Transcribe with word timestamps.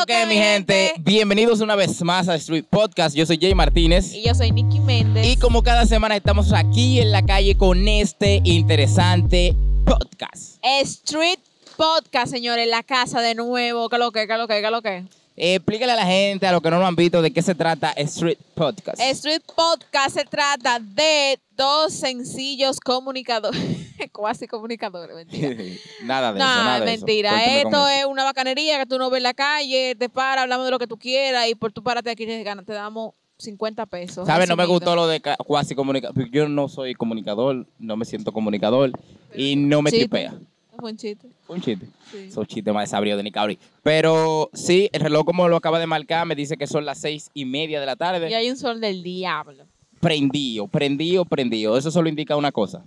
lo 0.00 0.06
que, 0.06 0.24
mi 0.26 0.36
gente? 0.36 0.94
Bienvenidos 1.00 1.60
una 1.60 1.76
vez 1.76 2.00
más 2.02 2.26
a 2.28 2.34
Street 2.36 2.64
Podcast. 2.70 3.14
Yo 3.14 3.26
soy 3.26 3.38
Jay 3.38 3.54
Martínez. 3.54 4.14
Y 4.14 4.22
yo 4.22 4.34
soy 4.34 4.50
Nicky 4.50 4.80
Méndez. 4.80 5.26
Y 5.26 5.36
como 5.36 5.62
cada 5.62 5.84
semana 5.84 6.16
estamos 6.16 6.54
aquí 6.54 7.00
en 7.00 7.12
la 7.12 7.22
calle 7.22 7.54
con 7.54 7.86
este 7.86 8.40
interesante 8.44 9.54
podcast. 9.84 10.58
Street 10.62 11.38
Podcast, 11.76 12.32
señores, 12.32 12.64
en 12.64 12.70
la 12.70 12.82
casa 12.82 13.20
de 13.20 13.34
nuevo. 13.34 13.90
¿Qué 13.90 13.98
lo 13.98 14.10
que, 14.10 14.26
qué 14.26 14.38
lo 14.38 14.48
que, 14.48 14.62
qué 14.62 14.70
lo 14.70 14.80
que? 14.80 15.04
Eh, 15.42 15.54
explícale 15.54 15.92
a 15.92 15.96
la 15.96 16.04
gente, 16.04 16.46
a 16.46 16.52
los 16.52 16.60
que 16.60 16.70
no 16.70 16.78
lo 16.78 16.84
han 16.84 16.94
visto, 16.94 17.22
de 17.22 17.30
qué 17.30 17.40
se 17.40 17.54
trata 17.54 17.92
Street 17.92 18.36
Podcast. 18.54 19.00
Street 19.00 19.40
Podcast 19.56 20.18
se 20.18 20.26
trata 20.26 20.78
de 20.80 21.40
dos 21.56 21.94
sencillos 21.94 22.78
comunicadores, 22.78 23.58
cuasi 24.12 24.46
comunicadores, 24.46 25.16
mentira. 25.16 25.48
nada 26.04 26.34
de 26.34 26.38
eso, 26.40 26.46
nada 26.46 26.80
de 26.80 26.92
eso. 26.92 27.06
mentira. 27.06 27.56
Esto 27.56 27.88
es 27.88 28.04
una 28.04 28.24
bacanería 28.24 28.80
que 28.80 28.84
tú 28.84 28.98
no 28.98 29.08
ves 29.08 29.16
en 29.16 29.22
la 29.22 29.32
calle, 29.32 29.94
te 29.98 30.10
para, 30.10 30.42
hablamos 30.42 30.66
de 30.66 30.72
lo 30.72 30.78
que 30.78 30.86
tú 30.86 30.98
quieras 30.98 31.48
y 31.48 31.54
por 31.54 31.72
tu 31.72 31.82
párate 31.82 32.10
aquí 32.10 32.26
te 32.26 32.72
damos 32.74 33.14
50 33.38 33.86
pesos. 33.86 34.26
¿Sabes? 34.26 34.46
No 34.46 34.56
me 34.56 34.66
gustó 34.66 34.94
lo 34.94 35.06
de 35.06 35.22
cuasi 35.46 35.74
comunicador. 35.74 36.30
Yo 36.30 36.50
no 36.50 36.68
soy 36.68 36.92
comunicador, 36.92 37.66
no 37.78 37.96
me 37.96 38.04
siento 38.04 38.30
comunicador 38.30 38.92
y 39.34 39.56
no 39.56 39.80
me 39.80 39.90
tripea. 39.90 40.34
Es 40.80 40.82
buen 40.82 40.96
chiste. 40.96 41.28
Un 41.46 41.60
chiste. 41.60 41.86
Sí. 42.10 42.28
Esos 42.28 42.48
chistes 42.48 42.72
más 42.72 42.88
desabridos 42.88 43.18
de 43.18 43.22
Nicauri. 43.22 43.58
Pero 43.82 44.48
sí, 44.54 44.88
el 44.92 45.02
reloj 45.02 45.26
como 45.26 45.46
lo 45.46 45.56
acaba 45.56 45.78
de 45.78 45.86
marcar 45.86 46.26
me 46.26 46.34
dice 46.34 46.56
que 46.56 46.66
son 46.66 46.86
las 46.86 46.98
seis 46.98 47.30
y 47.34 47.44
media 47.44 47.80
de 47.80 47.84
la 47.86 47.96
tarde. 47.96 48.30
Y 48.30 48.34
hay 48.34 48.48
un 48.48 48.56
sol 48.56 48.80
del 48.80 49.02
diablo. 49.02 49.66
Prendido, 50.00 50.68
prendido, 50.68 51.26
prendido. 51.26 51.76
Eso 51.76 51.90
solo 51.90 52.08
indica 52.08 52.34
una 52.34 52.50
cosa. 52.50 52.82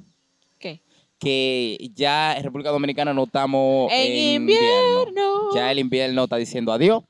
¿Qué? 0.57 0.81
Que 1.19 1.91
ya 1.93 2.35
en 2.35 2.43
República 2.43 2.71
Dominicana 2.71 3.13
no 3.13 3.25
estamos 3.25 3.91
En 3.91 4.41
invierno. 4.41 5.53
Ya 5.53 5.71
el 5.71 5.77
invierno 5.77 6.23
está 6.23 6.37
diciendo 6.37 6.71
adiós. 6.71 7.03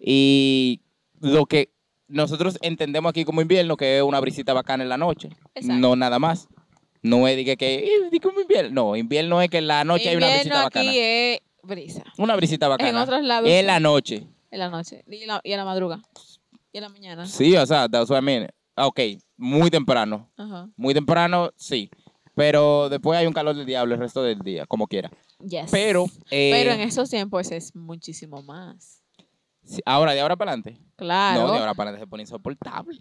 Y 0.00 0.80
lo 1.20 1.44
que 1.44 1.68
nosotros 2.08 2.58
entendemos 2.62 3.10
aquí 3.10 3.26
como 3.26 3.42
invierno, 3.42 3.76
que 3.76 3.98
es 3.98 4.02
una 4.02 4.18
brisita 4.20 4.54
bacana 4.54 4.82
en 4.82 4.88
la 4.88 4.96
noche. 4.96 5.28
Exacto. 5.54 5.78
No 5.78 5.94
nada 5.94 6.18
más. 6.18 6.48
No 7.02 7.26
es 7.28 7.36
de 7.36 7.56
que, 7.56 7.74
"Eh, 8.12 8.20
como 8.22 8.40
invierno. 8.40 8.70
No, 8.90 8.96
invierno 8.96 9.42
es 9.42 9.50
que 9.50 9.58
en 9.58 9.66
la 9.66 9.84
noche 9.84 10.08
hay 10.08 10.16
una 10.16 10.28
brisita 10.28 10.60
aquí 10.66 10.78
bacana. 10.78 10.92
es 10.94 11.40
brisa. 11.62 12.04
Una 12.18 12.36
brisita 12.36 12.68
bacana. 12.68 12.88
En 12.90 12.96
otros 12.96 13.22
lados 13.22 13.48
En 13.50 13.66
la 13.66 13.80
noche. 13.80 14.26
En 14.50 14.58
la 14.60 14.68
noche. 14.68 15.02
Y 15.08 15.22
en 15.22 15.28
la, 15.28 15.40
y 15.42 15.52
en 15.52 15.58
la 15.58 15.64
madruga. 15.64 16.00
Y 16.72 16.78
en 16.78 16.82
la 16.84 16.88
mañana. 16.88 17.26
Sí, 17.26 17.56
o 17.56 17.66
sea, 17.66 17.88
that's 17.88 18.08
what 18.10 18.18
I 18.20 18.22
mean. 18.24 18.48
Ah, 18.76 18.86
Ok, 18.86 19.00
muy 19.36 19.70
temprano. 19.70 20.30
Ajá. 20.36 20.68
Muy 20.76 20.94
temprano, 20.94 21.50
sí. 21.56 21.90
Pero 22.34 22.88
después 22.88 23.18
hay 23.18 23.26
un 23.26 23.32
calor 23.34 23.54
del 23.54 23.66
diablo 23.66 23.94
el 23.94 24.00
resto 24.00 24.22
del 24.22 24.38
día, 24.38 24.64
como 24.66 24.86
quiera. 24.86 25.10
Yes. 25.40 25.70
Pero, 25.70 26.06
eh, 26.30 26.50
Pero 26.52 26.70
en 26.72 26.80
esos 26.80 27.10
tiempos 27.10 27.50
es 27.50 27.74
muchísimo 27.74 28.42
más. 28.42 29.02
sí, 29.64 29.80
ahora, 29.84 30.12
de 30.14 30.20
ahora 30.20 30.36
para 30.36 30.52
adelante. 30.52 30.80
Claro. 30.96 31.42
No, 31.48 31.52
de 31.52 31.58
ahora 31.58 31.74
para 31.74 31.90
adelante 31.90 32.06
se 32.06 32.08
pone 32.08 32.22
insoportable. 32.22 33.00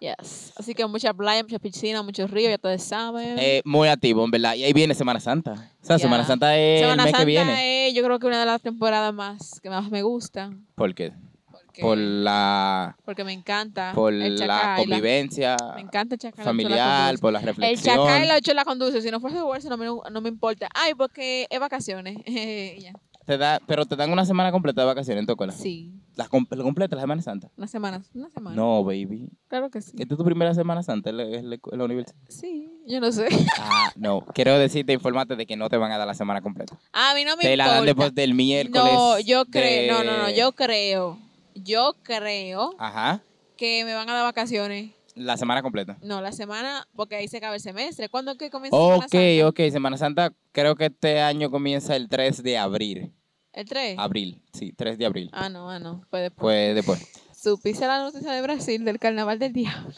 Yes. 0.00 0.52
Así 0.56 0.74
que 0.74 0.84
mucha 0.86 1.12
playa, 1.14 1.42
mucha 1.42 1.58
piscina, 1.58 2.02
muchos 2.02 2.30
ríos, 2.30 2.50
ya 2.50 2.56
ustedes 2.56 2.82
saben. 2.82 3.38
Eh, 3.38 3.62
muy 3.64 3.88
activo, 3.88 4.24
en 4.24 4.30
verdad. 4.30 4.54
Y 4.54 4.64
ahí 4.64 4.72
viene 4.72 4.94
Semana 4.94 5.20
Santa. 5.20 5.52
O 5.82 5.86
sea. 5.86 5.98
Semana 5.98 6.24
Santa 6.24 6.56
es 6.58 6.80
Semana 6.80 7.02
el 7.02 7.06
mes 7.06 7.12
Santa 7.12 7.18
que 7.20 7.24
viene. 7.24 7.88
es, 7.88 7.94
yo 7.94 8.02
creo 8.02 8.18
que 8.18 8.26
una 8.26 8.40
de 8.40 8.46
las 8.46 8.60
temporadas 8.60 9.14
más 9.14 9.60
que 9.60 9.70
más 9.70 9.90
me 9.90 10.02
gustan. 10.02 10.66
¿Por 10.74 10.94
qué? 10.94 11.12
Porque, 11.50 11.82
Por 11.82 11.98
la, 11.98 12.96
porque 13.04 13.22
me 13.24 13.32
encanta 13.34 13.92
por 13.94 14.12
el 14.12 14.36
la 14.38 14.46
chacay. 14.46 14.84
convivencia 14.86 15.56
me 15.74 15.82
encanta 15.82 16.14
el 16.14 16.18
chacay. 16.20 16.42
familiar, 16.44 17.18
por 17.18 17.32
la 17.34 17.40
El 17.40 17.46
reflexión. 17.46 17.96
chacay 17.96 18.24
y 18.24 18.26
la 18.28 18.36
ocho 18.36 18.54
la 18.54 18.64
conduce. 18.64 19.02
Si 19.02 19.10
no 19.10 19.20
fuese 19.20 19.40
bolsa, 19.42 19.68
no 19.68 19.76
me, 19.76 19.84
no 19.86 20.20
me 20.22 20.28
importa. 20.30 20.68
Ay, 20.74 20.94
porque 20.94 21.46
es 21.50 21.60
vacaciones. 21.60 22.16
Y 22.26 22.80
ya. 22.80 22.92
Te 23.26 23.36
da, 23.38 23.60
pero 23.66 23.84
te 23.86 23.96
dan 23.96 24.10
una 24.12 24.24
semana 24.24 24.52
completa 24.52 24.80
de 24.82 24.86
vacaciones 24.86 25.20
en 25.22 25.26
tu 25.26 25.32
escuela. 25.32 25.52
Sí. 25.52 25.92
La, 26.14 26.28
com- 26.28 26.46
la 26.48 26.62
completa, 26.62 26.94
la 26.96 27.02
Semana 27.02 27.20
Santa. 27.20 27.50
Una 27.56 27.66
semana. 27.66 28.02
Una 28.14 28.30
semana. 28.30 28.56
No, 28.56 28.82
baby. 28.84 29.28
Claro 29.48 29.68
que 29.68 29.82
sí. 29.82 29.96
Esta 29.98 30.14
es 30.14 30.18
tu 30.18 30.24
primera 30.24 30.54
Semana 30.54 30.82
Santa 30.82 31.10
en 31.10 31.16
la, 31.18 31.24
en 31.24 31.50
la- 31.50 31.56
en 31.72 31.78
la 31.78 31.84
universidad. 31.84 32.16
Sí, 32.28 32.70
yo 32.86 33.00
no 33.00 33.10
sé. 33.12 33.26
Ah, 33.58 33.90
no. 33.96 34.20
Quiero 34.32 34.56
decirte, 34.58 34.92
informarte 34.92 35.36
de 35.36 35.44
que 35.44 35.56
no 35.56 35.68
te 35.68 35.76
van 35.76 35.90
a 35.92 35.98
dar 35.98 36.06
la 36.06 36.14
semana 36.14 36.40
completa. 36.40 36.78
A 36.92 37.14
mí 37.14 37.24
no 37.24 37.36
me 37.36 37.42
Te 37.42 37.56
la 37.56 37.66
dan 37.68 37.84
después 37.84 38.14
del 38.14 38.32
miércoles. 38.34 38.92
No, 38.94 39.18
yo 39.18 39.44
de- 39.44 39.50
creo, 39.50 39.98
no, 39.98 40.04
no, 40.04 40.18
no, 40.22 40.30
yo 40.30 40.52
creo, 40.52 41.18
yo 41.54 41.94
creo 42.02 42.74
Ajá. 42.78 43.20
que 43.56 43.84
me 43.84 43.92
van 43.94 44.08
a 44.08 44.14
dar 44.14 44.22
vacaciones. 44.22 44.92
La 45.16 45.36
semana 45.36 45.62
completa. 45.62 45.96
No, 46.02 46.20
la 46.20 46.30
semana, 46.30 46.86
porque 46.94 47.16
ahí 47.16 47.26
se 47.26 47.38
acaba 47.38 47.54
el 47.54 47.60
semestre. 47.60 48.08
¿Cuándo 48.08 48.32
es 48.32 48.38
que 48.38 48.50
comienza 48.50 48.76
Semana 48.76 48.96
Ok, 48.96 49.10
Santa? 49.10 49.48
ok. 49.48 49.60
Semana 49.72 49.96
Santa 49.96 50.32
creo 50.52 50.76
que 50.76 50.86
este 50.86 51.20
año 51.20 51.50
comienza 51.50 51.96
el 51.96 52.08
3 52.08 52.42
de 52.42 52.58
abril. 52.58 53.12
¿El 53.52 53.66
3? 53.66 53.98
Abril, 53.98 54.42
sí, 54.52 54.72
3 54.76 54.98
de 54.98 55.06
abril. 55.06 55.30
Ah, 55.32 55.48
no, 55.48 55.70
ah, 55.70 55.78
no, 55.78 56.02
fue 56.10 56.20
después. 56.20 56.42
Pues 56.42 56.74
después. 56.74 57.12
¿Supiste 57.34 57.86
la 57.86 57.98
noticia 58.00 58.30
de 58.32 58.42
Brasil 58.42 58.84
del 58.84 58.98
carnaval 58.98 59.38
del 59.38 59.52
diablo? 59.54 59.94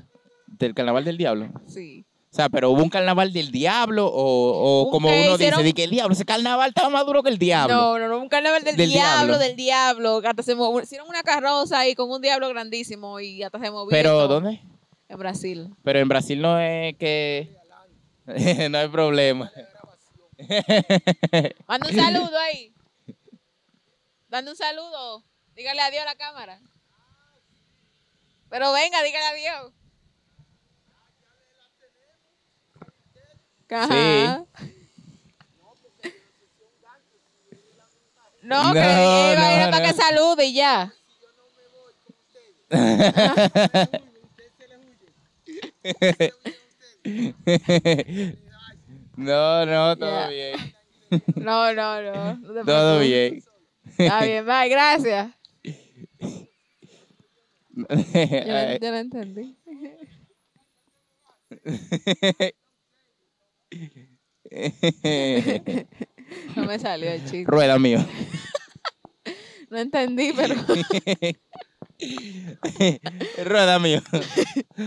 ¿Del 0.47 0.75
carnaval 0.75 1.05
del 1.05 1.19
diablo? 1.19 1.49
Sí. 1.67 2.05
O 2.31 2.35
sea, 2.37 2.49
pero 2.51 2.71
hubo 2.71 2.83
un 2.83 2.91
carnaval 2.91 3.33
del 3.33 3.51
diablo 3.51 4.07
o, 4.07 4.83
o 4.87 4.91
como 4.91 5.09
uno 5.09 5.17
hicieron- 5.35 5.59
dice, 5.59 5.63
de 5.65 5.73
que 5.73 5.85
el 5.85 5.91
diablo, 5.91 6.13
ese 6.13 6.25
carnaval 6.27 6.69
estaba 6.69 6.91
más 6.91 7.05
duro 7.07 7.23
que 7.25 7.31
el 7.31 7.39
diablo. 7.39 7.75
No, 7.75 7.99
no, 7.99 8.07
no, 8.07 8.19
un 8.21 8.29
carnaval 8.29 8.63
del, 8.63 8.77
Del 8.77 8.91
diablo, 8.91 9.27
diablo. 9.27 9.39
del 9.39 9.57
diablo. 9.57 10.21
Hasta 10.25 10.43
se 10.45 10.55
movió- 10.55 10.83
hicieron 10.85 11.09
una 11.09 11.23
carroza 11.25 11.81
ahí 11.81 11.95
con 11.97 12.09
un 12.11 12.21
diablo 12.23 12.49
grandísimo 12.51 13.19
y 13.19 13.43
hasta 13.43 13.59
se 13.59 13.71
movió. 13.73 13.89
y 13.89 13.91
pero 13.91 14.11
todo. 14.11 14.29
¿dónde? 14.41 14.61
En 15.09 15.19
Brasil. 15.19 15.75
Pero 15.83 15.99
en 15.99 16.09
Brasil 16.09 16.41
no 16.41 16.59
es 16.61 16.97
que... 16.97 17.55
no 18.71 18.79
hay 18.79 18.89
problema. 18.89 19.51
Manda 21.67 21.89
un 21.89 21.95
saludo 21.95 22.39
ahí. 22.39 22.75
Dando 24.29 24.51
un 24.51 24.57
saludo. 24.57 25.25
Dígale 25.55 25.81
adiós 25.81 26.03
a 26.03 26.07
la 26.07 26.15
cámara. 26.15 26.61
Pero 28.51 28.73
venga, 28.73 29.03
dígale 29.03 29.27
adiós. 29.27 29.73
Ajá. 33.71 34.45
No, 38.43 38.73
que 38.73 38.81
No, 38.81 39.33
iba 39.33 39.47
a 39.47 39.55
ir 39.55 39.61
no, 39.67 39.71
para 39.71 39.81
no. 39.81 39.85
que 39.87 39.93
salude 39.95 40.45
y 40.47 40.55
ya. 40.55 40.93
no, 49.17 49.67
no, 49.67 49.97
todo 49.97 50.29
bien. 50.29 50.57
No, 51.37 51.73
no, 51.73 52.03
no. 52.03 52.35
no 52.37 52.65
Todo 52.65 53.01
bien. 53.01 53.43
Está 53.97 54.25
bien, 54.25 54.45
bye, 54.45 54.69
gracias. 54.69 55.31
Yo, 57.73 57.87
yo 58.81 58.91
lo 58.91 58.97
entendí. 58.97 59.57
No 66.57 66.65
me 66.65 66.79
salió 66.79 67.11
el 67.11 67.21
chiste. 67.23 67.45
Rueda 67.47 67.79
mío. 67.79 68.05
No 69.71 69.79
entendí, 69.79 70.33
pero 70.35 70.55
Rueda 73.45 73.79
mío. 73.79 74.01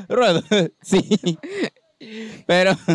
Rueda. 0.10 0.42
Sí. 0.82 1.38
Pero. 2.48 2.72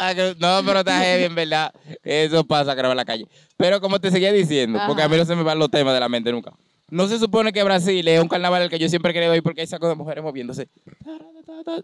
Ah, 0.00 0.14
No, 0.38 0.60
pero 0.64 0.80
está 0.80 1.00
heavy, 1.00 1.24
en 1.24 1.34
verdad. 1.34 1.72
Eso 2.04 2.44
pasa, 2.44 2.72
en 2.72 2.96
la 2.96 3.04
calle. 3.04 3.26
Pero 3.56 3.80
como 3.80 3.98
te 4.00 4.10
seguía 4.10 4.32
diciendo, 4.32 4.78
porque 4.86 5.02
a 5.02 5.08
mí 5.08 5.16
no 5.16 5.24
se 5.24 5.34
me 5.34 5.42
van 5.42 5.58
los 5.58 5.70
temas 5.70 5.92
de 5.94 6.00
la 6.00 6.08
mente 6.08 6.30
nunca. 6.30 6.52
No 6.90 7.08
se 7.08 7.18
supone 7.18 7.52
que 7.52 7.62
Brasil 7.64 8.06
es 8.06 8.20
un 8.20 8.28
carnaval 8.28 8.62
al 8.62 8.70
que 8.70 8.78
yo 8.78 8.88
siempre 8.88 9.12
querido 9.12 9.34
ir 9.34 9.42
porque 9.42 9.62
hay 9.62 9.66
sacos 9.66 9.88
de 9.88 9.94
mujeres 9.94 10.22
moviéndose. 10.22 10.68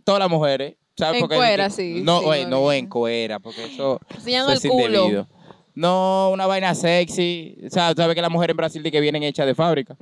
Todas 0.04 0.18
las 0.20 0.30
mujeres. 0.30 0.76
¿sabes? 0.96 1.16
En 1.16 1.20
Porque- 1.22 1.36
cuera, 1.36 1.68
sí, 1.70 2.02
No, 2.04 2.20
sí, 2.20 2.26
oye, 2.26 2.46
no 2.46 2.72
en 2.72 2.86
cuera, 2.88 3.40
porque 3.40 3.64
eso, 3.64 4.00
enseñando 4.14 4.52
el 4.52 4.58
es 4.58 4.62
culo. 4.64 4.84
indebido. 5.06 5.28
No, 5.74 6.30
una 6.32 6.46
vaina 6.46 6.74
sexy. 6.74 7.56
O 7.66 7.70
sea, 7.70 7.92
sabes 7.94 8.14
que 8.14 8.22
las 8.22 8.30
mujeres 8.30 8.52
en 8.52 8.56
Brasil 8.56 8.82
de 8.82 8.92
que 8.92 9.00
vienen 9.00 9.22
hechas 9.22 9.46
de 9.46 9.54
fábrica. 9.54 9.96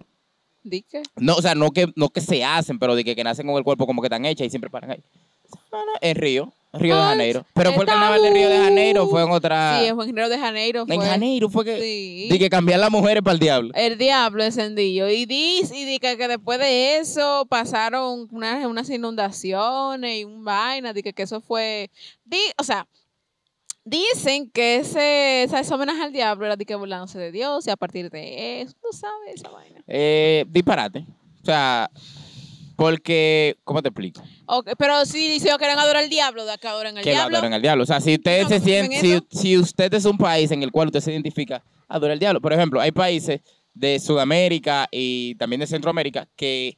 ¿Di 0.63 0.83
qué? 0.83 1.03
No, 1.17 1.35
o 1.35 1.43
sea, 1.43 1.55
no 1.55 1.71
que, 1.71 1.93
no 1.97 2.11
que 2.11 2.21
se 2.21 2.45
hacen, 2.45 2.79
pero 2.79 2.95
de 2.95 3.05
que, 3.05 3.17
que 3.17 3.25
nacen 3.25 3.47
con 3.47 3.57
el 3.57 3.65
cuerpo 3.65 3.87
como 3.87 4.01
que 4.01 4.07
están 4.07 4.25
hechas 4.25 4.47
y 4.47 4.51
siempre 4.51 4.71
paran 4.71 4.93
ahí. 4.93 5.03
En 6.01 6.17
Río, 6.17 6.53
Río 6.73 6.97
de 6.97 7.03
Ay, 7.03 7.09
Janeiro. 7.09 7.47
Pero 7.53 7.73
fue 7.73 7.83
el 7.83 7.89
carnaval 7.89 8.23
de 8.23 8.31
Río 8.31 8.49
de 8.49 8.59
Janeiro, 8.59 9.07
fue 9.09 9.23
en 9.23 9.31
otra. 9.31 9.79
Sí, 9.81 9.87
en 9.87 9.95
Juan 9.95 10.17
Río 10.17 10.29
de 10.29 10.39
Janeiro 10.39 10.87
fue. 10.87 10.95
en 10.95 11.01
Janeiro 11.01 11.51
fue 11.51 11.65
que. 11.65 11.81
Sí. 11.81 12.29
De 12.31 12.39
que 12.39 12.49
cambiar 12.49 12.81
las 12.81 12.91
mujeres 12.91 13.23
para 13.23 13.35
el 13.35 13.41
diablo. 13.41 13.73
El 13.75 13.99
diablo 13.99 14.43
encendido. 14.43 15.11
Y 15.11 15.27
dice 15.27 15.77
y 15.77 15.85
di 15.85 15.99
que, 15.99 16.17
después 16.17 16.59
de 16.59 16.99
eso 16.99 17.47
pasaron 17.49 18.29
unas, 18.31 18.65
unas 18.65 18.89
inundaciones 18.89 20.21
y 20.21 20.25
un 20.25 20.45
vaina. 20.45 20.93
Di 20.93 21.03
que, 21.03 21.13
que 21.13 21.25
eso 21.25 21.41
fue. 21.41 21.91
Di, 22.25 22.39
o 22.57 22.65
sea, 22.65 22.87
dicen 23.85 24.51
que 24.51 24.77
ese, 24.77 25.43
esa- 25.45 25.75
homenaje 25.75 26.03
al 26.03 26.13
diablo 26.13 26.47
era 26.47 26.57
de 26.57 26.65
que 26.65 26.75
burlándose 26.75 27.19
de 27.19 27.33
Dios 27.33 27.67
y 27.67 27.71
a 27.71 27.77
partir 27.77 28.11
de 28.11 28.63
eso, 28.63 28.75
tú 28.81 28.89
sabes 28.97 29.35
esa 29.37 29.51
vaina. 29.51 29.83
Eh, 29.87 30.45
disparate. 30.49 31.07
O 31.43 31.45
sea, 31.45 31.91
Porque, 32.77 33.59
¿cómo 33.65 33.83
te 33.83 33.89
explico? 33.91 34.23
Ok, 34.47 34.71
pero 34.79 35.05
si, 35.05 35.39
si 35.39 35.47
quieren 35.49 35.79
adorar 35.79 36.03
al 36.05 36.11
diablo, 36.11 36.45
de 36.45 36.53
acá 36.53 36.71
adoran 36.71 36.97
al 36.97 37.05
Que 37.05 37.11
lo 37.11 37.17
diablo. 37.17 37.37
adoran 37.37 37.53
al 37.53 37.63
diablo. 37.63 37.83
O 37.85 37.87
sea, 37.87 38.01
si 38.01 38.15
usted 38.15 38.43
No, 38.43 38.49
se 38.49 38.61
siente, 38.61 38.97
en 38.97 39.23
si, 39.31 39.39
si 39.39 39.59
usted 39.59 39.93
es 39.95 40.05
un 40.05 40.17
país 40.19 40.51
en 40.51 40.63
el 40.63 40.73
cual 40.73 40.89
usted 40.89 41.01
se 41.01 41.13
identifica, 41.13 41.63
adora 41.87 42.15
al 42.15 42.19
diablo. 42.19 42.41
Por 42.41 42.53
ejemplo, 42.53 42.81
hay 42.81 42.91
países 42.91 43.41
de 43.75 44.01
Sudamérica 44.01 44.89
y 44.91 45.35
también 45.37 45.61
de 45.61 45.67
Centroamérica 45.67 46.27
que 46.35 46.77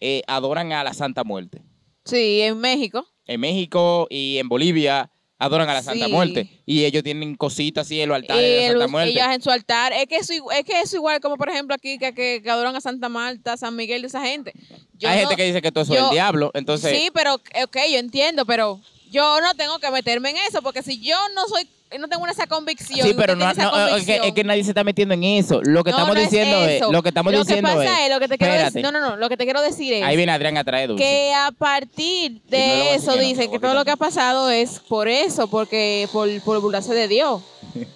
eh, 0.00 0.22
adoran 0.26 0.72
a 0.72 0.82
la 0.82 0.92
Santa 0.94 1.22
Muerte. 1.22 1.62
Sí, 2.04 2.40
en 2.40 2.58
México. 2.58 3.06
En 3.26 3.40
México 3.40 4.08
y 4.10 4.38
en 4.38 4.48
Bolivia 4.48 5.11
adoran 5.44 5.68
a 5.68 5.74
la 5.74 5.82
Santa 5.82 6.06
Sí. 6.06 6.12
Muerte. 6.12 6.48
Y 6.66 6.84
ellos 6.84 7.02
tienen 7.02 7.34
cositas 7.36 7.86
así 7.86 8.00
en 8.00 8.08
los 8.08 8.16
Y 8.18 8.20
altares 8.22 8.42
de 8.42 8.60
la 8.66 8.68
Santa 8.72 8.88
Muerte. 8.88 9.10
ellos 9.12 9.26
en 9.34 9.42
su 9.42 9.50
altar. 9.50 9.92
Es 9.92 10.06
que, 10.06 10.16
eso, 10.16 10.32
es 10.52 10.64
que 10.64 10.80
eso 10.80 10.96
igual 10.96 11.20
como 11.20 11.36
por 11.36 11.48
ejemplo 11.48 11.74
aquí 11.74 11.98
que, 11.98 12.14
que, 12.14 12.40
que 12.42 12.50
adoran 12.50 12.76
a 12.76 12.80
Santa 12.80 13.08
Marta, 13.08 13.56
San 13.56 13.74
Miguel, 13.76 14.02
de 14.02 14.08
esa 14.08 14.22
gente. 14.22 14.52
Yo 14.98 15.08
hay 15.08 15.16
no- 15.16 15.20
gente 15.22 15.36
que 15.36 15.44
dice 15.44 15.60
que 15.62 15.72
todo 15.72 15.84
eso 15.84 15.92
es 15.94 15.98
yo- 16.00 16.06
el 16.06 16.12
diablo. 16.12 16.50
Entonces, 16.54 16.96
Sí, 16.96 17.10
pero 17.12 17.34
ok, 17.34 17.76
yo 17.90 17.98
entiendo, 17.98 18.46
pero 18.46 18.80
yo 19.12 19.40
no 19.42 19.54
tengo 19.54 19.78
que 19.78 19.90
meterme 19.90 20.30
en 20.30 20.36
eso 20.48 20.62
porque 20.62 20.82
si 20.82 20.98
yo 21.00 21.16
no 21.34 21.46
soy, 21.46 21.68
no 21.98 22.08
tengo 22.08 22.26
esa 22.26 22.46
convicción. 22.46 23.06
sí, 23.06 23.14
pero 23.14 23.36
no, 23.36 23.44
no, 23.44 23.50
es, 23.50 23.56
que, 23.56 23.62
convicción, 23.62 24.24
es 24.24 24.32
que 24.32 24.44
nadie 24.44 24.64
se 24.64 24.70
está 24.70 24.82
metiendo 24.82 25.12
en 25.12 25.22
eso. 25.22 25.60
Lo 25.62 25.84
que 25.84 25.90
no, 25.90 25.98
estamos 25.98 26.16
es 26.16 26.30
diciendo 26.30 26.64
es, 26.64 26.80
eso. 26.80 26.90
lo 26.90 27.02
que 27.02 27.10
estamos 27.10 27.32
lo 27.32 27.40
diciendo 27.40 27.68
que 27.68 27.74
pasa 27.74 28.00
es, 28.00 28.06
es, 28.06 28.14
lo 28.14 28.20
que 28.20 28.28
te 28.28 28.38
quiero 28.38 28.54
decir, 28.54 28.82
no, 28.82 28.90
no, 28.90 29.00
no, 29.00 29.16
lo 29.16 29.28
que 29.28 29.36
te 29.36 29.44
quiero 29.44 29.60
decir 29.60 29.92
es 29.92 30.02
ahí 30.02 30.16
viene 30.16 30.32
Adrián 30.32 30.56
a 30.56 30.64
traer 30.64 30.88
dulce. 30.88 31.04
que 31.04 31.34
a 31.34 31.52
partir 31.52 32.40
de 32.44 32.94
eso 32.94 33.12
que 33.12 33.18
no, 33.18 33.22
dicen 33.22 33.50
que 33.50 33.58
todo 33.58 33.74
lo 33.74 33.84
que 33.84 33.90
ha 33.90 33.96
pasado 33.96 34.50
es 34.50 34.80
por 34.80 35.06
eso, 35.06 35.48
porque 35.48 36.08
por, 36.10 36.28
por 36.40 36.60
burlarse 36.60 36.94
de 36.94 37.06
Dios. 37.06 37.42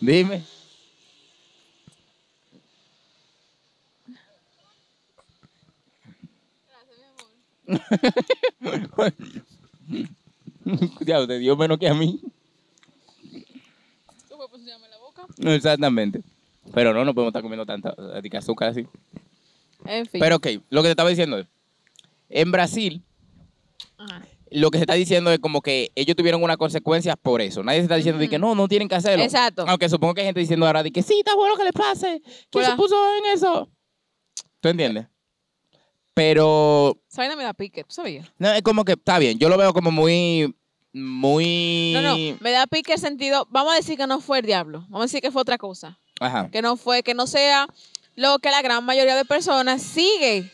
Dime. 0.00 0.44
ya, 11.00 11.20
usted 11.20 11.38
dio 11.38 11.56
menos 11.56 11.78
que 11.78 11.88
a 11.88 11.94
mí. 11.94 12.20
Exactamente. 15.38 16.22
Pero 16.74 16.92
no, 16.92 17.04
no 17.04 17.14
podemos 17.14 17.30
estar 17.30 17.42
comiendo 17.42 17.66
tanta 17.66 17.92
de 17.92 18.38
azúcar 18.38 18.70
así. 18.70 18.86
En 19.84 20.06
fin. 20.06 20.20
Pero 20.20 20.36
ok, 20.36 20.46
lo 20.70 20.82
que 20.82 20.88
te 20.88 20.90
estaba 20.90 21.10
diciendo 21.10 21.38
es, 21.38 21.46
en 22.28 22.50
Brasil, 22.50 23.02
Ajá. 23.98 24.26
lo 24.50 24.70
que 24.70 24.78
se 24.78 24.82
está 24.82 24.94
diciendo 24.94 25.30
es 25.30 25.38
como 25.38 25.60
que 25.60 25.92
ellos 25.94 26.16
tuvieron 26.16 26.42
unas 26.42 26.56
consecuencias 26.56 27.14
por 27.20 27.40
eso. 27.40 27.62
Nadie 27.62 27.78
se 27.78 27.84
está 27.84 27.96
diciendo 27.96 28.18
de 28.18 28.28
que 28.28 28.38
no, 28.38 28.54
no 28.54 28.66
tienen 28.66 28.88
que 28.88 28.96
hacerlo. 28.96 29.24
Exacto. 29.24 29.64
Aunque 29.68 29.88
supongo 29.88 30.14
que 30.14 30.22
hay 30.22 30.26
gente 30.26 30.40
diciendo 30.40 30.66
ahora 30.66 30.82
de 30.82 30.90
que 30.90 31.02
sí, 31.02 31.18
está 31.18 31.36
bueno 31.36 31.56
que 31.56 31.64
le 31.64 31.72
pase. 31.72 32.20
¿Quién 32.50 32.64
Hola. 32.64 32.70
se 32.70 32.76
puso 32.76 32.96
en 33.18 33.32
eso? 33.32 33.68
¿Tú 34.60 34.68
entiendes? 34.68 35.06
Pero 36.16 36.96
Esa 37.12 37.20
vaina 37.20 37.36
me 37.36 37.44
da 37.44 37.52
pique, 37.52 37.84
¿tú 37.84 37.92
sabías? 37.94 38.26
no, 38.38 38.50
es 38.50 38.62
como 38.62 38.86
que 38.86 38.92
está 38.92 39.18
bien. 39.18 39.38
Yo 39.38 39.50
lo 39.50 39.58
veo 39.58 39.74
como 39.74 39.90
muy, 39.90 40.56
muy. 40.94 41.92
No, 41.92 42.00
no, 42.00 42.16
me 42.40 42.52
da 42.52 42.66
pique 42.66 42.94
el 42.94 42.98
sentido, 42.98 43.46
vamos 43.50 43.74
a 43.74 43.76
decir 43.76 43.98
que 43.98 44.06
no 44.06 44.18
fue 44.22 44.38
el 44.38 44.46
diablo, 44.46 44.80
vamos 44.88 45.00
a 45.00 45.04
decir 45.04 45.20
que 45.20 45.30
fue 45.30 45.42
otra 45.42 45.58
cosa, 45.58 45.98
Ajá. 46.18 46.48
que 46.50 46.62
no 46.62 46.78
fue, 46.78 47.02
que 47.02 47.12
no 47.12 47.26
sea 47.26 47.68
lo 48.14 48.38
que 48.38 48.50
la 48.50 48.62
gran 48.62 48.82
mayoría 48.82 49.14
de 49.14 49.26
personas 49.26 49.82
sigue, 49.82 50.50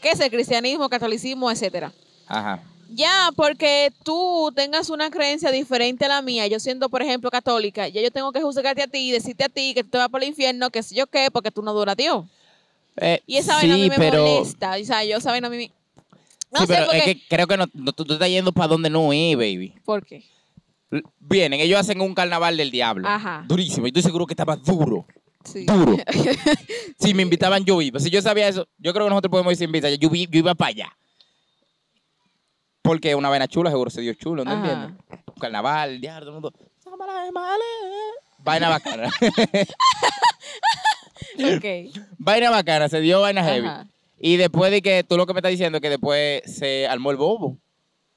que 0.00 0.10
es 0.10 0.20
el 0.20 0.30
cristianismo, 0.30 0.88
catolicismo, 0.88 1.50
etcétera. 1.50 1.92
Ajá. 2.28 2.62
Ya, 2.92 3.30
porque 3.34 3.92
tú 4.04 4.52
tengas 4.54 4.90
una 4.90 5.10
creencia 5.10 5.50
diferente 5.50 6.04
a 6.04 6.08
la 6.08 6.22
mía, 6.22 6.46
yo 6.46 6.60
siendo, 6.60 6.88
por 6.88 7.02
ejemplo, 7.02 7.32
católica, 7.32 7.88
ya 7.88 8.00
yo 8.00 8.12
tengo 8.12 8.30
que 8.30 8.42
juzgarte 8.42 8.82
a 8.82 8.86
ti 8.86 9.08
y 9.08 9.10
decirte 9.10 9.42
a 9.42 9.48
ti 9.48 9.74
que 9.74 9.82
tú 9.82 9.90
te 9.90 9.98
vas 9.98 10.08
por 10.08 10.22
el 10.22 10.28
infierno, 10.28 10.70
que 10.70 10.84
sé 10.84 10.94
yo 10.94 11.08
qué, 11.08 11.32
porque 11.32 11.50
tú 11.50 11.62
no 11.62 11.72
adoras 11.72 11.94
a 11.94 11.96
Dios. 11.96 12.26
Eh, 12.96 13.20
Y 13.26 13.36
esa 13.36 13.54
vaina 13.56 13.74
a 13.74 13.76
mí 13.76 13.84
sí, 13.84 13.90
me 13.90 13.96
pero, 13.96 14.24
molesta. 14.24 14.76
O 14.80 14.84
sea, 14.84 15.04
yo 15.04 15.16
esa 15.18 15.30
vaina 15.30 15.48
a 15.48 15.50
mí 15.50 15.56
me... 15.56 15.72
No 16.52 16.60
sí, 16.60 16.66
sé 16.66 16.72
pero 16.74 16.86
por 16.86 16.94
es 16.96 17.04
que 17.04 17.28
creo 17.28 17.46
que 17.46 17.56
no, 17.56 17.66
no- 17.72 17.92
tú, 17.92 18.04
tú 18.04 18.14
estás 18.14 18.28
yendo 18.28 18.52
para 18.52 18.68
donde 18.68 18.90
no 18.90 19.12
es, 19.12 19.36
baby. 19.36 19.74
¿Por 19.84 20.04
qué? 20.04 20.24
Vienen, 21.20 21.60
ellos 21.60 21.78
hacen 21.78 22.00
un 22.00 22.14
carnaval 22.14 22.56
del 22.56 22.70
diablo. 22.72 23.06
Ajá. 23.08 23.44
Durísimo. 23.46 23.86
Y 23.86 23.90
estoy 23.90 24.02
seguro 24.02 24.26
que 24.26 24.32
estaba 24.32 24.56
duro. 24.56 25.06
Sí. 25.44 25.64
Duro. 25.64 25.96
si 26.98 27.14
me 27.14 27.22
invitaban, 27.22 27.64
yo 27.64 27.80
iba. 27.80 28.00
Si 28.00 28.10
yo 28.10 28.20
sabía 28.20 28.48
eso, 28.48 28.66
yo 28.78 28.92
creo 28.92 29.06
que 29.06 29.10
nosotros 29.10 29.30
podemos 29.30 29.52
ir 29.52 29.58
sin 29.58 29.70
visa. 29.70 29.88
Yo, 29.90 29.96
yo 30.12 30.26
iba 30.32 30.54
para 30.56 30.70
allá. 30.70 30.96
Porque 32.82 33.14
una 33.14 33.28
vaina 33.28 33.46
chula, 33.46 33.70
seguro 33.70 33.90
se 33.90 34.00
dio 34.00 34.14
chulo, 34.14 34.44
¿no 34.44 34.52
entiendes? 34.52 34.90
Carnaval, 35.40 35.90
el 35.90 36.00
diablo, 36.00 36.26
todo 36.32 36.36
el 36.36 36.42
mundo. 36.42 36.52
Vaina 38.42 38.68
bacana. 38.68 39.10
ok. 41.56 41.94
vaina 42.18 42.50
bacana, 42.50 42.88
se 42.88 43.00
dio 43.00 43.20
vaina 43.20 43.44
heavy. 43.44 43.66
Ajá. 43.66 43.86
Y 44.18 44.36
después 44.36 44.70
de 44.70 44.82
que 44.82 45.02
tú 45.02 45.16
lo 45.16 45.26
que 45.26 45.32
me 45.32 45.38
estás 45.38 45.50
diciendo 45.50 45.78
es 45.78 45.82
que 45.82 45.88
después 45.90 46.42
se 46.44 46.86
armó 46.86 47.10
el 47.10 47.16
bobo. 47.16 47.56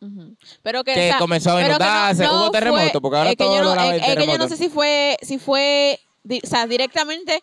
Ujú. 0.02 0.36
Pero 0.62 0.84
que, 0.84 0.94
Que 0.94 1.06
o 1.06 1.10
sea, 1.12 1.18
comenzó 1.18 1.52
a 1.52 1.56
pero 1.56 1.66
que 1.78 1.84
inundarse, 1.84 2.28
hubo 2.28 2.52
terremoto, 2.52 3.02
porque 3.02 3.18
ahora 3.18 3.30
es 3.30 3.36
que 3.38 3.44
todo 3.46 3.56
yo 3.56 3.64
no, 3.64 3.75
lo 3.75 3.81
es, 3.81 4.02
es 4.06 4.16
que 4.18 4.28
yo 4.28 4.38
no 4.38 4.50
sé 4.50 4.58
si 4.58 4.68
fue 4.68 5.18
si 5.22 5.38
fue 5.40 5.98
di- 6.24 6.42
o 6.44 6.48
sea, 6.48 6.68
directamente 6.68 7.42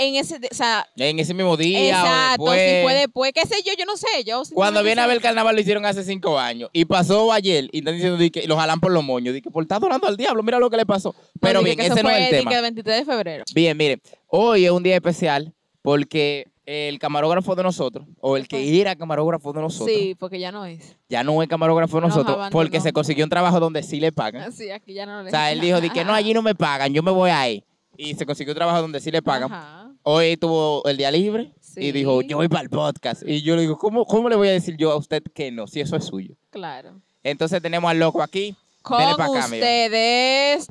en 0.00 0.16
ese 0.16 0.36
o 0.50 0.54
sea, 0.54 0.86
En 0.96 1.18
ese 1.18 1.34
mismo 1.34 1.56
día 1.56 1.88
exacto, 1.88 2.42
o 2.44 2.50
después. 2.50 2.76
si 2.76 2.82
fue 2.82 2.94
después, 2.94 3.32
qué 3.34 3.42
sé 3.42 3.62
yo, 3.64 3.72
yo 3.78 3.84
no 3.84 3.96
sé, 3.96 4.06
yo 4.26 4.42
Cuando 4.54 4.82
viene 4.82 5.00
a 5.00 5.06
ver 5.06 5.16
el 5.16 5.22
carnaval 5.22 5.54
lo 5.54 5.60
hicieron 5.60 5.84
hace 5.84 6.02
cinco 6.04 6.38
años 6.38 6.70
y 6.72 6.84
pasó 6.84 7.32
ayer 7.32 7.68
y 7.72 7.78
están 7.78 7.94
diciendo 7.94 8.16
di 8.16 8.30
que 8.30 8.46
los 8.46 8.58
jalan 8.58 8.80
por 8.80 8.90
los 8.92 9.04
moños, 9.04 9.34
di 9.34 9.42
que 9.42 9.50
por 9.50 9.62
estar 9.62 9.76
adorando 9.76 10.06
al 10.06 10.16
diablo, 10.16 10.42
mira 10.42 10.58
lo 10.58 10.70
que 10.70 10.76
le 10.76 10.86
pasó. 10.86 11.14
Pero 11.40 11.60
no, 11.60 11.64
bien, 11.64 11.76
dije 11.76 11.88
que 11.88 11.94
ese 11.94 12.02
no 12.02 12.10
es 12.10 12.18
el 12.18 12.30
tema. 12.30 12.50
que 12.50 12.56
el 12.56 12.62
23 12.62 12.98
de 12.98 13.04
febrero. 13.04 13.44
Bien, 13.54 13.76
miren, 13.76 14.00
hoy 14.28 14.64
es 14.64 14.70
un 14.70 14.82
día 14.82 14.94
especial 14.94 15.52
porque 15.82 16.46
el 16.66 16.98
camarógrafo 17.00 17.56
de 17.56 17.62
nosotros, 17.64 18.06
o 18.20 18.36
el 18.36 18.46
que 18.46 18.80
era 18.80 18.94
camarógrafo 18.94 19.52
de 19.52 19.60
nosotros, 19.60 19.88
Sí, 19.96 20.14
porque 20.18 20.38
ya 20.38 20.52
no 20.52 20.64
es. 20.64 20.96
ya 21.08 21.24
no 21.24 21.42
es 21.42 21.48
camarógrafo 21.48 21.96
de 21.96 22.02
Nos 22.02 22.16
nosotros 22.16 22.48
porque 22.52 22.80
se 22.80 22.92
consiguió 22.92 23.24
un 23.24 23.30
trabajo 23.30 23.58
donde 23.58 23.82
sí 23.82 23.98
le 23.98 24.12
pagan. 24.12 24.42
Así, 24.42 24.70
aquí 24.70 24.94
ya 24.94 25.04
no 25.04 25.22
le 25.22 25.28
O 25.28 25.30
sea, 25.30 25.50
él 25.50 25.60
dijo, 25.60 25.80
di 25.80 25.90
que 25.90 26.04
no, 26.04 26.14
allí 26.14 26.32
no 26.32 26.42
me 26.42 26.54
pagan, 26.54 26.92
yo 26.94 27.02
me 27.02 27.10
voy 27.10 27.30
ahí. 27.30 27.64
Y 27.96 28.14
se 28.14 28.24
consiguió 28.24 28.52
un 28.52 28.56
trabajo 28.56 28.80
donde 28.80 29.00
sí 29.00 29.10
le 29.10 29.20
pagan. 29.20 29.52
Ajá. 29.52 29.89
Hoy 30.02 30.36
tuvo 30.36 30.82
el 30.86 30.96
día 30.96 31.10
libre 31.10 31.52
y 31.76 31.92
dijo, 31.92 32.22
yo 32.22 32.38
voy 32.38 32.48
para 32.48 32.62
el 32.62 32.70
podcast. 32.70 33.22
Y 33.26 33.42
yo 33.42 33.54
le 33.54 33.62
digo, 33.62 33.76
¿cómo, 33.78 34.04
¿cómo 34.06 34.28
le 34.28 34.36
voy 34.36 34.48
a 34.48 34.52
decir 34.52 34.76
yo 34.76 34.90
a 34.92 34.96
usted 34.96 35.22
que 35.34 35.50
no, 35.50 35.66
si 35.66 35.80
eso 35.80 35.96
es 35.96 36.04
suyo? 36.04 36.34
Claro. 36.50 37.00
Entonces 37.22 37.60
tenemos 37.60 37.90
al 37.90 37.98
loco 37.98 38.22
aquí. 38.22 38.56
Con 38.82 39.00
acá, 39.00 39.30
ustedes. 39.30 40.66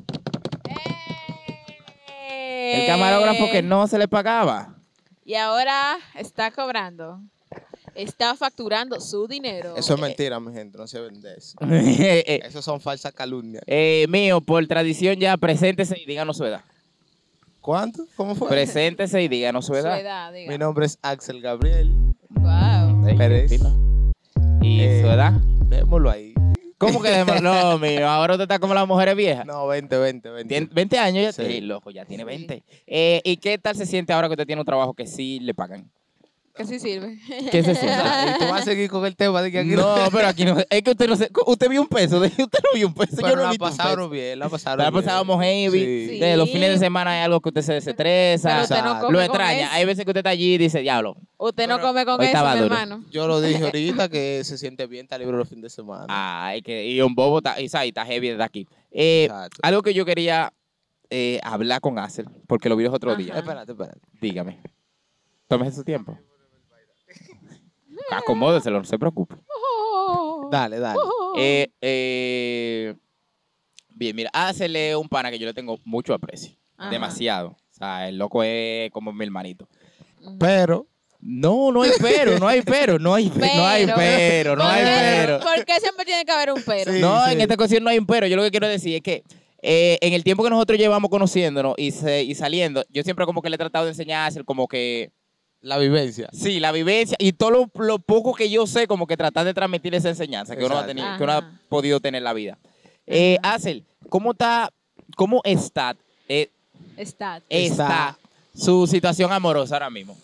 El 2.28 2.86
camarógrafo 2.86 3.50
que 3.50 3.62
no 3.62 3.86
se 3.86 3.98
le 3.98 4.08
pagaba. 4.08 4.76
Y 5.24 5.34
ahora 5.34 5.96
está 6.16 6.50
cobrando. 6.50 7.20
Está 7.94 8.34
facturando 8.36 9.00
su 9.00 9.26
dinero. 9.26 9.74
Eso 9.76 9.94
es 9.94 10.00
mentira, 10.00 10.38
mi 10.40 10.52
gente, 10.52 10.78
no 10.78 10.86
se 10.86 11.00
vende 11.00 11.34
eso. 11.36 11.56
Eh, 11.64 12.40
Eso 12.44 12.62
son 12.62 12.80
falsas 12.80 13.12
calumnias. 13.12 13.62
eh, 13.66 14.06
mío, 14.08 14.40
por 14.40 14.64
tradición 14.66 15.16
ya, 15.16 15.36
preséntese 15.36 15.98
y 16.00 16.06
díganos 16.06 16.36
su 16.36 16.44
edad. 16.44 16.62
¿Cuánto? 17.60 18.04
¿Cómo 18.16 18.34
fue? 18.34 18.48
Preséntese 18.48 19.22
y 19.22 19.28
díganos 19.28 19.66
su 19.66 19.74
Su 19.74 19.78
edad. 19.80 20.00
edad, 20.00 20.32
diga. 20.32 20.50
Mi 20.50 20.58
nombre 20.58 20.86
es 20.86 20.98
Axel 21.02 21.40
Gabriel. 21.42 21.94
Wow. 22.30 23.04
Pérez. 23.18 23.52
¿Y 24.62 24.80
Eh, 24.80 25.00
su 25.02 25.08
edad? 25.08 25.32
Démoslo 25.66 26.10
ahí. 26.10 26.32
¿Cómo 26.78 27.02
que 27.02 27.10
dejemos? 27.10 27.36
No, 27.42 27.78
mío, 27.78 28.08
ahora 28.08 28.34
usted 28.34 28.44
está 28.44 28.58
como 28.58 28.72
las 28.72 28.86
mujeres 28.88 29.14
viejas. 29.14 29.44
No, 29.44 29.66
20, 29.66 29.98
20, 29.98 30.30
20. 30.30 30.54
Tien- 30.54 30.70
20 30.72 30.98
años 30.98 31.22
ya. 31.24 31.32
Sí. 31.32 31.50
Sí, 31.52 31.60
loco, 31.60 31.90
ya 31.90 32.06
tiene 32.06 32.22
Sí. 32.22 32.26
20. 32.26 32.62
Eh, 32.86 33.20
¿Y 33.24 33.36
qué 33.36 33.58
tal 33.58 33.76
se 33.76 33.84
siente 33.84 34.12
ahora 34.14 34.28
que 34.28 34.32
usted 34.34 34.46
tiene 34.46 34.60
un 34.62 34.66
trabajo 34.66 34.94
que 34.94 35.06
sí 35.06 35.38
le 35.40 35.52
pagan? 35.52 35.90
Que 36.60 36.66
sí 36.66 36.78
sirve. 36.78 37.18
¿Qué 37.50 37.62
se 37.62 37.72
y 37.72 38.38
tú 38.38 38.44
vas 38.50 38.60
a 38.60 38.64
seguir 38.64 38.90
con 38.90 39.06
el 39.06 39.16
tema 39.16 39.40
de 39.40 39.50
que 39.50 39.60
aquí 39.60 39.70
No, 39.70 39.94
pero 40.12 40.28
aquí 40.28 40.44
no. 40.44 40.58
Es 40.68 40.82
que 40.82 40.90
usted 40.90 41.08
no 41.08 41.16
se. 41.16 41.30
Usted 41.46 41.68
vio 41.70 41.80
un 41.80 41.88
peso. 41.88 42.20
de- 42.20 42.26
Usted 42.28 42.58
no 42.62 42.70
vio 42.74 42.86
un 42.88 42.92
peso. 42.94 43.16
Pero 43.16 43.28
yo 43.30 43.36
no 43.36 43.42
la 43.44 43.48
vi 43.50 43.54
un 43.54 43.58
peso. 43.58 43.76
pasaron 43.78 44.10
bien, 44.10 44.38
la 44.38 44.48
pasaron 44.50 44.84
La 44.84 44.90
bien. 44.90 45.02
pasábamos 45.04 45.42
heavy. 45.42 46.08
Sí. 46.08 46.18
De 46.18 46.36
los 46.36 46.50
fines 46.50 46.70
de 46.70 46.78
semana 46.78 47.12
hay 47.12 47.20
algo 47.22 47.40
que 47.40 47.48
usted 47.48 47.62
se 47.62 47.72
desestresa. 47.72 48.48
Pero 48.50 48.62
usted 48.62 48.74
no 48.76 48.80
Exacto. 48.82 49.06
come 49.06 49.12
lo 49.12 49.18
con 49.18 49.24
extraña. 49.24 49.64
eso. 49.66 49.72
Hay 49.74 49.84
veces 49.86 50.04
que 50.04 50.10
usted 50.10 50.18
está 50.20 50.30
allí 50.30 50.54
y 50.54 50.58
dice, 50.58 50.80
diablo. 50.80 51.16
Usted 51.38 51.66
no 51.66 51.76
Pero 51.76 51.88
come 51.88 52.04
con 52.04 52.14
hoy 52.20 52.26
eso, 52.26 52.36
estaba 52.36 52.54
mi 52.54 52.60
duro. 52.60 52.74
hermano. 52.74 53.04
Yo 53.10 53.26
lo 53.26 53.40
dije 53.40 53.64
ahorita 53.64 54.08
que 54.10 54.42
se 54.44 54.58
siente 54.58 54.86
bien, 54.86 55.04
está 55.04 55.16
libre 55.16 55.36
los 55.38 55.48
fines 55.48 55.62
de 55.62 55.70
semana. 55.70 56.04
Ay, 56.08 56.60
que. 56.60 56.86
Y 56.86 57.00
un 57.00 57.14
bobo 57.14 57.38
está, 57.38 57.58
y, 57.58 57.68
sabe, 57.70 57.88
está 57.88 58.04
heavy 58.04 58.28
desde 58.28 58.42
aquí. 58.44 58.68
Eh, 58.90 59.24
Exacto. 59.24 59.58
algo 59.62 59.80
que 59.82 59.94
yo 59.94 60.04
quería 60.04 60.52
eh, 61.08 61.40
hablar 61.42 61.80
con 61.80 61.98
Axel, 61.98 62.28
porque 62.46 62.68
lo 62.68 62.76
vi 62.76 62.84
los 62.84 62.92
otros 62.92 63.14
Ajá. 63.14 63.22
días. 63.22 63.36
Espérate, 63.38 63.72
espérate. 63.72 64.00
Dígame. 64.20 64.60
Tómese 65.48 65.76
su 65.76 65.82
tiempo. 65.84 66.16
Acomódeselo, 68.18 68.78
no 68.78 68.84
se 68.84 68.98
preocupe. 68.98 69.36
Dale, 70.50 70.78
dale. 70.80 70.98
Eh, 71.38 71.70
eh, 71.80 72.94
bien, 73.90 74.16
mira, 74.16 74.30
es 74.34 74.96
un 74.96 75.08
pana 75.08 75.30
que 75.30 75.38
yo 75.38 75.46
le 75.46 75.54
tengo 75.54 75.78
mucho 75.84 76.12
aprecio. 76.14 76.52
Ajá. 76.76 76.90
Demasiado. 76.90 77.48
O 77.50 77.56
sea, 77.82 78.08
el 78.08 78.18
loco 78.18 78.42
es 78.42 78.90
como 78.90 79.12
mi 79.12 79.24
hermanito. 79.24 79.68
Pero, 80.38 80.86
No, 81.22 81.70
no 81.70 81.82
hay 81.82 81.90
pero, 82.00 82.38
no 82.38 82.48
hay 82.48 82.62
pero, 82.62 82.98
no 82.98 83.14
hay 83.14 83.30
pero, 83.30 83.46
no 83.54 83.64
hay 83.66 83.86
pero, 83.94 84.56
no 84.56 84.62
¿Por 84.64 84.72
hay 84.72 84.84
qué- 84.84 84.90
pero. 85.26 85.40
¿Por 85.40 85.64
qué 85.66 85.80
siempre 85.80 86.04
tiene 86.06 86.24
que 86.24 86.32
haber 86.32 86.52
un 86.52 86.62
pero? 86.66 86.92
Sí. 86.92 86.98
No, 87.00 87.28
en 87.28 87.40
esta 87.40 87.54
ocasión 87.54 87.84
no 87.84 87.90
hay 87.90 87.98
un 87.98 88.06
pero. 88.06 88.26
Yo 88.26 88.36
lo 88.36 88.42
que 88.42 88.50
quiero 88.50 88.66
decir 88.68 88.94
es 88.96 89.02
que 89.02 89.22
eh, 89.62 89.98
en 90.00 90.14
el 90.14 90.24
tiempo 90.24 90.42
que 90.42 90.48
nosotros 90.50 90.78
llevamos 90.78 91.10
conociéndonos 91.10 91.74
y, 91.76 91.90
se- 91.90 92.22
y 92.22 92.34
saliendo, 92.34 92.82
yo 92.88 93.02
siempre 93.02 93.26
como 93.26 93.42
que 93.42 93.50
le 93.50 93.56
he 93.56 93.58
tratado 93.58 93.84
de 93.84 93.90
enseñar 93.90 94.22
a 94.22 94.26
Axel 94.26 94.44
como 94.46 94.66
que 94.66 95.10
La 95.62 95.76
vivencia. 95.78 96.28
Sí, 96.32 96.58
la 96.58 96.72
vivencia 96.72 97.16
y 97.20 97.32
todo 97.32 97.50
lo, 97.50 97.70
lo 97.84 97.98
poco 97.98 98.34
que 98.34 98.48
yo 98.48 98.66
sé, 98.66 98.86
como 98.86 99.06
que 99.06 99.16
tratar 99.16 99.44
de 99.44 99.52
transmitir 99.52 99.94
esa 99.94 100.08
enseñanza 100.08 100.56
que 100.56 100.64
uno, 100.64 100.78
ha 100.78 100.86
tenido, 100.86 101.06
que 101.18 101.22
uno 101.22 101.32
ha 101.32 101.50
podido 101.68 102.00
tener 102.00 102.18
en 102.20 102.24
la 102.24 102.32
vida. 102.32 102.58
Eh, 103.06 103.36
Axel, 103.42 103.84
¿cómo 104.08 104.32
está, 104.32 104.70
cómo 105.16 105.40
está, 105.44 105.96
eh, 106.28 106.48
Está. 106.96 107.40
está 107.48 108.18
su 108.56 108.86
situación 108.86 109.32
amorosa 109.32 109.74
ahora 109.74 109.90
mismo? 109.90 110.16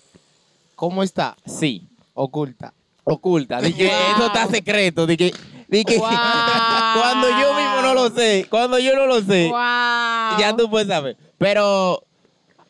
¿Cómo 0.75 1.03
está? 1.03 1.37
Sí, 1.47 1.87
Oculta. 2.15 2.73
oculta. 3.05 3.61
Wow. 3.61 3.69
eso 3.69 4.27
está 4.27 4.47
secreto. 4.47 5.07
Di 5.07 5.17
que, 5.17 5.35
di 5.69 5.85
que 5.85 5.99
Wow. 5.99 6.09
cuando 6.95 7.29
yo 7.29 7.55
mismo 7.55 7.83
no 7.83 7.95
lo 7.95 8.09
sé, 8.11 8.47
cuando 8.49 8.79
yo 8.79 8.95
no 8.97 9.07
lo 9.07 9.21
sé, 9.21 9.49
Wow. 9.49 10.39
ya 10.41 10.55
tú 10.57 10.69
puedes 10.71 10.89
saber. 10.89 11.17
Pero, 11.39 12.03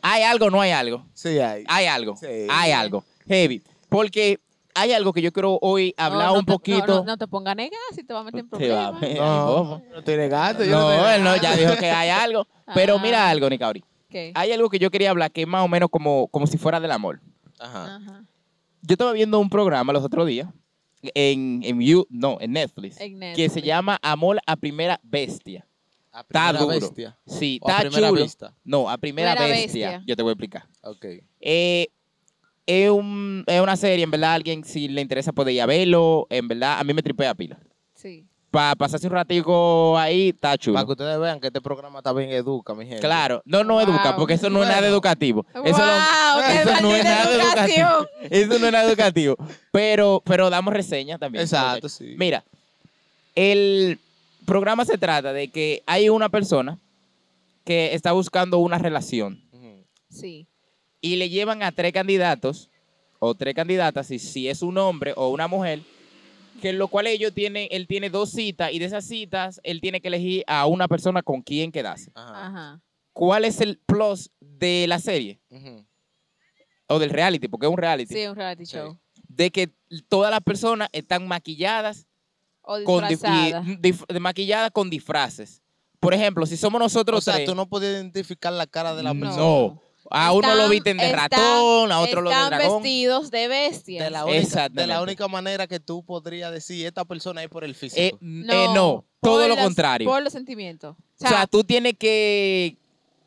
¿hay 0.03 0.23
algo 0.23 0.47
o 0.47 0.51
no 0.51 0.61
hay 0.61 0.71
algo? 0.73 1.07
Sí, 1.15 1.39
hay. 1.39 1.65
Hay 1.69 1.87
algo, 1.87 2.17
Sí. 2.17 2.27
hay 2.51 2.73
algo. 2.73 3.05
Heavy. 3.27 3.63
Porque 3.89 4.39
hay 4.75 4.93
algo 4.93 5.13
que 5.13 5.23
yo 5.23 5.33
quiero 5.33 5.59
hoy 5.63 5.95
hablar 5.97 6.29
no 6.29 6.35
un 6.41 6.45
te- 6.45 6.53
poquito. 6.53 6.87
No, 6.87 7.05
no 7.05 7.17
te 7.17 7.27
pongas 7.27 7.53
a 7.53 7.55
negar 7.55 7.79
si 7.95 8.05
te 8.05 8.13
va 8.13 8.21
a 8.21 8.25
meter 8.25 8.41
en 8.41 8.49
Te 8.51 8.71
va 8.71 8.87
a 8.89 8.91
problemas. 8.91 9.01
meter. 9.01 9.19
No, 9.23 9.83
no 9.91 9.99
estoy 9.99 10.17
negando. 10.17 10.65
yo 10.65 10.71
No, 10.71 11.09
él 11.11 11.23
no, 11.25 11.37
ya 11.37 11.57
dijo 11.57 11.77
que 11.77 11.91
hay 11.91 12.11
algo. 12.11 12.47
Pero 12.75 12.97
Ah. 12.97 13.01
mira 13.03 13.29
algo, 13.31 13.49
Nicauri. 13.49 13.85
¿Qué? 14.09 14.33
Hay 14.35 14.53
algo 14.53 14.69
que 14.69 14.79
yo 14.79 14.91
quería 14.91 15.11
hablar 15.11 15.31
que 15.33 15.43
es 15.43 15.49
más 15.49 15.65
o 15.65 15.69
menos 15.69 15.89
como, 15.91 16.29
como 16.29 16.47
si 16.47 16.59
fuera 16.59 16.79
del 16.81 16.91
amor. 16.93 17.21
Ajá. 17.59 17.97
Ajá. 17.97 18.25
Yo 18.83 18.93
estaba 18.95 19.13
viendo 19.13 19.39
un 19.41 19.49
programa 19.51 19.93
los 19.93 20.05
otros 20.05 20.27
días 20.27 20.49
en, 21.15 21.61
en 21.65 21.81
You- 21.81 22.07
no, 22.11 22.37
en 22.41 22.53
Netflix, 22.53 23.01
En 23.01 23.13
que 23.15 23.19
Netflix. 23.19 23.53
se 23.53 23.63
llama 23.63 23.99
Amor 24.03 24.41
a 24.47 24.57
Primera 24.57 25.01
Bestia. 25.03 25.67
A 26.17 26.21
Está 26.21 26.49
primera 26.49 26.59
duro. 26.65 26.81
bestia. 26.87 27.17
Sí, 27.27 27.59
O 27.63 27.69
a 27.69 27.73
está 27.73 27.83
primera 27.89 28.09
chulo. 28.09 28.23
vista. 28.23 28.55
No, 28.65 28.89
a 28.89 28.97
Primera, 28.97 29.35
Primera 29.35 29.55
bestia. 29.55 29.89
bestia. 29.91 30.05
Yo 30.07 30.17
te 30.17 30.23
voy 30.23 30.31
a 30.31 30.33
explicar. 30.33 30.65
Ok. 30.83 31.05
Eh, 31.41 31.89
es, 32.65 32.91
un- 32.91 33.45
es 33.47 33.61
una 33.61 33.77
serie, 33.77 34.03
en 34.03 34.11
verdad, 34.11 34.33
alguien 34.35 34.65
si 34.65 34.89
le 34.89 35.03
interesa 35.03 35.33
puede 35.33 35.53
ir 35.53 35.61
a 35.61 35.67
verlo. 35.67 36.27
En 36.31 36.49
verdad, 36.49 36.79
a 36.81 36.85
mí 36.85 36.95
me 36.95 37.03
tripea 37.03 37.35
pila. 37.35 37.59
Sí. 37.95 38.25
Para 38.51 38.75
pasarse 38.77 39.07
un 39.07 39.13
ratico 39.13 39.99
ahí, 39.99 40.31
está 40.31 40.57
chulo. 40.57 40.75
Para 40.77 40.87
que 40.87 40.93
ustedes 40.93 41.19
vean 41.21 41.39
que 41.39 41.49
este 41.49 41.61
programa 41.61 42.01
también 42.01 42.31
educa, 42.31 42.75
mi 42.75 42.87
gente. 42.87 43.01
Claro, 43.03 43.43
no, 43.45 43.63
no 43.65 43.75
Wow. 43.75 43.83
educa, 43.83 44.17
porque 44.17 44.35
eso 44.35 44.49
no 44.49 44.63
es 44.63 44.69
nada 44.69 44.81
Bueno. 44.81 44.95
educativo. 44.95 45.45
Eso, 45.53 45.77
wow, 45.77 46.43
qué 46.47 46.61
eso 46.63 46.71
no 46.81 46.97
es 46.97 47.05
maldita 47.05 47.05
nada 47.05 47.35
educación. 47.35 47.89
educativo. 47.89 48.29
Eso 48.31 48.59
no 48.59 48.67
es 48.67 48.73
nada 48.73 48.85
educativo. 48.89 49.37
Pero, 49.71 50.23
pero 50.25 50.49
damos 50.49 50.73
reseña 50.73 51.19
también. 51.19 51.43
Exacto, 51.43 51.89
sí. 51.91 52.15
Mira, 52.17 52.43
el 53.35 53.99
programa 54.47 54.85
se 54.85 54.97
trata 54.99 55.33
de 55.33 55.49
que 55.49 55.83
hay 55.87 56.09
una 56.09 56.29
persona 56.31 56.79
que 57.65 57.95
está 57.95 58.13
buscando 58.13 58.59
una 58.59 58.79
relación. 58.79 59.43
Sí. 60.09 60.47
y 61.03 61.17
le 61.17 61.29
llevan 61.29 61.63
a 61.63 61.73
tres 61.73 61.93
candidatos 61.93 62.71
o 63.19 63.35
tres 63.35 63.55
candidatas, 63.55 64.11
y 64.11 64.19
si 64.19 64.49
es 64.49 64.63
un 64.63 64.79
hombre 64.79 65.13
o 65.17 65.29
una 65.29 65.47
mujer, 65.47 65.81
que 66.63 66.71
en 66.71 66.79
lo 66.79 66.89
cual 66.89 67.07
ellos 67.07 67.35
tienen, 67.35 67.69
él 67.71 67.87
tiene 67.87 68.09
dos 68.09 68.31
citas 68.31 68.73
y 68.73 68.79
de 68.79 68.87
esas 68.87 69.05
citas 69.07 69.61
él 69.63 69.81
tiene 69.83 70.01
que 70.01 70.09
elegir 70.09 70.43
a 70.47 70.65
una 70.67 70.89
persona 70.89 71.23
con 71.23 71.43
quien 71.43 71.71
quedarse. 71.71 72.11
Ajá. 72.15 72.47
Ajá. 72.47 72.81
¿Cuál 73.13 73.45
es 73.45 73.61
el 73.61 73.79
plus 73.87 74.31
de 74.41 74.87
la 74.89 74.99
serie 74.99 75.39
o 76.89 76.99
del 76.99 77.11
reality? 77.11 77.49
Porque 77.49 77.67
es 77.67 77.73
un 77.73 77.79
reality. 77.79 78.15
Sí, 78.15 78.27
un 78.27 78.37
reality 78.37 78.65
Sí. 78.67 78.77
show. 78.77 78.99
De 79.29 79.51
que 79.51 79.69
todas 80.09 80.31
las 80.31 80.41
personas 80.41 80.89
están 80.93 81.27
maquilladas 81.29 82.07
O 82.69 82.83
con, 82.85 83.05
dif- 83.05 83.21
dif- 83.81 84.07
de- 84.09 84.21
maquilladas 84.21 84.71
con 84.73 84.91
disfraces. 84.91 85.63
Por 86.01 86.13
ejemplo, 86.13 86.45
si 86.47 86.57
somos 86.57 86.81
nosotros 86.81 87.19
O 87.19 87.21
sea, 87.23 87.35
tres, 87.35 87.47
tú 87.47 87.55
no 87.55 87.67
puedes 87.69 87.95
identificar 87.95 88.53
la 88.53 88.67
cara 88.67 88.95
de 88.95 89.03
la 89.03 89.15
No. 89.15 89.21
persona. 89.21 89.81
a 90.09 90.33
uno 90.33 90.47
lo 90.49 90.55
Están- 90.55 90.71
visten 90.71 90.97
de 90.99 91.07
están- 91.07 91.21
ratón, 91.31 91.91
a 91.91 91.99
otro 92.01 92.21
lo 92.21 92.31
de 92.31 92.37
Están 92.37 92.51
dragón. 92.51 92.81
vestidos 92.83 93.31
de 93.33 93.49
bestias. 93.49 94.05
De 94.05 94.11
la, 94.11 94.25
única, 94.25 94.69
de 94.69 94.87
la 94.87 95.03
única 95.03 95.27
manera 95.27 95.67
que 95.67 95.81
tú 95.81 96.05
podrías 96.05 96.53
decir, 96.53 96.87
esta 96.87 97.05
persona 97.05 97.43
es 97.43 97.49
por 97.49 97.65
el 97.65 97.73
Eh, 97.73 97.75
físico. 97.75 98.19
n- 98.23 98.47
eh, 98.53 98.67
no, 98.73 99.05
por 99.19 99.31
todo 99.33 99.49
lo 99.49 99.57
los- 99.57 99.65
contrario. 99.65 100.09
Por 100.09 100.23
los 100.23 100.33
sentimientos. 100.33 100.95
o 100.97 101.29
sea, 101.29 101.47
tú 101.49 101.65
tienes 101.65 101.95
que 101.99 102.77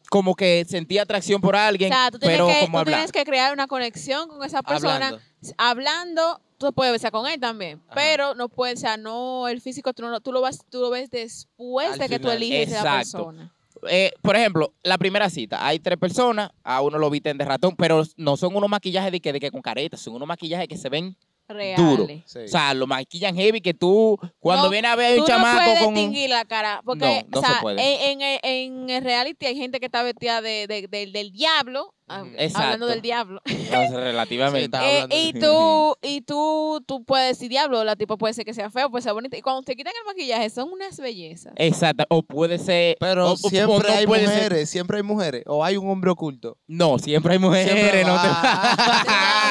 como 0.10 0.36
que 0.36 0.66
sentir 0.70 1.00
atracción 1.02 1.42
por 1.42 1.56
alguien, 1.56 1.92
o 1.92 1.96
sea, 1.96 2.12
tú 2.12 2.18
tienes, 2.20 2.38
pero 2.38 2.48
que, 2.48 2.60
como 2.62 2.78
tú 2.78 2.78
hablar. 2.80 2.96
tienes 2.96 3.12
que 3.12 3.26
crear 3.26 3.52
una 3.54 3.68
conexión 3.68 4.28
con 4.30 4.44
esa 4.46 4.64
persona. 4.64 4.96
Hablando. 4.96 5.20
Hablando, 5.58 6.42
tú 6.60 6.72
puedes 6.74 6.92
besar 6.92 7.12
con 7.12 7.26
él 7.26 7.40
también, 7.40 7.82
Ajá. 7.88 7.96
pero 7.96 8.36
no 8.36 8.50
puedes, 8.50 8.78
o 8.78 8.82
sea, 8.82 8.98
no, 8.98 9.48
el 9.48 9.62
físico 9.62 9.92
tú, 9.94 10.04
no, 10.04 10.20
tú, 10.22 10.32
lo, 10.32 10.42
vas, 10.42 10.60
tú 10.70 10.80
lo 10.82 10.92
ves 10.92 11.10
después 11.10 11.94
Al 11.94 11.98
de 12.00 12.10
que 12.10 12.20
tú 12.20 12.28
final. 12.30 12.38
eliges 12.38 12.74
a 12.76 12.84
la 12.84 13.02
Exacto. 13.02 13.26
persona. 13.26 13.54
Eh, 13.90 14.12
por 14.22 14.36
ejemplo, 14.36 14.74
la 14.84 14.98
primera 14.98 15.30
cita, 15.30 15.66
hay 15.66 15.80
tres 15.80 15.98
personas, 15.98 16.52
a 16.64 16.82
uno 16.82 16.98
lo 16.98 17.10
visten 17.10 17.38
de 17.38 17.46
ratón, 17.46 17.76
pero 17.78 18.04
no 18.18 18.36
son 18.38 18.56
unos 18.56 18.70
maquillajes 18.70 19.12
de 19.12 19.22
que, 19.22 19.32
de 19.34 19.40
que 19.40 19.50
con 19.52 19.62
caretas, 19.62 20.02
son 20.02 20.16
unos 20.16 20.28
maquillajes 20.28 20.68
que 20.68 20.76
se 20.78 20.90
ven 20.90 21.16
Reales. 21.48 21.78
duro. 21.78 22.06
Sí. 22.26 22.40
O 22.40 22.48
sea, 22.50 22.74
lo 22.74 22.86
maquillan 22.88 23.36
heavy 23.36 23.62
que 23.62 23.74
tú, 23.74 24.20
cuando 24.40 24.66
No, 24.66 24.70
viene 24.70 24.88
a 24.90 24.96
ver 24.98 25.12
a 25.12 25.12
un 25.14 25.16
Tú 25.16 25.22
no 25.22 25.28
chamaco 25.28 25.64
puedes 25.64 25.80
con 25.80 25.88
un... 25.90 25.94
distinguir 25.96 26.30
la 26.30 26.44
cara, 26.46 26.82
porque 26.84 27.26
No, 27.30 27.30
no 27.32 27.40
o 27.40 27.42
sea, 27.42 27.56
se 27.56 27.62
puede. 27.62 27.82
En, 28.12 28.22
en 28.22 28.22
el- 28.22 28.40
en 28.44 28.90
el 28.90 29.04
reality 29.04 29.46
hay 29.46 29.56
gente 29.56 29.80
que 29.80 29.86
está 29.86 30.04
vestida 30.04 30.42
de, 30.42 30.68
de- 30.68 30.88
del- 30.90 31.14
del 31.14 31.32
diablo, 31.32 31.94
ah, 32.10 32.24
hablando 32.56 32.88
del 32.88 33.02
diablo. 33.02 33.42
No, 33.72 33.98
relativamente. 34.00 34.78
Sí, 34.78 34.84
Eh, 34.84 35.08
y 35.12 35.34
tú, 35.40 35.96
y 36.02 36.22
tú, 36.22 36.84
tú 36.88 37.04
puedes 37.04 37.38
decir 37.38 37.50
diablo, 37.50 37.84
la 37.84 37.96
tipo 37.96 38.18
puede 38.18 38.34
ser 38.34 38.46
que 38.46 38.54
sea 38.54 38.70
feo, 38.72 38.90
puede 38.90 39.04
ser 39.04 39.14
bonita. 39.14 39.38
Y 39.38 39.42
cuando 39.42 39.62
te 39.62 39.76
quitan 39.76 39.94
el 40.00 40.06
maquillaje, 40.08 40.50
son 40.50 40.72
unas 40.72 40.98
bellezas. 41.00 41.54
Exacto. 41.56 42.06
O 42.10 42.24
puede 42.24 42.58
ser... 42.58 42.98
Pero 43.00 43.28
o- 43.28 43.30
o- 43.30 43.34
o 43.34 43.38
siempre 43.50 43.90
no 43.90 43.96
hay 43.96 44.06
puede 44.08 44.26
ser- 44.28 44.36
mujeres, 44.36 44.70
siempre 44.70 44.98
hay 44.98 45.04
mujeres. 45.04 45.44
O 45.46 45.64
hay 45.64 45.78
un 45.78 45.90
hombre 45.90 46.10
oculto. 46.12 46.58
No, 46.68 46.98
siempre 47.00 47.34
hay 47.34 47.40
mujeres, 47.40 47.72
Siempre 47.72 48.04
no 48.04 48.20
te 48.22 48.28
va. 48.28 48.76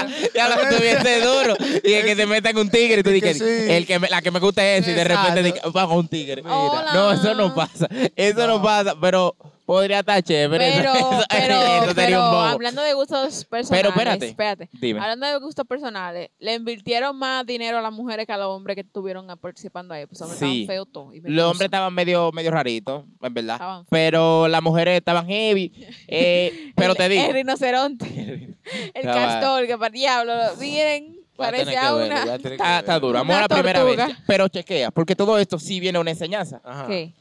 Ya 0.35 0.49
lo 0.49 0.57
que 0.61 0.77
tuviese 0.77 1.21
duro. 1.21 1.57
Y 1.85 1.93
el 1.93 2.05
que 2.05 2.17
te 2.17 2.27
metan 2.27 2.57
un 2.57 2.71
tigre 2.71 3.01
y 3.01 3.03
tú 3.03 3.11
dices, 3.11 3.39
sí. 3.39 3.45
el 3.73 3.87
que 3.87 3.99
me- 3.99 4.09
la 4.09 4.23
que 4.23 4.31
me 4.31 4.41
gusta 4.41 4.65
es 4.65 4.83
esa 4.83 4.91
y 4.91 4.95
de 4.95 5.05
repente 5.05 5.43
dices, 5.43 5.61
vamos 5.73 5.95
a 5.95 5.99
un 5.99 6.09
tigre. 6.09 6.43
Mira. 6.43 6.93
No, 6.95 7.13
eso 7.13 7.35
no 7.35 7.55
pasa. 7.55 7.89
Eso 8.17 8.47
no, 8.47 8.59
No. 8.59 8.63
pasa, 8.63 8.95
pero 9.01 9.37
podría 9.69 9.99
estar 9.99 10.23
chévere. 10.23 10.73
Pero, 10.77 10.93
eso, 10.95 11.23
pero, 11.29 11.55
eso 11.55 11.85
sería 11.89 11.95
pero 11.95 12.23
hablando 12.23 12.81
de 12.81 12.95
gustos 12.95 13.45
personales, 13.45 13.91
espérate. 13.91 14.27
espérate. 14.29 14.69
Dime. 14.73 14.99
Hablando 14.99 15.27
de 15.27 15.39
gustos 15.41 15.67
personales, 15.67 16.31
le 16.39 16.55
invirtieron 16.55 17.15
más 17.19 17.45
dinero 17.45 17.77
a 17.77 17.83
las 17.83 17.93
mujeres 17.93 18.25
que 18.27 18.33
a 18.33 18.39
los 18.39 18.47
hombres 18.47 18.77
que 18.77 18.81
estuvieron 18.81 19.27
participando 19.39 19.93
ahí. 19.93 20.07
Pues 20.07 20.23
hombres 20.23 20.39
Sí. 20.39 20.63
estaban 20.63 20.67
feos 20.67 20.89
todos. 20.91 21.15
Los 21.23 21.45
hombres 21.51 21.67
estaban 21.67 21.93
medio, 21.93 22.33
medio 22.33 22.51
raritos, 22.51 23.05
en 23.21 23.35
verdad. 23.35 23.57
Estaban. 23.57 23.85
Pero 23.91 24.49
las 24.49 24.63
mujeres 24.63 24.97
estaban 24.97 25.27
heavy. 25.27 25.71
eh, 26.09 26.73
pero 26.75 26.93
el, 26.93 26.97
te 26.97 27.09
digo. 27.11 27.25
El 27.27 27.33
rinoceronte, 27.35 28.07
el 28.65 28.91
Estaba- 28.95 29.21
castor, 29.27 29.67
que 29.67 29.77
para 29.77 29.91
diablo, 29.91 30.33
miren, 30.59 31.21
parece 31.37 31.77
a 31.77 31.95
una... 31.95 32.37
Está, 32.37 32.79
está 32.79 32.99
duro. 32.99 33.19
A 33.19 33.23
Una 33.23 33.43
la 33.43 33.49
primera 33.49 33.85
vez. 33.85 33.99
Pero 34.27 34.49
chequea, 34.49 34.91
porque 34.93 35.15
todo 35.15 35.39
esto 35.39 35.59
sí 35.59 35.79
viene 35.79 35.99
una 35.99 36.13
enseñanza. 36.13 36.63
Ajá. 36.65 36.87
¿Qué? 36.87 37.13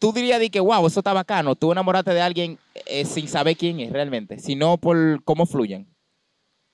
Tú 0.00 0.12
dirías 0.12 0.40
de 0.40 0.50
que, 0.50 0.58
wow, 0.58 0.84
eso 0.86 0.98
está 1.00 1.12
bacano. 1.12 1.54
Tú 1.54 1.70
enamoraste 1.70 2.12
de 2.12 2.20
alguien 2.22 2.58
eh, 2.86 3.04
sin 3.04 3.28
saber 3.28 3.56
quién 3.56 3.78
es 3.80 3.92
realmente, 3.92 4.38
sino 4.40 4.76
por 4.78 5.22
cómo 5.24 5.46
fluyen. 5.46 5.86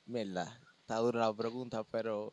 Verdad. 0.07 0.49
Está 0.81 0.97
dura 0.99 1.21
la 1.21 1.35
pregunta, 1.35 1.83
pero 1.91 2.33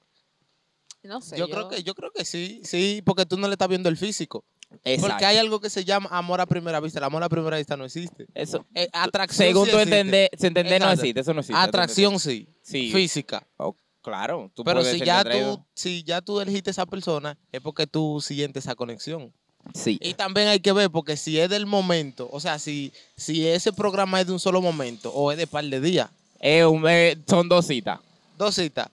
No 1.02 1.20
sé. 1.20 1.36
yo, 1.38 1.50
creo 1.50 1.68
que 1.68 1.82
yo 1.84 1.96
creo 1.96 2.12
que 2.12 2.24
sí, 2.24 2.62
sí, 2.64 3.02
porque 3.04 3.26
tú 3.26 3.36
no 3.38 3.48
le 3.48 3.54
estás 3.54 3.68
viendo 3.68 3.90
el 3.90 3.98
físico. 3.98 4.46
Exacto. 4.84 5.08
Porque 5.10 5.26
hay 5.26 5.38
algo 5.38 5.60
que 5.60 5.70
se 5.70 5.84
llama 5.84 6.08
amor 6.12 6.40
a 6.42 6.46
primera 6.46 6.80
vista. 6.80 7.00
El 7.00 7.06
amor 7.06 7.24
a 7.24 7.30
primera 7.30 7.58
vista 7.58 7.76
no 7.76 7.86
existe. 7.86 8.28
Eso, 8.34 8.66
Eh, 8.76 8.88
atracción 8.94 9.48
según 9.48 9.66
sí 9.66 9.72
tú 9.72 9.80
entender, 9.80 10.30
entender 10.40 10.82
no 10.82 10.92
existe, 10.92 11.20
eso 11.20 11.34
no 11.34 11.40
existe. 11.42 11.60
Atracción 11.60 12.20
sí, 12.20 12.48
Sí. 12.62 12.92
física. 12.92 13.48
Oh, 13.58 13.76
claro. 14.02 14.52
Tú 14.56 14.64
Pero 14.64 14.82
puedes 14.82 14.94
si 15.00 15.04
ya 15.06 15.24
tú, 15.24 15.66
si 15.74 16.04
ya 16.04 16.22
tú 16.22 16.40
elegiste 16.40 16.70
esa 16.72 16.86
persona, 16.86 17.38
es 17.52 17.62
porque 17.62 17.88
tú 17.88 18.20
sientes 18.22 18.66
esa 18.66 18.76
conexión. 18.76 19.34
Sí. 19.74 19.98
Y 20.02 20.14
también 20.14 20.48
hay 20.50 20.60
que 20.60 20.72
ver, 20.74 20.90
porque 20.90 21.16
si 21.18 21.40
es 21.40 21.50
del 21.50 21.66
momento, 21.66 22.30
o 22.32 22.40
sea, 22.40 22.60
si, 22.60 22.92
si 23.16 23.48
ese 23.48 23.72
programa 23.74 24.20
es 24.22 24.28
de 24.28 24.34
un 24.34 24.40
solo 24.40 24.62
momento 24.62 25.12
o 25.14 25.32
es 25.32 25.38
de 25.38 25.48
par 25.48 25.64
de 25.66 25.80
días, 25.80 26.10
Es 26.40 26.66
un- 26.66 26.84
eh, 26.88 27.18
son 27.28 27.48
dos 27.48 27.66
citas. 27.68 28.00
dos 28.38 28.56
citas. 28.56 28.88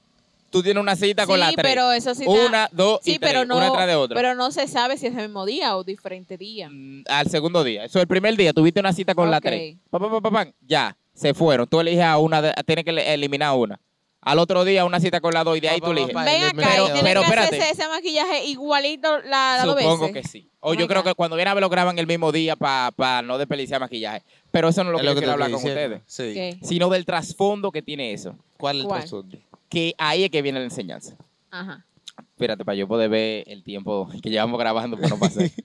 Tú 0.51 0.63
tienes 0.63 0.81
una 0.81 0.97
cita 0.97 1.27
con 1.27 1.37
sí, 1.37 1.41
la 1.41 1.53
tres. 1.53 1.63
pero 1.63 1.93
eso 1.93 2.15
sí. 2.15 2.25
te- 2.25 2.29
una, 2.29 2.69
dos 2.73 3.01
y 3.05 3.13
sí, 3.13 3.19
tres. 3.19 3.31
pero 3.33 3.45
no, 3.45 3.57
una 3.57 3.73
tras 3.73 3.87
de 3.87 3.95
otra. 3.95 4.17
pero 4.17 4.35
no 4.35 4.51
se 4.53 4.67
sabe 4.69 4.97
si 4.99 5.07
es 5.07 5.15
el 5.17 5.23
mismo 5.23 5.45
día 5.47 5.77
o 5.77 5.85
diferente 5.85 6.37
día. 6.37 6.69
Mm, 6.71 7.05
Al 7.09 7.29
segundo 7.29 7.63
día. 7.65 7.85
Eso, 7.85 8.01
el 8.01 8.07
primer 8.09 8.37
día 8.37 8.53
tuviste 8.53 8.81
una 8.81 8.93
cita 8.93 9.15
con 9.15 9.31
la 9.31 9.41
tres. 9.41 9.77
Pa, 9.91 9.99
pa, 9.99 10.11
pa, 10.11 10.21
pa, 10.21 10.31
pam, 10.31 10.53
ya, 10.67 10.97
se 11.15 11.35
fueron. 11.35 11.67
Tú 11.69 11.79
eliges 11.81 12.03
a 12.05 12.19
una, 12.19 12.41
de- 12.43 12.55
tienes 12.67 12.85
que 12.85 12.91
eliminar 13.15 13.55
una. 13.57 13.79
Al 14.23 14.39
otro 14.39 14.65
día 14.65 14.85
una 14.85 15.01
cita 15.01 15.21
con 15.23 15.33
la 15.33 15.45
dos 15.45 15.57
y 15.57 15.61
de 15.61 15.71
ahí 15.71 15.81
Pa, 15.81 15.87
tú 15.87 15.93
pa, 15.93 15.99
eliges. 15.99 16.15
pa, 16.15 16.25
Ven 16.25 16.43
elimina 16.43 16.63
acá, 16.67 16.71
Pero- 16.75 16.83
y 16.83 16.87
tienen 16.93 17.05
pero 17.05 17.21
que 17.21 17.25
espérate. 17.27 17.57
hacerse 17.57 17.73
ese 17.83 17.89
maquillaje 17.89 18.45
igualito 18.47 19.19
la, 19.23 19.63
dos 19.65 19.77
Supongo 19.81 20.09
veces. 20.09 20.23
que 20.23 20.29
sí. 20.29 20.51
O 20.61 20.71
Oh 20.73 20.75
yo 20.75 20.87
creo 20.89 21.03
que 21.03 21.15
cuando 21.15 21.37
viene 21.37 21.51
a 21.51 21.55
ver 21.55 21.63
lo 21.63 21.71
graban 21.71 21.99
el 21.99 22.07
mismo 22.07 22.31
día 22.31 22.55
para 22.55 23.23
no 23.23 23.39
desperdiciar 23.39 23.81
maquillaje. 23.81 24.23
Pero 24.51 24.69
eso 24.69 24.85
no 24.85 24.91
es 24.91 24.93
lo 24.93 24.99
Es 24.99 25.03
que 25.03 25.07
yo 25.09 25.15
que 25.15 25.19
quiero 25.21 25.33
hablar 25.33 25.51
con 25.51 25.65
ustedes. 25.65 26.03
Sí. 26.07 26.59
Sino 26.63 26.91
del 26.91 27.07
trasfondo 27.07 27.73
que 27.73 27.81
tiene 27.81 28.13
eso. 28.13 28.37
¿Cuál 28.59 28.77
es 28.81 28.83
el 28.85 28.89
trasfondo? 28.91 29.39
Que 29.71 29.95
ahí 29.97 30.25
es 30.25 30.31
que 30.31 30.43
viene 30.43 30.59
la 30.59 30.67
enseñanza. 30.67 31.17
Ajá. 31.51 31.87
Espérate, 32.33 32.63
para 32.65 32.77
yo 32.77 32.87
poder 32.87 33.09
ver 33.09 33.45
el 33.47 33.63
tiempo 33.63 34.07
que 34.23 34.29
llevamos 34.29 34.59
grabando 34.61 34.97
para 34.97 35.09
no 35.09 35.19
pasar. 35.19 35.51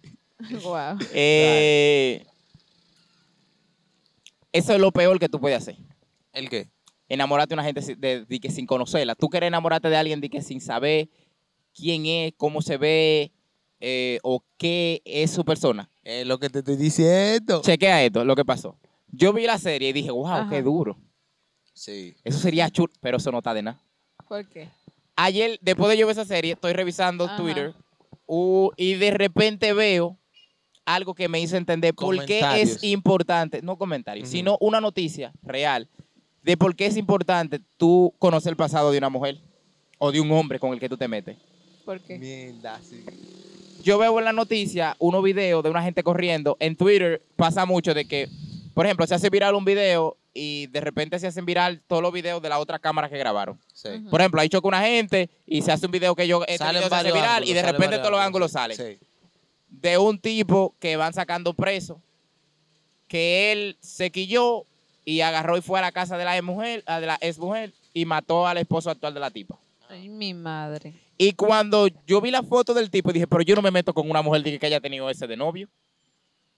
Wow. 0.63 0.97
Eh, 1.13 2.25
eso 4.51 4.73
es 4.73 4.79
lo 4.79 4.91
peor 4.91 5.17
que 5.19 5.27
tú 5.29 5.39
puedes 5.39 5.57
hacer. 5.57 5.77
¿El 6.33 6.49
qué? 6.49 6.67
Enamorarte 7.09 7.49
de 7.49 7.55
una 7.55 7.63
gente 7.63 7.95
de, 7.95 8.25
de 8.25 8.39
que 8.39 8.49
sin 8.49 8.65
conocerla. 8.65 9.15
Tú 9.15 9.29
quieres 9.29 9.47
enamorarte 9.47 9.89
de 9.89 9.97
alguien 9.97 10.21
de 10.21 10.29
que 10.29 10.41
sin 10.41 10.61
saber 10.61 11.09
quién 11.73 12.05
es, 12.05 12.33
cómo 12.37 12.61
se 12.61 12.77
ve 12.77 13.31
eh, 13.79 14.19
o 14.23 14.43
qué 14.57 15.01
es 15.05 15.31
su 15.31 15.43
persona. 15.43 15.89
Es 16.03 16.25
lo 16.25 16.39
que 16.39 16.49
te 16.49 16.59
estoy 16.59 16.77
diciendo. 16.77 17.61
Chequea 17.61 18.03
esto, 18.03 18.23
lo 18.23 18.35
que 18.35 18.45
pasó. 18.45 18.77
Yo 19.11 19.33
vi 19.33 19.45
la 19.45 19.57
serie 19.57 19.89
y 19.89 19.93
dije, 19.93 20.11
wow, 20.11 20.27
Ajá. 20.27 20.49
qué 20.49 20.61
duro. 20.61 20.97
Sí. 21.73 22.15
Eso 22.23 22.39
sería 22.39 22.69
chulo, 22.69 22.91
pero 23.01 23.17
eso 23.17 23.31
no 23.31 23.39
está 23.39 23.53
de 23.53 23.63
nada. 23.63 23.81
¿Por 24.27 24.47
qué? 24.47 24.69
Ayer, 25.15 25.59
después 25.61 25.89
de 25.89 25.97
yo 25.97 26.07
ver 26.07 26.13
esa 26.13 26.25
serie, 26.25 26.53
estoy 26.53 26.73
revisando 26.73 27.25
Ajá. 27.25 27.37
Twitter 27.37 27.73
uh, 28.25 28.71
y 28.75 28.95
de 28.95 29.11
repente 29.11 29.73
veo 29.73 30.17
algo 30.85 31.13
que 31.15 31.27
me 31.27 31.39
hizo 31.39 31.57
entender 31.57 31.93
por 31.93 32.25
qué 32.25 32.41
es 32.61 32.83
importante, 32.83 33.61
no 33.61 33.77
comentarios, 33.77 34.29
sino 34.29 34.57
una 34.59 34.79
noticia 34.79 35.33
real 35.41 35.89
de 36.45 36.57
por 36.57 36.75
qué 36.75 36.85
es 36.85 36.95
importante 36.95 37.59
tú 37.75 38.13
conocer 38.19 38.51
el 38.51 38.55
pasado 38.55 38.91
de 38.91 38.99
una 38.99 39.09
mujer 39.09 39.39
o 39.97 40.11
de 40.11 40.21
un 40.21 40.31
hombre 40.31 40.59
con 40.59 40.73
el 40.73 40.79
que 40.79 40.87
tú 40.87 40.95
te 40.95 41.07
metes. 41.07 41.35
¿Por 41.83 41.99
qué? 42.01 42.19
Mierda, 42.19 42.79
sí. 42.87 43.03
Yo 43.83 43.97
veo 43.97 44.19
en 44.19 44.25
la 44.25 44.31
noticia 44.31 44.95
unos 44.99 45.23
videos 45.23 45.63
de 45.63 45.71
una 45.71 45.81
gente 45.81 46.03
corriendo. 46.03 46.55
En 46.59 46.75
Twitter 46.75 47.23
pasa 47.35 47.65
mucho 47.65 47.95
de 47.95 48.05
que, 48.05 48.29
por 48.75 48.85
ejemplo, 48.85 49.07
se 49.07 49.15
hace 49.15 49.31
viral 49.31 49.55
un 49.55 49.65
video 49.65 50.17
y 50.35 50.67
de 50.67 50.81
repente 50.81 51.17
se 51.17 51.25
hacen 51.25 51.47
viral 51.47 51.81
todos 51.87 52.03
los 52.03 52.13
videos 52.13 52.39
de 52.43 52.49
la 52.49 52.59
otra 52.59 52.77
cámara 52.77 53.09
que 53.09 53.17
grabaron. 53.17 53.59
Sí. 53.73 53.89
Por 54.11 54.21
ejemplo, 54.21 54.39
ahí 54.39 54.47
choca 54.47 54.67
una 54.67 54.83
gente 54.83 55.31
y 55.47 55.63
se 55.63 55.71
hace 55.71 55.87
un 55.87 55.91
video 55.91 56.13
que 56.15 56.27
yo 56.27 56.43
este 56.43 56.59
Salen 56.59 56.75
video 56.75 56.89
se 56.89 56.95
hace 56.95 57.11
viral 57.11 57.25
ángulos, 57.27 57.49
y 57.49 57.53
de 57.53 57.61
repente 57.63 57.97
todos 57.97 58.11
los 58.11 58.19
ángulos 58.19 58.55
ángulos. 58.55 58.77
salen. 58.77 58.99
Sí. 58.99 59.07
De 59.69 59.97
un 59.97 60.19
tipo 60.19 60.75
que 60.79 60.95
van 60.95 61.13
sacando 61.13 61.55
preso, 61.55 61.99
que 63.07 63.51
él 63.51 63.77
se 63.79 64.11
quilló 64.11 64.67
y 65.05 65.21
agarró 65.21 65.57
y 65.57 65.61
fue 65.61 65.79
a 65.79 65.83
la 65.83 65.91
casa 65.91 66.17
de 66.17 66.25
la 66.25 66.35
ex 66.35 66.43
mujer, 66.43 66.83
de 66.83 67.05
la 67.05 67.17
ex 67.21 67.37
mujer 67.37 67.73
y 67.93 68.05
mató 68.05 68.47
al 68.47 68.57
esposo 68.57 68.89
actual 68.89 69.13
de 69.13 69.19
la 69.19 69.29
tipa. 69.31 69.57
Ay, 69.87 70.09
mi 70.09 70.33
madre. 70.33 70.93
Y 71.17 71.31
cuando 71.33 71.87
yo 72.07 72.19
vi 72.19 72.31
la 72.31 72.43
foto 72.43 72.73
del 72.73 72.89
tipo, 72.89 73.13
dije, 73.13 73.27
pero 73.27 73.41
yo 73.43 73.55
no 73.55 73.61
me 73.61 73.71
meto 73.71 73.93
con 73.93 74.09
una 74.09 74.21
mujer 74.21 74.41
de 74.43 74.59
que 74.59 74.65
haya 74.65 74.81
tenido 74.81 75.09
ese 75.09 75.27
de 75.27 75.37
novio. 75.37 75.69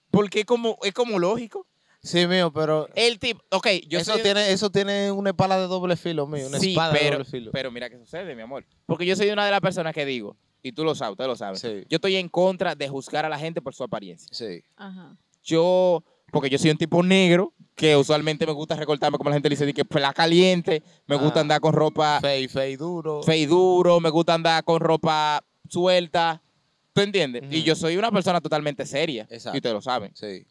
Porque 0.10 0.40
es 0.40 0.46
como, 0.46 0.78
es 0.82 0.94
como 0.94 1.20
lógico. 1.20 1.68
Sí, 2.02 2.26
mío, 2.26 2.52
pero 2.54 2.88
El 2.96 3.20
tipo, 3.20 3.42
ok, 3.52 3.68
yo 3.88 4.00
eso, 4.00 4.14
soy- 4.14 4.22
tiene, 4.24 4.52
eso 4.52 4.70
tiene 4.70 5.12
una 5.12 5.32
espada 5.32 5.60
de 5.60 5.68
doble 5.68 5.98
filo, 5.98 6.26
mío. 6.26 6.48
Una 6.48 6.60
sí, 6.60 6.70
espada 6.70 6.94
de 6.94 7.00
pero, 7.00 7.12
doble 7.18 7.26
filo. 7.26 7.52
pero 7.52 7.72
mira 7.72 7.90
qué 7.90 7.98
sucede, 7.98 8.34
mi 8.36 8.42
amor. 8.44 8.66
Porque 8.86 9.06
yo 9.06 9.16
soy 9.16 9.30
una 9.30 9.44
de 9.46 9.52
las 9.52 9.60
personas 9.60 9.94
que 9.94 10.06
digo, 10.06 10.38
y 10.64 10.72
tú 10.72 10.84
lo 10.86 10.96
sabes, 10.96 11.12
ustedes 11.14 11.28
lo 11.28 11.36
saben. 11.36 11.58
Sí. 11.58 11.84
Yo 11.90 11.96
estoy 11.98 12.16
en 12.16 12.30
contra 12.30 12.76
de 12.76 12.88
juzgar 12.88 13.26
a 13.26 13.30
la 13.30 13.38
gente 13.38 13.62
por 13.62 13.74
su 13.76 13.84
apariencia. 13.84 14.30
Sí. 14.32 14.64
Ajá. 14.78 15.18
Yo, 15.44 16.04
porque 16.32 16.50
yo 16.50 16.58
soy 16.58 16.72
un 16.72 16.78
tipo 16.78 17.02
negro, 17.04 17.54
que 17.76 17.96
usualmente 17.96 18.46
me 18.46 18.54
gusta 18.54 18.76
recortarme, 18.76 19.18
como 19.18 19.30
la 19.30 19.36
gente 19.36 19.50
dice, 19.50 19.66
de 19.66 19.74
que 19.74 19.86
pela 19.86 20.12
caliente, 20.14 20.82
me 21.06 21.16
gusta 21.16 21.40
Ah. 21.40 21.42
andar 21.42 21.62
con 21.62 21.74
ropa 21.74 22.20
Fey, 22.22 22.48
fey 22.48 22.76
duro. 22.76 23.22
fe 23.24 23.38
y 23.38 23.46
duro, 23.46 24.00
me 24.00 24.10
gusta 24.10 24.34
andar 24.34 24.64
con 24.64 24.80
ropa 24.80 25.44
suelta. 25.70 26.42
¿Tú 26.94 27.02
entiendes? 27.02 27.44
Y 27.52 27.62
yo 27.62 27.76
soy 27.76 27.96
una 27.98 28.12
persona 28.12 28.42
totalmente 28.42 28.86
seria. 28.86 29.28
Exacto. 29.30 29.56
Y 29.56 29.60
ustedes 29.60 29.74
lo 29.76 29.82
saben. 29.82 30.12
Sí. 30.16 30.46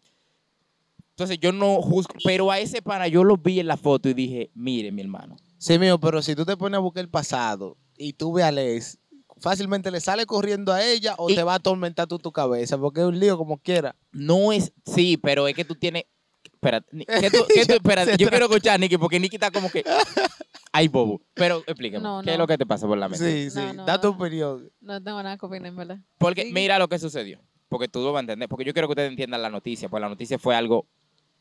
Entonces 1.10 1.38
yo 1.40 1.50
no 1.52 1.80
juzgo. 1.82 2.14
Pero 2.24 2.50
a 2.50 2.60
ese 2.60 2.82
pana 2.82 3.08
yo 3.08 3.24
lo 3.24 3.36
vi 3.36 3.58
en 3.58 3.66
la 3.66 3.76
foto 3.76 4.08
y 4.08 4.14
dije, 4.14 4.50
mire, 4.54 4.92
mi 4.92 5.02
hermano. 5.02 5.36
Sí, 5.58 5.78
mío, 5.78 5.98
pero 5.98 6.22
si 6.22 6.36
tú 6.36 6.44
te 6.44 6.56
pones 6.56 6.76
a 6.76 6.80
buscar 6.80 7.00
el 7.02 7.08
pasado 7.10 7.76
y 7.96 8.12
tú 8.12 8.34
ves 8.34 8.44
a 8.44 8.52
Les, 8.52 8.98
fácilmente 9.40 9.90
le 9.90 10.00
sale 10.00 10.26
corriendo 10.26 10.72
a 10.72 10.84
ella 10.84 11.14
o 11.18 11.30
Y- 11.30 11.34
te 11.34 11.42
va 11.42 11.52
a 11.52 11.56
atormentar 11.56 12.06
tú 12.06 12.18
tu 12.18 12.32
cabeza, 12.32 12.78
porque 12.78 13.00
es 13.00 13.06
un 13.06 13.18
lío 13.18 13.36
como 13.38 13.58
quiera. 13.58 13.96
No 14.12 14.52
es. 14.52 14.72
Sí, 14.84 15.16
pero 15.16 15.46
es 15.48 15.54
que 15.54 15.64
tú 15.64 15.74
tienes. 15.74 16.04
Espérate. 16.44 16.88
¿qué 17.20 17.30
tú- 17.30 17.44
qué 17.54 17.66
tú- 17.66 17.74
espérate, 17.74 18.16
yo 18.16 18.28
quiero 18.28 18.46
escuchar 18.46 18.74
a 18.74 18.78
Nicky 18.78 18.96
porque 18.98 19.20
Nicky 19.20 19.36
está 19.36 19.50
como 19.50 19.70
que. 19.70 19.84
Ay, 20.72 20.88
bobo. 20.88 21.22
Pero 21.34 21.62
explícame. 21.66 22.02
No, 22.02 22.20
¿Qué 22.22 22.32
es 22.32 22.38
lo 22.38 22.46
que 22.46 22.58
te 22.58 22.66
pasa 22.66 22.86
por 22.86 22.98
la 22.98 23.08
mente? 23.08 23.24
Sí, 23.44 23.50
sí. 23.50 23.58
No, 23.58 23.72
no, 23.72 23.84
da 23.86 23.98
tu 24.00 24.08
opinión. 24.08 24.70
No 24.80 25.02
tengo 25.02 25.22
nada 25.22 25.36
que 25.38 25.46
opinar, 25.46 25.68
en 25.68 25.76
verdad. 25.76 25.98
Porque 26.18 26.42
Sí. 26.44 26.52
mira 26.52 26.78
lo 26.78 26.88
que 26.88 26.98
sucedió. 26.98 27.40
Porque 27.68 27.88
tú 27.88 28.00
lo 28.00 28.12
vas 28.12 28.20
a 28.20 28.22
entender. 28.22 28.48
Porque 28.48 28.64
yo 28.64 28.72
quiero 28.74 28.86
que 28.88 28.92
ustedes 28.92 29.10
entiendan 29.10 29.40
la 29.42 29.48
noticia. 29.50 29.88
Pues 29.88 30.00
la 30.02 30.08
noticia 30.08 30.38
fue 30.38 30.54
algo 30.54 30.86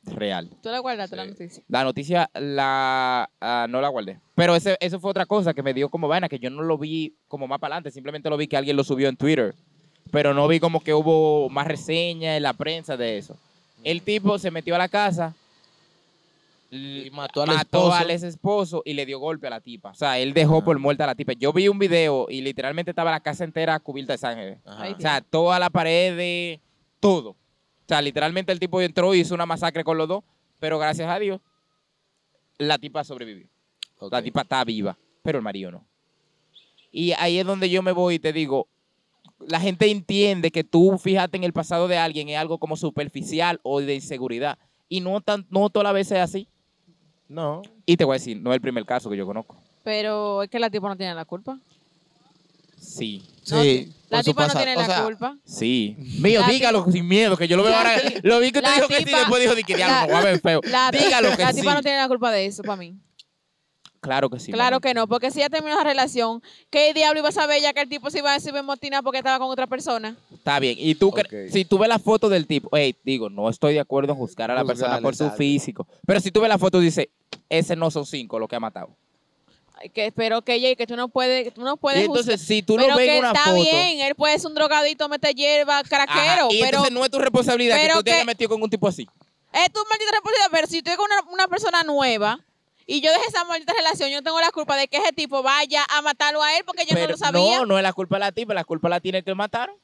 real. 0.08 0.50
Tú 0.62 0.70
la 0.70 0.80
guardaste 0.80 1.16
la 1.16 1.26
noticia. 1.26 1.64
La 1.68 1.84
noticia 1.84 2.30
la 2.34 3.30
ah, 3.42 3.68
no 3.70 3.82
la 3.82 3.90
guardé. 3.90 4.20
Pero 4.36 4.56
ese, 4.56 4.78
eso 4.80 5.00
fue 5.00 5.12
otra 5.12 5.26
cosa 5.26 5.54
que 5.54 5.64
me 5.64 5.74
dio 5.74 5.90
como 5.90 6.08
vaina, 6.08 6.28
que 6.30 6.40
yo 6.40 6.50
no 6.50 6.62
lo 6.64 6.78
vi 6.78 7.16
como 7.28 7.48
más 7.48 7.60
para 7.60 7.76
adelante. 7.76 7.92
Simplemente 7.92 8.30
lo 8.30 8.38
vi 8.38 8.48
que 8.48 8.58
alguien 8.58 8.76
lo 8.76 8.84
subió 8.84 9.08
en 9.10 9.18
Twitter. 9.18 9.56
Pero 10.12 10.34
no 10.34 10.48
vi 10.48 10.60
como 10.60 10.82
que 10.82 10.94
hubo 10.94 11.50
más 11.50 11.68
reseñas 11.68 12.38
en 12.38 12.44
la 12.44 12.54
prensa 12.54 12.96
de 12.98 13.18
eso. 13.18 13.36
El 13.84 14.02
tipo 14.02 14.38
se 14.40 14.52
metió 14.52 14.76
a 14.76 14.78
la 14.78 14.88
casa, 14.88 15.34
Y 16.72 17.10
mató 17.12 17.42
al 17.44 17.48
mató 17.50 17.60
esposo. 17.88 17.94
al 17.94 18.12
ex 18.12 18.24
esposo 18.24 18.82
y 18.86 18.94
le 18.94 19.06
dio 19.06 19.20
golpe 19.20 19.48
a 19.48 19.50
la 19.52 19.62
tipa. 19.62 19.92
O 19.92 19.96
sea, 19.96 20.18
él 20.20 20.34
dejó 20.34 20.64
por 20.64 20.78
muerta 20.80 21.04
a 21.06 21.08
la 21.08 21.16
tipa. 21.16 21.34
Yo 21.34 21.54
vi 21.54 21.68
un 21.68 21.80
video 21.80 22.28
y 22.30 22.42
literalmente 22.42 22.92
estaba 22.92 23.12
la 23.12 23.20
casa 23.20 23.44
entera 23.44 23.80
cubierta 23.80 24.14
de 24.14 24.18
sangre. 24.18 24.58
Ajá. 24.66 24.90
O 24.90 25.00
sea, 25.00 25.22
toda 25.22 25.60
la 25.60 25.70
pared, 25.70 26.18
de- 26.18 26.60
todo. 27.00 27.36
O 27.86 27.88
sea, 27.88 28.02
literalmente 28.02 28.52
el 28.52 28.60
tipo 28.60 28.82
entró 28.82 29.14
y 29.14 29.20
hizo 29.20 29.36
una 29.36 29.46
masacre 29.46 29.84
con 29.84 29.98
los 29.98 30.08
dos, 30.08 30.24
pero 30.60 30.80
gracias 30.80 31.08
a 31.08 31.20
Dios, 31.20 31.40
la 32.58 32.80
tipa 32.80 33.04
sobrevivió. 33.04 33.48
La 34.12 34.24
tipa 34.24 34.42
está 34.42 34.64
viva, 34.64 34.98
pero 35.22 35.38
el 35.38 35.44
marido 35.44 35.72
no. 35.72 35.86
Y 36.92 37.12
ahí 37.14 37.38
es 37.38 37.46
donde 37.46 37.70
yo 37.70 37.84
me 37.84 37.92
voy 37.92 38.16
y 38.16 38.20
te 38.20 38.34
digo, 38.34 38.68
la 39.40 39.60
gente 39.60 39.92
entiende 39.92 40.50
que 40.50 40.64
tú 40.64 40.98
fíjate 40.98 41.38
en 41.38 41.44
el 41.44 41.54
pasado 41.54 41.88
de 41.88 41.98
alguien 41.98 42.30
es 42.30 42.38
algo 42.38 42.58
como 42.58 42.76
superficial 42.76 43.60
o 43.62 43.82
de 43.82 43.96
inseguridad. 43.96 44.58
Y 44.90 45.02
no, 45.02 45.22
tan, 45.22 45.46
no 45.50 45.70
toda 45.70 45.84
la 45.84 45.92
vez 45.92 46.12
es 46.12 46.20
así. 46.20 46.48
No. 47.28 47.62
Y 47.86 47.98
te 47.98 48.06
voy 48.06 48.14
a 48.14 48.20
decir, 48.20 48.42
no 48.42 48.52
es 48.52 48.56
el 48.56 48.62
primer 48.62 48.86
caso 48.86 49.10
que 49.10 49.18
yo 49.18 49.26
conozco. 49.26 49.58
Pero 49.84 50.42
es 50.42 50.50
que 50.50 50.58
la 50.58 50.72
tipa 50.72 50.88
no 50.88 50.98
tiene 50.98 51.14
la 51.14 51.26
culpa. 51.26 51.60
Sí, 52.78 53.24
Sí. 53.46 53.94
la 54.10 54.24
tipa 54.24 54.48
no 54.48 54.54
tiene 54.54 54.76
O 54.78 54.88
la 54.88 55.04
culpa. 55.04 55.38
sí. 55.46 55.96
Mío, 56.20 56.42
La 56.42 56.48
dígalo 56.48 56.86
sin 56.92 57.08
miedo, 57.08 57.38
que 57.38 57.48
yo 57.48 57.56
lo 57.58 57.64
veo 57.64 57.72
La 57.74 57.78
ahora. 57.80 58.02
Lo 58.24 58.40
vi 58.40 58.48
que 58.52 58.62
te 58.62 58.68
la 58.68 58.74
dijo 58.76 58.88
que 58.88 58.98
sí, 58.98 59.06
tipa- 59.06 59.20
después 59.20 59.42
dijo 59.42 59.56
de 59.56 59.64
que 59.64 59.76
diablo, 59.76 59.96
la- 59.96 60.08
no 60.08 60.14
va 60.14 60.20
a 60.20 60.24
ver 60.24 60.40
feo. 60.42 60.62
La, 60.64 60.92
Dígalo 60.94 61.36
que 61.38 61.44
la 61.44 61.52
sí. 61.54 61.60
tipa 61.62 61.74
no 61.74 61.82
tiene 61.82 61.98
la 61.98 62.08
culpa 62.08 62.32
de 62.32 62.46
eso 62.46 62.64
para 62.64 62.76
mí. 62.78 62.96
Claro 64.02 64.30
que 64.30 64.40
sí. 64.40 64.52
claro 64.52 64.76
mami. 64.76 64.82
que 64.82 64.94
no, 64.94 65.08
porque 65.08 65.32
si 65.32 65.40
ella 65.40 65.50
terminó 65.50 65.74
esa 65.74 65.84
relación, 65.84 66.44
¿qué 66.70 66.94
diablo 66.94 67.20
iba 67.22 67.30
a 67.30 67.32
saber 67.32 67.60
ya 67.60 67.74
que 67.74 67.82
el 67.82 67.90
tipo 67.90 68.12
se 68.12 68.20
iba 68.20 68.30
a 68.30 68.34
decir 68.36 68.54
motina 68.64 69.02
porque 69.02 69.18
estaba 69.18 69.40
con 69.40 69.50
otra 69.50 69.66
persona? 69.66 70.16
Está 70.32 70.60
bien. 70.60 70.76
Y 70.78 70.94
tú, 70.94 71.10
cre- 71.12 71.48
Ok. 71.48 71.52
si 71.52 71.66
tú 71.66 71.80
ves 71.80 71.90
la 71.90 71.98
foto 71.98 72.30
del 72.30 72.46
tipo, 72.46 72.70
hey, 72.78 72.96
digo, 73.04 73.32
no 73.32 73.50
estoy 73.50 73.74
de 73.74 73.80
acuerdo 73.80 74.14
en 74.14 74.20
juzgar 74.20 74.52
a 74.52 74.54
la 74.54 74.62
Juzgar, 74.62 74.78
persona 74.78 75.02
por 75.02 75.16
su 75.16 75.24
exacto. 75.24 75.38
físico. 75.40 75.88
Pero 76.06 76.20
si 76.20 76.30
tú 76.30 76.40
ves 76.40 76.50
la 76.50 76.60
foto, 76.60 76.80
dice, 76.80 77.10
ese 77.50 77.76
no 77.76 77.90
son 77.90 78.06
cinco 78.06 78.38
los 78.38 78.48
que 78.48 78.56
ha 78.56 78.60
matado. 78.60 78.96
Que, 79.94 80.12
pero 80.12 80.42
que 80.42 80.60
Jay, 80.60 80.76
que 80.76 80.88
tú 80.88 80.96
no 80.96 81.08
puedes, 81.10 81.54
tú 81.54 81.62
no 81.62 81.78
puedes 81.78 82.02
Y 82.02 82.06
entonces, 82.06 82.40
juzgar. 82.42 82.48
si 82.48 82.64
tú 82.64 82.78
lo 82.78 82.96
ves 82.96 83.20
una 83.20 83.30
está 83.30 83.44
foto. 83.52 83.56
bien, 83.62 84.00
él 84.02 84.16
puede 84.16 84.38
ser 84.40 84.48
un 84.48 84.56
drogadito, 84.56 85.08
meter 85.10 85.34
hierba, 85.36 85.80
ajá, 85.80 85.88
craquero, 85.90 86.48
y 86.52 86.60
pero 86.60 86.68
entonces 86.78 86.92
no 86.94 87.04
es 87.06 87.12
tu 87.12 87.20
responsabilidad 87.20 87.78
que 87.78 87.90
tú 87.94 88.04
te 88.04 88.14
hayas 88.14 88.26
metido 88.26 88.50
con 88.50 88.62
un 88.64 88.70
tipo 88.70 88.88
así. 88.88 89.08
es 89.54 89.72
tu 89.72 89.80
maldita 89.90 90.12
responsabilidad. 90.12 90.48
Pero 90.52 90.68
si 90.68 90.82
tú 90.82 90.90
eres 90.92 91.00
una, 91.04 91.32
una 91.32 91.48
persona 91.48 91.84
nueva 91.84 92.40
y 92.88 93.02
yo 93.02 93.12
dejé 93.12 93.26
esa 93.28 93.44
maldita 93.46 93.74
relación, 93.74 94.10
yo 94.10 94.18
no 94.18 94.24
tengo 94.24 94.40
la 94.40 94.52
culpa 94.52 94.76
de 94.78 94.88
que 94.88 94.98
ese 94.98 95.12
tipo 95.14 95.42
vaya 95.44 95.86
a 95.90 96.02
matarlo 96.02 96.42
a 96.44 96.56
él 96.58 96.64
porque 96.66 96.86
yo 96.86 96.96
no 96.98 97.08
lo 97.08 97.18
sabía. 97.18 97.60
no, 97.60 97.66
no 97.66 97.78
es 97.78 97.84
la 97.84 97.94
culpa 97.94 98.16
de 98.18 98.20
la 98.22 98.32
tipa, 98.32 98.54
la 98.54 98.64
culpa 98.64 98.90
la 98.90 99.00
tiene 99.00 99.20
el 99.20 99.24
que 99.24 99.34
mataron. 99.36 99.76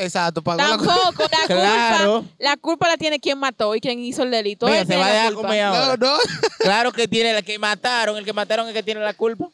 Exacto, 0.00 0.42
pagó 0.42 0.58
la 0.62 0.68
Tampoco, 0.68 1.22
la 1.30 1.46
Claro. 1.46 2.20
culpa, 2.20 2.34
la 2.38 2.56
culpa 2.56 2.88
la 2.88 2.96
tiene 2.96 3.20
quien 3.20 3.38
mató 3.38 3.74
y 3.74 3.80
quien 3.80 3.98
hizo 4.00 4.22
el 4.22 4.30
delito. 4.30 4.66
Mira, 4.66 4.80
Él 4.80 4.86
se 4.86 4.92
tiene 4.94 5.02
va 5.02 5.06
a 5.06 5.12
la 5.12 5.14
dejar 5.18 5.32
culpa. 5.34 5.48
comer 5.48 5.62
ahora. 5.62 5.96
No, 5.96 6.06
no. 6.12 6.18
Claro 6.60 6.92
que 6.92 7.08
tiene 7.08 7.30
el 7.36 7.44
que 7.44 7.58
mataron, 7.58 8.16
el 8.16 8.24
que 8.24 8.32
mataron 8.32 8.66
es 8.66 8.70
el 8.70 8.74
que 8.74 8.82
tiene 8.82 9.00
la 9.00 9.14
culpa. 9.14 9.48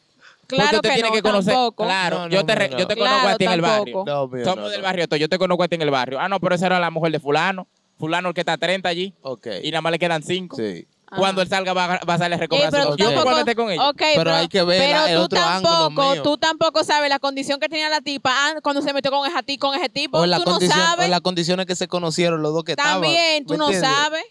Claro 0.47 0.63
Porque 0.63 0.75
usted 0.77 0.89
que 0.89 0.93
tiene 0.95 1.09
no, 1.09 1.15
que 1.15 1.21
conocer. 1.21 1.53
tampoco. 1.53 1.83
Claro, 1.83 2.19
No, 2.19 2.27
yo 2.29 2.39
no, 2.39 2.45
te, 2.45 2.55
re- 2.55 2.69
yo 2.69 2.87
te 2.87 2.95
conozco 2.95 3.19
Claro, 3.19 3.35
a 3.35 3.37
ti 3.37 3.45
en 3.45 3.51
el 3.51 3.61
tampoco. 3.61 4.05
barrio. 4.05 4.27
Mío, 4.29 4.45
Somos 4.45 4.57
no, 4.63 4.69
del 4.69 4.79
no. 4.81 4.85
barrio, 4.87 5.05
yo 5.17 5.29
te 5.29 5.37
conozco 5.37 5.63
a 5.63 5.67
ti 5.67 5.75
en 5.75 5.81
el 5.81 5.89
barrio. 5.91 6.19
Ah, 6.21 6.29
no, 6.29 6.39
pero 6.39 6.55
esa 6.55 6.65
era 6.67 6.79
la 6.79 6.89
mujer 6.89 7.11
de 7.11 7.19
fulano. 7.19 7.67
Fulano 7.99 8.29
el 8.29 8.33
que 8.33 8.41
está 8.41 8.53
a 8.53 8.57
30 8.57 8.87
allí. 8.87 9.13
Ok. 9.23 9.47
Y 9.63 9.71
nada 9.71 9.81
más 9.81 9.91
le 9.91 9.99
quedan 9.99 10.23
5. 10.23 10.55
Sí. 10.55 10.87
Cuando 11.15 11.41
él 11.41 11.47
salga 11.47 11.71
va, 11.73 11.85
a- 11.85 12.05
va 12.05 12.13
a 12.15 12.17
salir 12.17 12.33
a 12.33 12.35
Ey, 12.35 12.39
recobrar 12.41 12.69
pero 12.69 12.83
su 12.83 12.89
tú 12.91 12.97
Yo 12.97 13.05
tampoco- 13.05 13.23
cuando 13.23 13.39
esté 13.39 13.55
con 13.55 13.71
ella. 13.71 13.89
Ok, 13.89 14.01
Pero 14.15 14.33
hay 14.35 14.47
que 14.49 14.63
ver 14.63 14.81
pero 14.81 15.05
el 15.05 15.15
tú 15.15 15.21
otro 15.23 15.39
tampoco, 15.39 16.11
mío. 16.13 16.23
tú 16.23 16.37
tampoco 16.37 16.83
sabes 16.83 17.09
la 17.09 17.19
condición 17.19 17.59
que 17.59 17.69
tenía 17.69 17.87
la 17.89 18.01
tipa 18.01 18.29
ah, 18.33 18.55
cuando 18.61 18.81
se 18.81 18.91
metió 18.93 19.09
con 19.09 19.25
ese, 19.25 19.41
ti- 19.43 19.57
con 19.57 19.73
ese 19.75 19.87
tipo. 19.89 20.17
O 20.19 20.23
en, 20.25 20.31
la 20.31 20.37
tú 20.43 20.49
no 20.51 20.57
o 20.57 20.59
sabes. 20.59 21.09
las 21.09 21.21
condiciones 21.21 21.65
que 21.65 21.75
se 21.75 21.87
conocieron 21.87 22.41
los 22.41 22.53
dos 22.53 22.63
que 22.65 22.73
estaban. 22.73 22.93
También, 23.01 23.45
tú 23.45 23.53
¿me 23.53 23.57
no 23.57 23.65
entiendes? 23.71 23.89
sabes. 23.91 24.23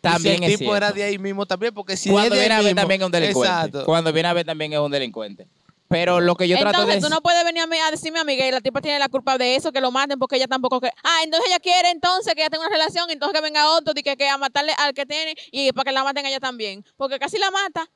También 0.00 0.38
si 0.38 0.44
el 0.44 0.50
es 0.52 0.58
tipo 0.58 0.70
cierto. 0.70 0.76
era 0.76 0.92
de 0.92 1.02
ahí 1.04 1.18
mismo 1.18 1.46
también, 1.46 1.72
porque 1.74 1.96
si 1.96 2.10
Cuando 2.10 2.26
es 2.26 2.32
de 2.34 2.38
viene 2.40 2.54
a 2.54 2.58
ver 2.58 2.66
mismo- 2.66 2.80
también 2.80 3.00
es 3.02 3.06
un 3.06 3.12
delincuente. 3.12 3.52
Exacto. 3.54 3.84
Cuando 3.84 4.12
viene 4.12 4.28
a 4.28 4.32
ver 4.32 4.46
también 4.46 4.72
es 4.72 4.78
un 4.78 4.90
delincuente. 4.90 5.46
Pero 5.88 6.20
lo 6.20 6.34
que 6.34 6.48
yo 6.48 6.58
trato 6.58 6.80
entonces 6.80 7.02
de 7.02 7.08
tú 7.08 7.14
no 7.14 7.20
puedes 7.20 7.44
venir 7.44 7.62
a, 7.62 7.66
mí 7.66 7.76
a 7.78 7.90
decirme 7.90 8.18
a 8.18 8.24
mí 8.24 8.36
que 8.36 8.50
la 8.50 8.60
tipa 8.60 8.80
tiene 8.80 8.98
la 8.98 9.08
culpa 9.08 9.38
de 9.38 9.54
eso, 9.56 9.70
que 9.72 9.80
lo 9.80 9.90
maten 9.92 10.18
porque 10.18 10.36
ella 10.36 10.48
tampoco... 10.48 10.80
Que... 10.80 10.88
Ah, 11.04 11.18
entonces 11.24 11.48
ella 11.48 11.60
quiere 11.60 11.90
entonces 11.90 12.34
que 12.34 12.40
ella 12.40 12.50
tenga 12.50 12.66
una 12.66 12.74
relación, 12.76 13.08
entonces 13.10 13.38
que 13.38 13.42
venga 13.42 13.70
otro 13.70 13.92
y 13.96 14.02
que, 14.02 14.16
que 14.16 14.28
a 14.28 14.36
matarle 14.36 14.72
al 14.78 14.94
que 14.94 15.06
tiene 15.06 15.34
y 15.52 15.70
para 15.72 15.84
que 15.88 15.92
la 15.92 16.02
maten 16.02 16.26
a 16.26 16.28
ella 16.28 16.40
también. 16.40 16.84
Porque 16.96 17.18
casi 17.18 17.38
la 17.38 17.50
mata. 17.50 17.88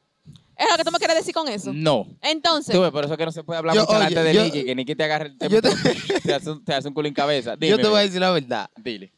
¿Es 0.57 0.67
lo 0.71 0.77
que 0.77 0.85
tú 0.85 0.91
me 0.93 0.99
quieres 0.99 1.17
decir 1.17 1.33
con 1.35 1.49
eso? 1.49 1.73
No. 1.73 2.07
Entonces, 2.21 2.75
Tú 2.75 2.83
ves, 2.83 2.91
por 2.91 3.05
eso 3.05 3.17
que 3.17 3.25
no 3.25 3.33
se 3.33 3.43
puede 3.43 3.59
hablar 3.59 3.75
Yo- 3.75 3.81
mucho 3.83 3.95
delante 3.95 4.21
oye, 4.21 4.29
de 4.29 4.35
yo- 4.35 4.45
Nicky, 4.45 4.65
que 4.65 4.75
Nicky 4.75 4.95
te 4.95 5.05
agarre 5.05 5.29
el 5.29 5.39
tema. 5.39 5.61
te- 5.61 6.21
te, 6.23 6.35
hace, 6.35 6.51
un- 6.51 6.65
te 6.65 6.75
hace 6.75 6.87
un 6.89 6.95
culo 6.95 7.09
en 7.09 7.15
cabeza. 7.15 7.57
Dime, 7.57 7.71
Yo 7.71 7.79
te 7.79 7.89
voy 7.89 7.99
a 7.99 8.03
decir 8.03 8.21
la 8.21 8.31
verdad. 8.31 8.69
Dile. 8.77 9.11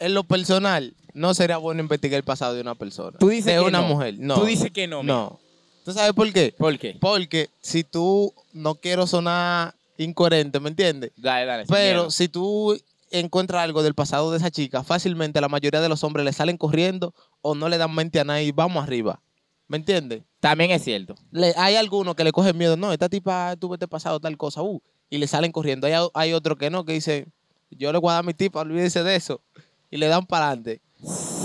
En 0.00 0.12
lo 0.14 0.24
personal, 0.24 0.94
no 1.14 1.34
sería 1.34 1.58
bueno 1.58 1.80
investigar 1.82 2.16
el 2.18 2.24
pasado 2.24 2.54
de 2.54 2.60
una 2.62 2.74
persona. 2.74 3.16
Tú 3.18 3.28
dices 3.28 3.46
de 3.54 3.60
que 3.60 3.60
una 3.60 3.80
no. 3.82 3.86
mujer. 3.88 4.16
No. 4.18 4.34
Tú 4.34 4.44
dices 4.44 4.70
que 4.72 4.88
no, 4.88 5.02
mira. 5.02 5.14
No. 5.14 5.40
¿Tú 5.84 5.92
sabes 5.92 6.12
por 6.12 6.32
qué? 6.32 6.54
¿Por 6.56 6.78
qué? 6.78 6.96
Porque 7.00 7.50
si 7.60 7.84
tú, 7.84 8.32
no 8.52 8.76
quiero 8.76 9.06
sonar 9.06 9.74
incoherente, 9.98 10.60
¿me 10.60 10.68
entiendes? 10.70 11.12
Dale, 11.16 11.46
dale. 11.46 11.64
Pero 11.68 12.10
si 12.10 12.28
tú 12.28 12.76
encuentras 13.10 13.62
algo 13.62 13.82
del 13.82 13.94
pasado 13.94 14.30
de 14.30 14.38
esa 14.38 14.50
chica, 14.50 14.82
fácilmente 14.84 15.40
la 15.40 15.48
mayoría 15.48 15.80
de 15.80 15.88
los 15.88 16.02
hombres 16.04 16.24
le 16.24 16.32
salen 16.32 16.56
corriendo 16.56 17.14
o 17.42 17.54
no 17.54 17.68
le 17.68 17.78
dan 17.78 17.94
mente 17.94 18.20
a 18.20 18.24
nadie 18.24 18.44
y 18.44 18.52
vamos 18.52 18.82
arriba. 18.82 19.20
¿Me 19.68 19.76
entiendes? 19.76 20.22
También 20.40 20.70
es 20.70 20.82
cierto. 20.84 21.14
Le- 21.30 21.54
hay 21.56 21.76
algunos 21.76 22.14
que 22.14 22.24
le 22.24 22.32
cogen 22.32 22.56
miedo, 22.56 22.76
no, 22.76 22.92
esta 22.92 23.08
tipa 23.08 23.54
tuvo 23.56 23.74
este 23.74 23.88
pasado 23.88 24.18
tal 24.20 24.36
cosa, 24.36 24.62
uh, 24.62 24.80
y 25.10 25.18
le 25.18 25.26
salen 25.26 25.52
corriendo. 25.52 25.86
Hay, 25.86 25.94
hay 26.14 26.32
otros 26.32 26.58
que 26.58 26.68
no, 26.70 26.84
que 26.84 26.92
dicen, 26.94 27.32
yo 27.70 27.92
le 27.92 27.98
voy 27.98 28.10
a 28.10 28.14
dar 28.14 28.20
a 28.20 28.26
mi 28.26 28.34
tipa, 28.34 28.60
olvídese 28.60 29.02
de 29.02 29.16
eso, 29.16 29.40
y 29.90 29.96
le 29.98 30.08
dan 30.08 30.26
para 30.26 30.46
adelante. 30.48 30.80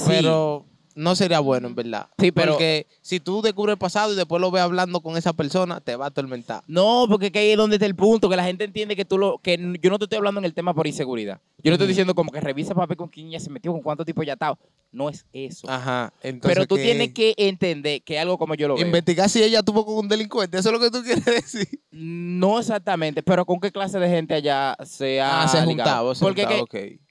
Pero 0.08 0.65
no 0.97 1.15
sería 1.15 1.39
bueno, 1.39 1.67
en 1.67 1.75
verdad. 1.75 2.07
Sí, 2.17 2.31
pero- 2.31 2.53
Porque 2.53 2.88
si 3.01 3.19
tú 3.19 3.41
descubres 3.41 3.73
el 3.73 3.77
pasado 3.77 4.12
y 4.13 4.15
después 4.15 4.41
lo 4.41 4.49
ves 4.51 4.63
hablando 4.63 4.99
con 5.01 5.15
esa 5.15 5.31
persona, 5.33 5.79
te 5.79 5.95
va 5.95 6.05
a 6.05 6.07
atormentar. 6.10 6.63
No, 6.67 7.05
porque 7.07 7.31
que 7.31 7.39
ahí 7.39 7.51
es 7.51 7.57
donde 7.57 7.75
está 7.75 7.86
el 7.86 7.95
punto, 7.95 8.29
que 8.29 8.36
la 8.36 8.43
gente 8.43 8.63
entiende 8.63 8.95
que 8.95 9.05
tú 9.05 9.17
lo, 9.17 9.38
que 9.38 9.57
yo 9.81 9.89
no 9.89 9.99
te 9.99 10.05
estoy 10.05 10.17
hablando 10.17 10.39
en 10.39 10.45
el 10.45 10.53
tema 10.53 10.73
por 10.73 10.88
inseguridad. 10.88 11.39
Yo 11.63 11.69
no 11.69 11.73
estoy 11.75 11.88
diciendo 11.88 12.15
como 12.15 12.31
que 12.31 12.41
revisa 12.41 12.73
papi 12.73 12.95
con 12.95 13.07
quién 13.10 13.29
ya 13.29 13.39
se 13.39 13.49
metió, 13.49 13.71
con 13.71 13.81
cuánto 13.81 14.03
tipo 14.03 14.23
ya 14.23 14.33
está. 14.33 14.57
No 14.91 15.10
es 15.10 15.25
eso. 15.33 15.69
Ajá. 15.69 16.13
Entonces 16.23 16.55
Pero 16.55 16.65
tú 16.67 16.75
tienes 16.77 17.13
que 17.13 17.36
entender 17.38 18.01
que 18.01 18.17
algo 18.17 18.38
como 18.38 18.55
yo 18.55 18.67
lo 18.69 18.75
veo. 18.75 18.86
investigar 18.86 19.29
si 19.29 19.43
ella 19.43 19.62
tuvo 19.62 19.86
con 19.86 19.95
un 19.97 20.07
delincuente. 20.07 20.57
Eso 20.57 20.69
es 20.69 20.73
lo 20.73 20.79
que 20.79 20.89
tú 20.89 21.03
quieres 21.03 21.25
decir. 21.25 21.67
No 21.91 22.57
exactamente, 22.60 23.21
pero 23.21 23.45
con 23.45 23.60
qué 23.60 23.71
clase 23.71 23.99
de 23.99 24.10
gente 24.10 24.33
allá 24.33 24.75
se 24.86 25.21
ha 25.21 25.43
Ah, 25.43 25.47
se 25.47 25.57
ligado. 25.57 25.67
juntaba. 25.67 26.15
se 26.15 26.25
Porque 26.25 26.41
juntaba, 26.45 26.65
que 26.67 26.93
ok. 26.95 27.01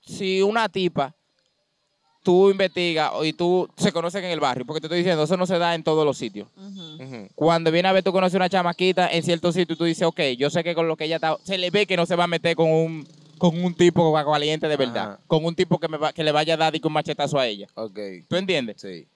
si 0.00 0.42
una 0.42 0.68
tipa, 0.68 1.14
tú 2.24 2.50
investigas 2.50 3.12
y 3.22 3.32
tú 3.34 3.68
se 3.76 3.92
conocen 3.92 4.24
en 4.24 4.30
el 4.32 4.40
barrio, 4.40 4.64
porque 4.66 4.80
te 4.80 4.86
estoy 4.88 4.98
diciendo, 4.98 5.22
eso 5.22 5.36
no 5.36 5.46
se 5.46 5.58
da 5.58 5.74
en 5.76 5.84
todos 5.84 6.04
los 6.04 6.18
sitios. 6.18 6.48
Cuando 7.36 7.70
viene 7.70 7.88
a 7.88 7.92
ver 7.92 8.02
tú 8.02 8.10
conoces 8.12 8.34
una 8.34 8.48
chamaquita 8.48 9.08
en 9.12 9.22
cierto 9.22 9.52
sitio 9.52 9.74
y 9.74 9.76
tú 9.76 9.84
dices, 9.84 10.02
ok, 10.08 10.20
yo 10.38 10.50
sé 10.50 10.64
que 10.64 10.74
con 10.74 10.88
lo 10.88 10.96
que 10.96 11.04
ella 11.04 11.16
está, 11.16 11.36
se 11.44 11.56
le 11.58 11.70
ve 11.70 11.86
que 11.86 11.96
no 11.96 12.06
se 12.06 12.16
va 12.16 12.24
a 12.24 12.26
meter 12.26 12.56
con 12.56 12.68
un, 12.70 13.06
con 13.38 13.62
un 13.62 13.74
tipo 13.74 14.10
valiente 14.10 14.66
de 14.66 14.76
verdad, 14.76 15.12
Ajá. 15.12 15.20
con 15.28 15.44
un 15.44 15.54
tipo 15.54 15.78
que, 15.78 15.86
me 15.86 15.98
va- 15.98 16.12
que 16.12 16.24
le 16.24 16.32
vaya 16.32 16.54
a 16.54 16.56
dar 16.56 16.72
un 16.82 16.92
machetazo 16.92 17.38
a 17.38 17.46
ella. 17.46 17.68
Ok. 17.74 17.98
¿Tú 18.26 18.36
entiendes? 18.36 18.80
Sí. 18.80 19.06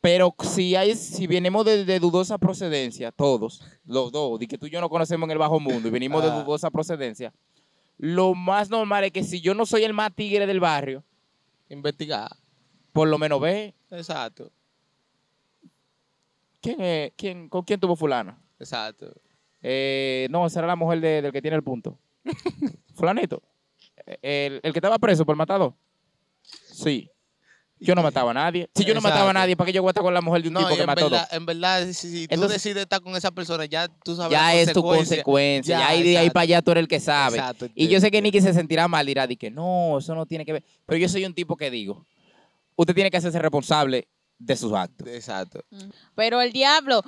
Pero 0.00 0.34
si 0.42 0.74
hay, 0.76 0.94
si 0.94 1.26
venimos 1.26 1.64
de, 1.64 1.84
de 1.84 1.98
dudosa 2.00 2.38
procedencia, 2.38 3.10
todos, 3.12 3.62
los 3.86 4.12
dos, 4.12 4.38
de 4.38 4.46
que 4.46 4.58
tú 4.58 4.66
y 4.66 4.70
yo 4.70 4.80
no 4.80 4.88
conocemos 4.88 5.26
en 5.26 5.30
el 5.32 5.38
bajo 5.38 5.58
mundo 5.60 5.88
y 5.88 5.90
venimos 5.90 6.22
de 6.22 6.30
Ah. 6.30 6.42
dudosa 6.42 6.70
procedencia, 6.70 7.32
lo 7.98 8.34
más 8.34 8.68
normal 8.70 9.04
es 9.04 9.12
que 9.12 9.22
si 9.24 9.40
yo 9.40 9.54
no 9.54 9.64
soy 9.66 9.84
el 9.84 9.92
más 9.92 10.12
tigre 10.14 10.46
del 10.46 10.58
barrio, 10.60 11.04
Investigar. 11.70 12.30
Por 12.98 13.08
lo 13.08 13.18
menos 13.18 13.40
ve 13.40 13.74
Exacto. 13.90 14.50
quién 16.60 16.80
es, 16.80 17.12
quién, 17.16 17.48
con 17.48 17.62
quién 17.64 17.80
tuvo 17.80 17.96
fulana. 17.96 18.38
Exacto. 18.58 19.12
Eh, 19.62 20.26
no, 20.30 20.46
esa 20.46 20.60
era 20.60 20.68
la 20.68 20.76
mujer 20.76 21.00
de- 21.00 21.22
del 21.22 21.32
que 21.32 21.42
tiene 21.42 21.56
el 21.56 21.62
punto. 21.62 21.98
Fulanito. 22.94 23.42
El, 24.22 24.60
el 24.62 24.72
que 24.72 24.78
estaba 24.78 24.98
preso 24.98 25.24
por 25.24 25.36
matador. 25.36 25.74
Sí. 26.72 27.10
Yo 27.80 27.94
no 27.94 28.02
mataba 28.02 28.32
a 28.32 28.34
nadie. 28.34 28.68
Si 28.74 28.84
yo 28.84 28.92
no 28.92 29.00
mataba 29.00 29.30
a 29.30 29.32
nadie, 29.32 29.56
¿para 29.56 29.66
qué 29.66 29.72
yo 29.72 29.82
voy 29.82 29.90
a 29.90 29.92
estar 29.92 30.02
con 30.02 30.12
la 30.12 30.20
mujer 30.20 30.42
de 30.42 30.48
un 30.48 30.54
No, 30.54 30.60
tipo 30.60 30.74
que 30.74 30.80
en 30.80 30.86
mató 30.86 31.04
verdad, 31.08 31.28
dos? 31.30 31.36
en 31.36 31.46
verdad, 31.46 31.86
si, 31.86 31.94
si 31.94 32.26
tú 32.26 32.34
Entonces- 32.34 32.60
decides 32.60 32.82
estar 32.82 33.00
con 33.00 33.14
esa 33.14 33.30
persona, 33.30 33.66
ya 33.66 33.86
tú 33.86 34.16
sabes 34.16 34.32
Ya 34.32 34.52
es 34.54 34.72
tu 34.72 34.82
consecuencia. 34.82 35.78
Ya, 35.78 35.94
Ya, 35.94 36.02
de 36.02 36.18
ahí 36.18 36.30
para 36.30 36.42
allá 36.42 36.60
tú 36.62 36.72
eres 36.72 36.82
el 36.82 36.88
que 36.88 36.98
sabe. 36.98 37.36
Exacto, 37.38 37.68
y 37.76 37.86
yo 37.86 38.00
sé 38.00 38.10
que. 38.10 38.20
Nicky 38.20 38.40
se 38.40 38.52
sentirá 38.52 38.88
mal, 38.88 39.06
dirá, 39.06 39.28
di 39.28 39.36
que 39.36 39.48
no, 39.52 39.98
eso 39.98 40.12
no 40.16 40.26
tiene 40.26 40.44
que 40.44 40.54
ver. 40.54 40.64
Pero 40.86 40.98
yo 40.98 41.08
soy 41.08 41.24
un 41.24 41.34
tipo 41.34 41.56
que 41.56 41.70
digo, 41.70 42.04
usted 42.78 42.94
tiene 42.94 43.10
que 43.10 43.16
hacerse 43.16 43.38
responsable 43.38 44.08
de 44.40 44.56
sus 44.56 44.72
actos. 44.72 45.08
Exacto. 45.08 45.60
Pero 46.14 46.40
el 46.40 46.52
diablo, 46.52 47.02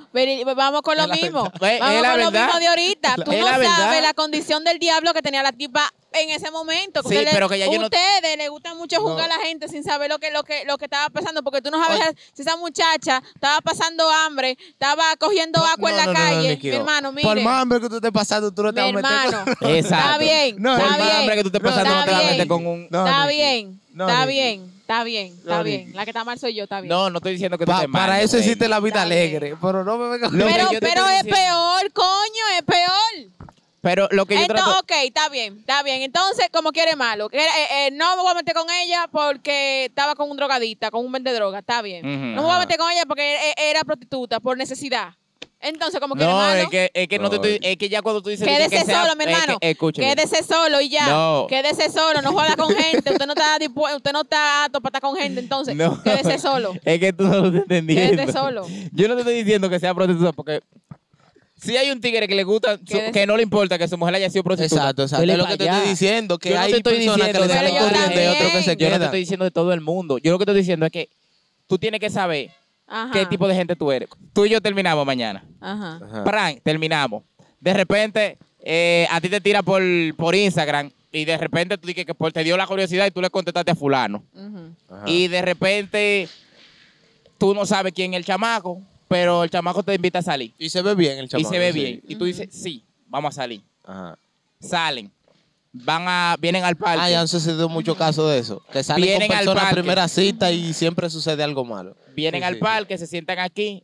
vamos 0.53 0.81
con 0.81 0.97
lo 0.97 1.03
Es 1.03 1.21
mismo. 1.21 1.43
Vamos 1.43 1.61
es 1.61 1.79
con 1.79 1.87
lo 2.19 2.31
verdad. 2.31 2.45
mismo 2.45 2.59
de 2.59 2.67
ahorita. 2.67 3.15
Tú 3.23 3.31
Es 3.31 3.39
no 3.39 3.45
la 3.45 3.57
verdad. 3.57 3.77
sabes 3.77 4.01
la 4.01 4.13
condición 4.13 4.65
del 4.65 4.79
diablo 4.79 5.13
que 5.13 5.21
tenía 5.21 5.41
la 5.41 5.53
tipa 5.53 5.89
en 6.11 6.29
ese 6.29 6.51
momento. 6.51 7.01
Sí, 7.03 7.15
le- 7.15 7.31
pero 7.31 7.47
que 7.47 7.57
ya 7.57 7.67
yo 7.71 7.79
no- 7.79 7.85
ustedes 7.85 8.37
le 8.37 8.49
gusta 8.49 8.75
mucho 8.75 8.99
juzgar 8.99 9.29
No. 9.29 9.33
a 9.33 9.37
la 9.37 9.45
gente 9.45 9.69
sin 9.69 9.81
saber 9.85 10.09
lo 10.09 10.19
que, 10.19 10.29
lo 10.31 10.43
que, 10.43 10.65
lo 10.65 10.77
que 10.77 10.83
estaba 10.85 11.09
pasando. 11.09 11.41
Porque 11.41 11.61
tú 11.61 11.71
no 11.71 11.81
sabes 11.81 12.01
Oye. 12.01 12.17
si 12.33 12.41
esa 12.41 12.57
muchacha 12.57 13.23
estaba 13.33 13.61
pasando 13.61 14.09
hambre, 14.09 14.57
estaba 14.69 15.15
cogiendo 15.17 15.63
agua 15.63 15.89
en 15.89 15.95
No, 15.95 16.01
la 16.01 16.05
no, 16.07 16.11
no, 16.13 16.19
no, 16.19 16.25
calle. 16.35 16.59
Mi 16.61 16.69
no. 16.69 16.75
hermano, 16.75 17.11
mire. 17.13 17.27
Por 17.29 17.39
más 17.39 17.61
hambre 17.61 17.79
que 17.79 17.87
tú 17.87 17.95
estés 17.95 18.11
pasando, 18.11 18.51
tú 18.53 18.61
no 18.61 18.73
mi 18.73 18.75
te 18.75 18.81
vas 18.81 18.89
a 18.89 18.93
meter 19.45 19.57
con-. 19.57 19.69
Exacto. 19.69 20.05
Está 20.05 20.17
bien. 20.17 20.55
No, 20.59 20.73
está 20.75 20.89
Por 20.89 20.97
más 20.99 21.13
hambre 21.13 21.35
que 21.37 21.41
tú 21.43 21.47
estés 21.47 21.61
No, 21.63 21.69
pasando, 21.69 21.95
no 21.95 22.03
te 22.03 22.11
vas 22.11 22.21
a 22.23 22.25
meter 22.31 22.47
con 22.49 22.67
un... 22.67 22.87
No, 22.91 23.05
está 23.07 23.27
bien. 23.27 23.79
No, 23.93 24.09
está 24.09 24.25
bien. 24.25 24.80
Está 24.91 25.03
bien. 25.03 25.27
Está 25.27 25.63
bien. 25.63 25.91
La 25.95 26.03
que 26.03 26.09
está 26.11 26.23
mal 26.23 26.37
soy 26.37 26.53
yo, 26.53 26.63
está 26.65 26.81
bien. 26.81 26.89
No, 26.89 27.09
no 27.09 27.17
estoy 27.17 27.31
diciendo 27.33 27.57
que 27.57 27.65
tú 27.65 27.71
estés 27.71 27.87
mal. 27.89 28.01
para 28.01 28.21
eso 28.21 28.33
güey. 28.37 28.43
existe 28.43 28.67
la 28.67 28.79
vida 28.79 29.03
Está 29.03 29.05
bien. 29.05 29.19
alegre, 29.19 29.55
pero 29.61 29.83
no 29.83 29.97
me 29.97 30.09
vengas 30.09 30.31
Lo 30.31 30.45
que 30.45 30.51
pero 30.51 30.63
yo 30.71 30.79
te 30.79 30.87
pero 30.87 31.01
estoy 31.01 31.15
es 31.15 31.23
diciendo- 31.23 31.35
peor, 31.81 31.91
coño, 31.93 32.43
es 32.57 32.63
peor. 32.63 33.31
Pero 33.83 34.07
lo 34.11 34.27
que 34.27 34.35
yo 34.35 34.41
Entonces, 34.41 34.63
trato... 34.65 34.79
ok, 34.81 34.91
está 35.05 35.29
bien, 35.29 35.57
está 35.59 35.81
bien. 35.81 36.03
Entonces, 36.03 36.49
como 36.53 36.71
quiere 36.71 36.95
malo, 36.95 37.29
que, 37.29 37.39
eh, 37.39 37.87
eh, 37.87 37.89
no 37.91 38.15
me 38.15 38.21
voy 38.21 38.31
a 38.31 38.35
meter 38.35 38.53
con 38.53 38.69
ella 38.69 39.07
porque 39.11 39.85
estaba 39.85 40.13
con 40.13 40.29
un 40.29 40.37
drogadista, 40.37 40.91
con 40.91 41.03
un 41.03 41.11
vende 41.11 41.33
droga, 41.33 41.59
está 41.59 41.81
bien. 41.81 42.05
Ujú, 42.05 42.25
no 42.27 42.35
me 42.35 42.41
voy 42.41 42.49
a 42.51 42.53
ajá. 42.57 42.59
meter 42.59 42.77
con 42.77 42.91
ella 42.91 43.05
porque 43.07 43.49
eh, 43.49 43.53
era 43.57 43.83
prostituta, 43.83 44.39
por 44.39 44.55
necesidad. 44.55 45.13
Entonces, 45.63 45.99
como 45.99 46.15
quiere 46.15 46.31
No, 46.31 46.37
malo, 46.37 46.61
es 46.61 46.69
que, 46.69 46.89
es 46.93 47.07
que 47.07 47.19
no 47.19 47.29
te 47.29 47.35
estoy... 47.35 47.59
Es 47.61 47.77
que 47.77 47.87
ya 47.87 48.01
cuando 48.01 48.21
tú 48.21 48.29
dices... 48.29 48.45
de 48.47 48.51
que 48.51 48.57
quédese 48.69 48.85
sea- 48.85 49.03
solo, 49.03 49.15
mi 49.15 49.23
es 49.23 49.27
que- 49.27 49.33
hermano. 49.43 49.57
escúcheme. 49.61 50.07
quédese 50.15 50.43
solo 50.43 50.81
y 50.81 50.89
ya. 50.89 51.07
No. 51.07 51.45
Quédese 51.47 51.89
solo, 51.91 52.21
no 52.23 52.31
juega 52.31 52.55
con 52.55 52.73
gente. 52.75 53.11
Usted 53.11 53.25
no 53.27 53.33
está 53.33 53.59
dispu- 53.59 53.95
usted 53.95 54.11
no 54.11 54.21
está 54.21 54.65
apto 54.65 54.81
para 54.81 54.89
estar 54.97 55.01
con 55.01 55.15
gente, 55.15 55.39
entonces, 55.39 55.75
No. 55.75 56.01
quédese 56.01 56.39
solo. 56.39 56.73
Es 56.83 56.99
que 56.99 57.13
tú 57.13 57.23
no 57.27 57.37
lo 57.41 57.45
estás 57.47 57.61
entendiendo. 57.61 58.15
Quédese 58.17 58.33
solo. 58.33 58.65
Yo 58.91 59.07
no 59.07 59.13
te 59.15 59.21
estoy 59.21 59.35
diciendo 59.35 59.69
que 59.69 59.79
sea 59.79 59.93
prostituta 59.93 60.31
porque 60.33 60.61
si 61.61 61.77
hay 61.77 61.91
un 61.91 62.01
tigre 62.01 62.27
que 62.27 62.33
le 62.33 62.43
gusta, 62.43 62.77
su- 62.77 62.83
Quédese- 62.85 63.11
que 63.11 63.27
no 63.27 63.37
le 63.37 63.43
importa 63.43 63.77
que 63.77 63.87
su 63.87 63.95
mujer 63.97 64.15
haya 64.15 64.29
sido 64.31 64.43
prostituta. 64.43 64.81
Exacto, 64.81 65.03
exacto. 65.03 65.21
dele 65.21 65.33
Es 65.33 65.37
lo 65.37 65.43
pa' 65.45 65.51
que 65.51 65.57
te 65.57 65.63
allá. 65.65 65.77
estoy 65.77 65.89
diciendo, 65.91 66.39
que 66.39 66.49
Yo 66.49 66.55
no 66.55 66.61
hay 66.61 66.71
te 66.71 66.77
estoy 66.77 66.93
personas 66.95 67.15
que 67.17 67.21
diciendo 67.33 67.39
le 67.41 67.47
de 67.47 67.53
salen 67.53 67.75
todo 67.77 67.87
el 67.87 67.93
corriendo 67.93 68.21
y 68.21 68.25
otros 68.35 68.51
que 68.51 68.63
se 68.63 68.65
Yo 68.65 68.71
no 68.71 68.77
te 68.77 68.85
quedan. 68.87 69.01
estoy 69.03 69.19
diciendo 69.19 69.45
de 69.45 69.51
todo 69.51 69.73
el 69.73 69.81
mundo. 69.81 70.17
Yo 70.17 70.31
lo 70.31 70.39
que 70.39 70.43
estoy 70.43 70.55
diciendo 70.57 70.87
es 70.87 70.91
que 70.91 71.09
tú 71.67 71.77
tienes 71.77 71.99
que 71.99 72.09
saber 72.09 72.49
Ajá. 72.93 73.11
qué 73.13 73.25
tipo 73.25 73.47
de 73.47 73.55
gente 73.55 73.75
tú 73.75 73.91
eres. 73.91 74.09
Tú 74.33 74.45
y 74.45 74.49
yo 74.49 74.59
terminamos 74.61 75.05
mañana. 75.05 75.43
Ajá. 75.61 75.99
Ajá. 76.03 76.23
Pran, 76.23 76.59
terminamos. 76.61 77.23
De 77.59 77.73
repente, 77.73 78.37
eh, 78.59 79.07
a 79.09 79.21
ti 79.21 79.29
te 79.29 79.39
tira 79.39 79.63
por, 79.63 79.81
por 80.17 80.35
Instagram 80.35 80.91
y 81.11 81.25
de 81.25 81.37
repente 81.37 81.77
tú 81.77 81.87
dices 81.87 82.05
que 82.05 82.13
por- 82.13 82.31
te 82.33 82.43
dio 82.43 82.57
la 82.57 82.67
curiosidad 82.67 83.05
y 83.07 83.11
tú 83.11 83.21
le 83.21 83.29
contestaste 83.29 83.71
a 83.71 83.75
fulano. 83.75 84.23
Ajá. 84.89 85.03
Y 85.07 85.27
de 85.27 85.41
repente 85.41 86.27
tú 87.37 87.53
no 87.53 87.65
sabes 87.65 87.93
quién 87.93 88.13
es 88.13 88.17
el 88.19 88.25
chamaco, 88.25 88.81
pero 89.07 89.43
el 89.43 89.49
chamaco 89.49 89.83
te 89.83 89.93
invita 89.95 90.19
a 90.19 90.21
salir. 90.23 90.53
Y 90.57 90.69
se 90.69 90.81
ve 90.81 90.95
bien 90.95 91.17
el 91.17 91.25
y 91.25 91.27
chamaco. 91.27 91.49
se 91.49 91.59
ve 91.59 91.71
sí. 91.73 91.79
bien. 91.79 92.01
Y 92.07 92.15
tú 92.15 92.25
dices, 92.25 92.49
sí, 92.51 92.83
vamos 93.07 93.35
a 93.37 93.41
salir. 93.41 93.61
Ajá. 93.85 94.17
Salen. 94.59 95.11
Van 95.73 96.03
a, 96.05 96.35
vienen 96.39 96.63
al 96.65 96.75
parque. 96.75 96.99
Ah, 97.01 97.09
ya 97.09 97.21
han 97.21 97.27
sucedido 97.29 97.69
muchos 97.69 97.97
casos 97.97 98.29
de 98.29 98.39
eso. 98.39 98.61
Que 98.73 98.83
salen 98.83 99.03
Vienen 99.05 99.27
con 99.29 99.37
al 99.37 99.45
personas 99.45 99.63
a 99.63 99.65
parque. 99.67 99.81
primera 99.81 100.07
cita 100.09 100.51
y 100.51 100.73
siempre 100.73 101.09
sucede 101.09 101.43
algo 101.43 101.63
malo. 101.63 101.95
vienen 102.13 102.41
Sí, 102.41 102.45
al 102.45 102.53
sí, 102.55 102.59
parque, 102.59 102.97
se 102.97 103.07
sientan 103.07 103.39
aquí. 103.39 103.83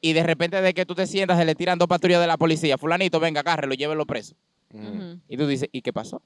Y 0.00 0.12
de 0.12 0.22
repente 0.22 0.60
de 0.62 0.72
que 0.72 0.86
tú 0.86 0.94
te 0.94 1.06
sientas, 1.06 1.36
se 1.36 1.44
le 1.44 1.54
tiran 1.54 1.78
dos 1.78 1.88
patrullas 1.88 2.20
de 2.20 2.26
la 2.28 2.36
policía. 2.38 2.78
Fulanito, 2.78 3.18
venga, 3.20 3.40
agárrelo, 3.40 3.74
llévelo 3.74 4.06
preso. 4.06 4.34
Mm. 4.72 4.86
Ujú. 4.86 5.20
Y 5.28 5.36
tú 5.36 5.46
dices, 5.48 5.68
¿y 5.72 5.82
qué 5.82 5.92
pasó? 5.92 6.22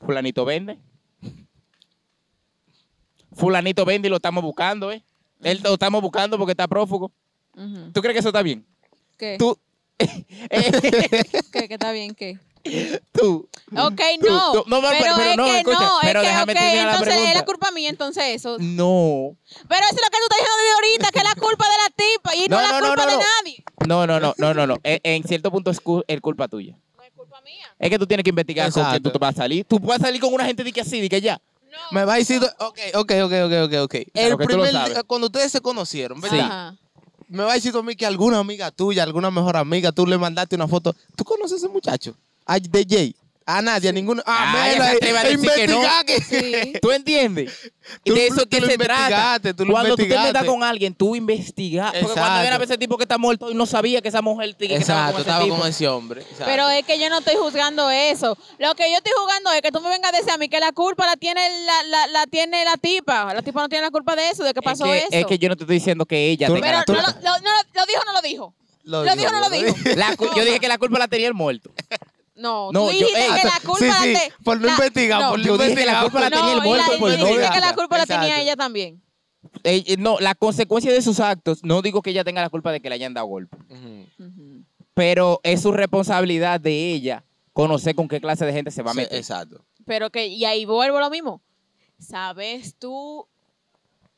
Fulanito 0.00 0.44
vende. 0.44 0.78
Fulanito 3.34 3.84
vende 3.84 4.08
y 4.08 4.10
lo 4.10 4.16
estamos 4.16 4.42
buscando, 4.42 4.90
¿eh? 4.92 5.02
Él 5.42 5.60
lo 5.62 5.74
estamos 5.74 6.00
buscando 6.02 6.38
porque 6.38 6.52
está 6.52 6.68
prófugo. 6.68 7.10
¿Tú 7.92 8.00
crees 8.00 8.14
que 8.14 8.18
eso 8.20 8.28
está 8.28 8.42
bien? 8.42 8.64
¿Qué? 9.18 9.36
Tú, 9.38 9.58
¿Qué? 9.98 11.68
¿Qué 11.68 11.74
está 11.74 11.92
bien? 11.92 12.14
¿Qué? 12.14 12.38
tú. 13.12 13.48
Ok, 13.76 14.00
Tú- 14.20 14.28
no. 14.28 14.52
tú- 14.52 14.64
no, 14.68 14.80
no, 14.82 14.88
pero, 14.88 15.00
pero- 15.02 15.16
pero 15.16 15.30
es 15.30 15.36
no, 15.36 15.44
que 15.44 15.58
escucha, 15.58 15.80
no, 15.80 15.92
pero 16.02 16.20
es 16.20 16.24
que, 16.26 16.32
déjame 16.32 16.52
ok, 16.52 16.58
terminar 16.58 16.84
la 16.86 16.92
entonces 16.92 17.14
es 17.14 17.20
la 17.20 17.24
pregunta. 17.30 17.44
culpa 17.46 17.70
mía, 17.72 17.88
entonces 17.90 18.24
eso. 18.28 18.56
No. 18.60 19.36
Pero 19.68 19.80
eso 19.86 19.94
es 19.96 20.02
lo 20.02 20.10
que 20.10 20.18
tú 20.18 20.24
estás 20.28 20.38
diciendo 20.38 20.62
de 20.62 20.72
ahorita, 20.74 21.10
que 21.12 21.18
es 21.18 21.24
la 21.24 21.34
culpa 21.34 21.64
de 21.68 21.76
la 21.76 21.94
tipa 21.96 22.34
y 22.36 22.48
no, 22.48 22.56
No, 22.56 22.62
es 22.62 22.68
la 22.70 22.72
no, 22.72 22.80
no, 22.80 22.86
culpa 22.88 23.04
no, 23.04 23.10
de 23.10 23.16
no. 23.16 23.22
nadie. 23.42 23.64
No, 23.86 24.06
no, 24.06 24.20
no, 24.20 24.34
no, 24.38 24.54
no, 24.54 24.66
no. 24.66 24.78
En, 24.82 25.00
en 25.02 25.24
cierto 25.24 25.50
punto 25.50 25.70
es, 25.70 25.80
cu- 25.80 26.02
es 26.06 26.20
culpa 26.20 26.48
tuya. 26.48 26.76
No 26.96 27.02
es 27.02 27.12
culpa 27.12 27.40
mía. 27.42 27.66
Es 27.78 27.90
que 27.90 27.98
tú 27.98 28.06
tienes 28.06 28.24
que 28.24 28.30
investigar 28.30 28.66
con 28.66 28.74
quién 28.74 28.86
Exacto. 28.86 29.08
tú 29.10 29.12
te 29.12 29.18
vas 29.18 29.34
a 29.34 29.38
salir. 29.42 29.64
Tú 29.64 29.80
puedes 29.80 30.02
salir 30.02 30.20
con 30.20 30.32
una 30.34 30.44
gente 30.44 30.62
de 30.62 30.72
que 30.72 30.80
así, 30.82 31.00
de 31.00 31.08
que 31.08 31.20
ya. 31.20 31.40
No. 31.70 31.78
Me 31.90 32.04
va 32.04 32.14
a 32.14 32.16
decir, 32.18 32.42
ok, 32.58 32.78
ok, 32.94 33.12
ok, 33.24 33.32
ok, 33.32 33.52
ok, 33.64 33.72
ok. 33.84 33.94
Claro 34.12 34.28
El 34.34 34.36
que 34.38 34.44
primer 34.44 34.70
día, 34.70 35.02
cuando 35.06 35.28
ustedes 35.28 35.50
se 35.50 35.60
conocieron, 35.62 36.20
¿verdad? 36.20 36.40
Ajá. 36.40 36.76
Me 37.28 37.44
va 37.44 37.52
a 37.52 37.54
decir 37.54 37.72
mí 37.82 37.96
que 37.96 38.04
alguna 38.04 38.38
amiga 38.40 38.70
tuya, 38.70 39.02
alguna 39.02 39.30
mejor 39.30 39.56
amiga, 39.56 39.90
tú 39.90 40.06
le 40.06 40.18
mandaste 40.18 40.54
una 40.54 40.68
foto. 40.68 40.94
¿Tú 41.16 41.24
conoces 41.24 41.54
a 41.54 41.56
ese 41.56 41.68
muchacho? 41.68 42.14
A 42.46 42.58
de 42.58 42.86
Jay. 42.88 43.16
A 43.44 43.60
nadie, 43.60 43.88
a 43.88 43.92
ninguno. 43.92 44.22
Ah, 44.24 44.52
Ah, 44.54 44.68
ella 44.68 44.74
mira, 44.74 44.90
se 44.90 44.96
atreve 44.98 45.18
a 45.18 45.22
decir 45.24 45.50
que 45.56 45.66
no. 45.66 45.82
Sí. 46.28 46.72
¿Tú 46.80 46.92
entiendes? 46.92 47.52
Y 48.04 48.10
Tú 48.10 48.14
de 48.14 48.26
eso 48.28 48.36
tú 48.42 48.48
que 48.48 48.60
lo 48.60 48.68
se 48.68 48.78
trata. 48.78 48.94
investigaste, 49.02 49.54
tú 49.54 49.64
lo 49.64 49.72
cuando 49.72 49.96
tú 49.96 50.06
te 50.06 50.16
metas 50.16 50.44
con 50.44 50.62
alguien, 50.62 50.94
tú 50.94 51.16
investigas. 51.16 51.86
Porque 51.90 52.00
cuando 52.04 52.20
Exacto. 52.20 52.40
viene 52.40 52.54
a 52.54 52.58
ver 52.58 52.68
ese 52.68 52.78
tipo 52.78 52.96
que 52.96 53.02
está 53.02 53.18
muerto 53.18 53.50
y 53.50 53.54
no 53.54 53.66
sabía 53.66 54.00
que 54.00 54.08
esa 54.08 54.22
mujer 54.22 54.54
que 54.56 54.66
estaba 54.76 55.10
Exacto, 55.10 55.12
con 55.12 55.20
ese 55.22 55.30
estaba 55.30 55.58
con 55.58 55.68
ese 55.68 55.88
hombre. 55.88 56.20
exacto. 56.22 56.44
Pero 56.46 56.68
es 56.70 56.84
que 56.86 57.00
yo 57.00 57.10
no 57.10 57.18
estoy 57.18 57.34
juzgando 57.34 57.90
eso. 57.90 58.38
Lo 58.60 58.74
que 58.76 58.88
yo 58.88 58.98
estoy 58.98 59.12
juzgando 59.20 59.52
es 59.52 59.60
que 59.60 59.72
tú 59.72 59.80
me 59.80 59.88
vengas 59.88 60.12
a 60.12 60.16
decir 60.16 60.30
a 60.30 60.38
mí 60.38 60.48
que 60.48 60.60
la 60.60 60.70
culpa 60.70 61.04
la 61.06 61.16
tiene 61.16 61.40
la, 61.66 61.82
la, 61.82 62.06
la 62.06 62.26
tiene 62.28 62.64
la 62.64 62.76
tipa. 62.76 63.34
La 63.34 63.42
tipa 63.42 63.60
no 63.60 63.68
tiene 63.68 63.84
la 63.86 63.90
culpa 63.90 64.14
de 64.14 64.30
eso, 64.30 64.44
de 64.44 64.54
que 64.54 64.62
pasó 64.62 64.84
es 64.86 64.92
que, 64.92 64.98
eso. 65.08 65.16
Es 65.18 65.26
que 65.26 65.38
yo 65.38 65.48
no 65.48 65.56
te 65.56 65.64
estoy 65.64 65.76
diciendo 65.78 66.06
que 66.06 66.30
ella 66.30 66.46
Tú- 66.46 66.54
tenga 66.54 66.66
Pero 66.68 66.78
la 66.78 66.84
no, 67.02 67.10
culpa. 67.12 67.20
lo, 67.20 67.28
lo- 67.28 67.38
no 67.40 67.50
lo- 67.50 67.80
¿Lo 67.80 67.86
dijo 67.86 68.00
o 68.00 68.04
no 68.04 68.12
lo 68.12 68.22
dijo? 68.22 68.54
¿Lo 68.84 69.02
dijo 69.16 69.28
o 69.28 69.32
no 69.32 69.40
lo 69.40 69.50
dijo? 69.50 69.74
La 69.96 70.14
yo 70.36 70.44
dije 70.44 70.60
que 70.60 70.68
la 70.68 70.78
culpa 70.78 70.98
la 71.00 71.08
tenía 71.08 71.26
el 71.26 71.34
muerto. 71.34 71.70
No, 72.42 72.72
No, 72.72 72.86
tú 72.86 72.92
yo- 72.92 72.98
dijiste 72.98 73.24
ey, 73.24 73.40
que 73.40 73.46
la 73.46 73.60
culpa 73.64 73.78
sí, 73.78 73.86
la 73.86 73.94
sí, 74.02 74.12
te- 74.28 74.34
por 74.44 74.60
no 74.60 74.66
la- 74.66 74.72
investigar, 74.72 75.20
no, 75.22 75.30
por 75.30 75.38
no 75.38 75.44
yo 75.44 75.58
dije 75.58 75.74
que 75.74 75.74
la 75.86 75.92
investigar. 75.92 76.02
culpa 76.02 76.20
la 76.20 76.30
tenía 76.30 76.52
el 76.52 76.58
No, 76.58 76.64
y 76.64 76.68
muerto 76.68 76.92
la- 76.92 76.98
por 76.98 77.12
y 77.12 77.16
no 77.16 77.24
dijiste 77.26 77.50
que 77.54 77.60
la 77.60 77.74
culpa 77.74 77.98
la 77.98 78.06
tenía 78.06 78.22
Exacto. 78.26 78.42
ella 78.42 78.56
también. 78.56 79.02
Eh, 79.64 79.84
eh, 79.86 79.96
no, 79.98 80.18
la 80.20 80.34
consecuencia 80.34 80.92
de 80.92 81.02
sus 81.02 81.20
actos, 81.20 81.62
no 81.64 81.80
digo 81.82 82.02
que 82.02 82.10
ella 82.10 82.24
tenga 82.24 82.42
la 82.42 82.50
culpa 82.50 82.72
de 82.72 82.80
que 82.80 82.88
le 82.88 82.94
hayan 82.96 83.14
dado 83.14 83.26
golpe, 83.26 83.56
Ujú. 83.68 84.06
Ujú. 84.26 84.64
pero 84.94 85.40
es 85.42 85.62
su 85.62 85.72
responsabilidad 85.72 86.60
de 86.60 86.92
ella 86.92 87.24
conocer 87.52 87.94
con 87.94 88.08
qué 88.08 88.20
clase 88.20 88.44
de 88.46 88.52
gente 88.52 88.70
se 88.70 88.82
va 88.82 88.90
a 88.90 88.94
Sí, 88.94 89.00
meter. 89.00 89.18
Exacto. 89.18 89.64
Pero 89.84 90.10
que, 90.10 90.26
y 90.26 90.44
ahí 90.44 90.64
vuelvo 90.64 90.98
a 90.98 91.00
lo 91.00 91.10
mismo. 91.10 91.42
¿Sabes 91.98 92.74
tú 92.78 93.26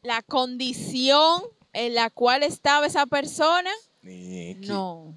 la 0.03 0.23
condición 0.23 1.43
en 1.73 1.95
la 1.95 2.11
cual 2.11 2.43
estaba 2.43 2.87
esa 2.87 3.07
persona? 3.07 3.71
Niki. 4.03 4.67
No. 4.69 5.15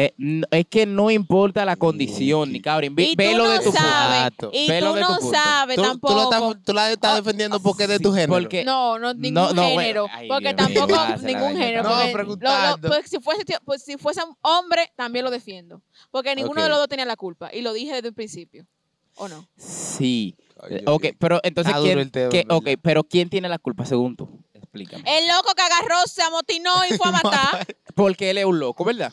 Eh, 0.00 0.14
es 0.50 0.66
que 0.66 0.86
no 0.86 1.10
importa 1.10 1.64
la 1.64 1.74
condición, 1.74 2.52
ni 2.52 2.60
cabrón. 2.60 2.94
Ve, 2.94 3.02
Y 3.04 3.16
tú 3.16 3.18
velo 3.18 3.44
no 3.44 3.50
de 3.50 3.58
tu 3.60 3.72
sabes, 3.72 4.32
y 4.52 4.68
Velo 4.68 4.90
tú 4.90 4.94
de 4.96 5.02
tu 5.02 5.08
no 5.08 5.18
punto. 5.18 5.36
sabes 5.36 5.76
Tú, 5.76 5.82
tú 5.82 5.88
tampoco. 5.88 6.14
lo 6.14 6.22
estás, 6.24 6.64
tú 6.64 6.72
la 6.72 6.92
estás 6.92 7.16
defendiendo 7.16 7.60
porque 7.60 7.82
es 7.84 7.88
de 7.88 7.98
tu 7.98 8.12
género. 8.12 8.32
porque- 8.34 8.64
No, 8.64 8.98
no, 8.98 9.12
ningún 9.14 9.34
no, 9.56 9.62
género. 9.62 10.06
ay, 10.12 10.28
porque 10.28 10.54
Dios 10.54 10.56
tampoco 10.56 11.04
ningún 11.22 11.56
género. 11.56 11.82
No, 11.82 11.88
porque 11.88 12.02
lo- 12.02 12.06
lo- 12.06 12.12
preguntando. 12.12 12.88
pues, 12.88 13.08
si, 13.10 13.18
fuese, 13.18 13.44
tío- 13.44 13.58
pues, 13.64 13.82
si 13.82 13.96
fuese 13.96 14.22
un 14.22 14.36
hombre, 14.42 14.92
también 14.94 15.24
lo 15.24 15.30
defiendo. 15.32 15.82
Porque 16.12 16.34
ninguno 16.36 16.62
de 16.62 16.68
los 16.68 16.78
dos 16.78 16.88
tenía 16.88 17.04
la 17.04 17.16
culpa. 17.16 17.50
Y 17.52 17.62
lo 17.62 17.72
dije 17.72 17.94
desde 17.94 18.08
el 18.08 18.14
principio. 18.14 18.66
¿O 19.16 19.26
no? 19.26 19.48
Sí. 19.56 20.36
Ay, 20.62 20.76
Eh, 20.76 20.82
ok, 20.86 21.06
pero 21.18 21.40
entonces, 21.42 21.74
¿quién, 21.82 21.98
el 21.98 22.10
tema, 22.12 22.30
qué- 22.30 22.44
¿verdad? 22.46 22.56
ok, 22.56 22.68
pero 22.80 23.02
¿quién 23.02 23.28
tiene 23.28 23.48
la 23.48 23.58
culpa 23.58 23.84
según 23.84 24.14
tú? 24.16 24.28
Explícame. 24.54 25.02
El 25.18 25.26
loco 25.26 25.52
que 25.56 25.62
agarró, 25.62 25.96
se 26.06 26.22
amotinó 26.22 26.72
y 26.88 26.96
fue 26.96 27.08
a 27.08 27.12
matar. 27.62 27.66
Porque 27.94 28.30
él 28.30 28.38
es 28.38 28.44
un 28.44 28.60
loco, 28.60 28.84
¿verdad? 28.84 29.12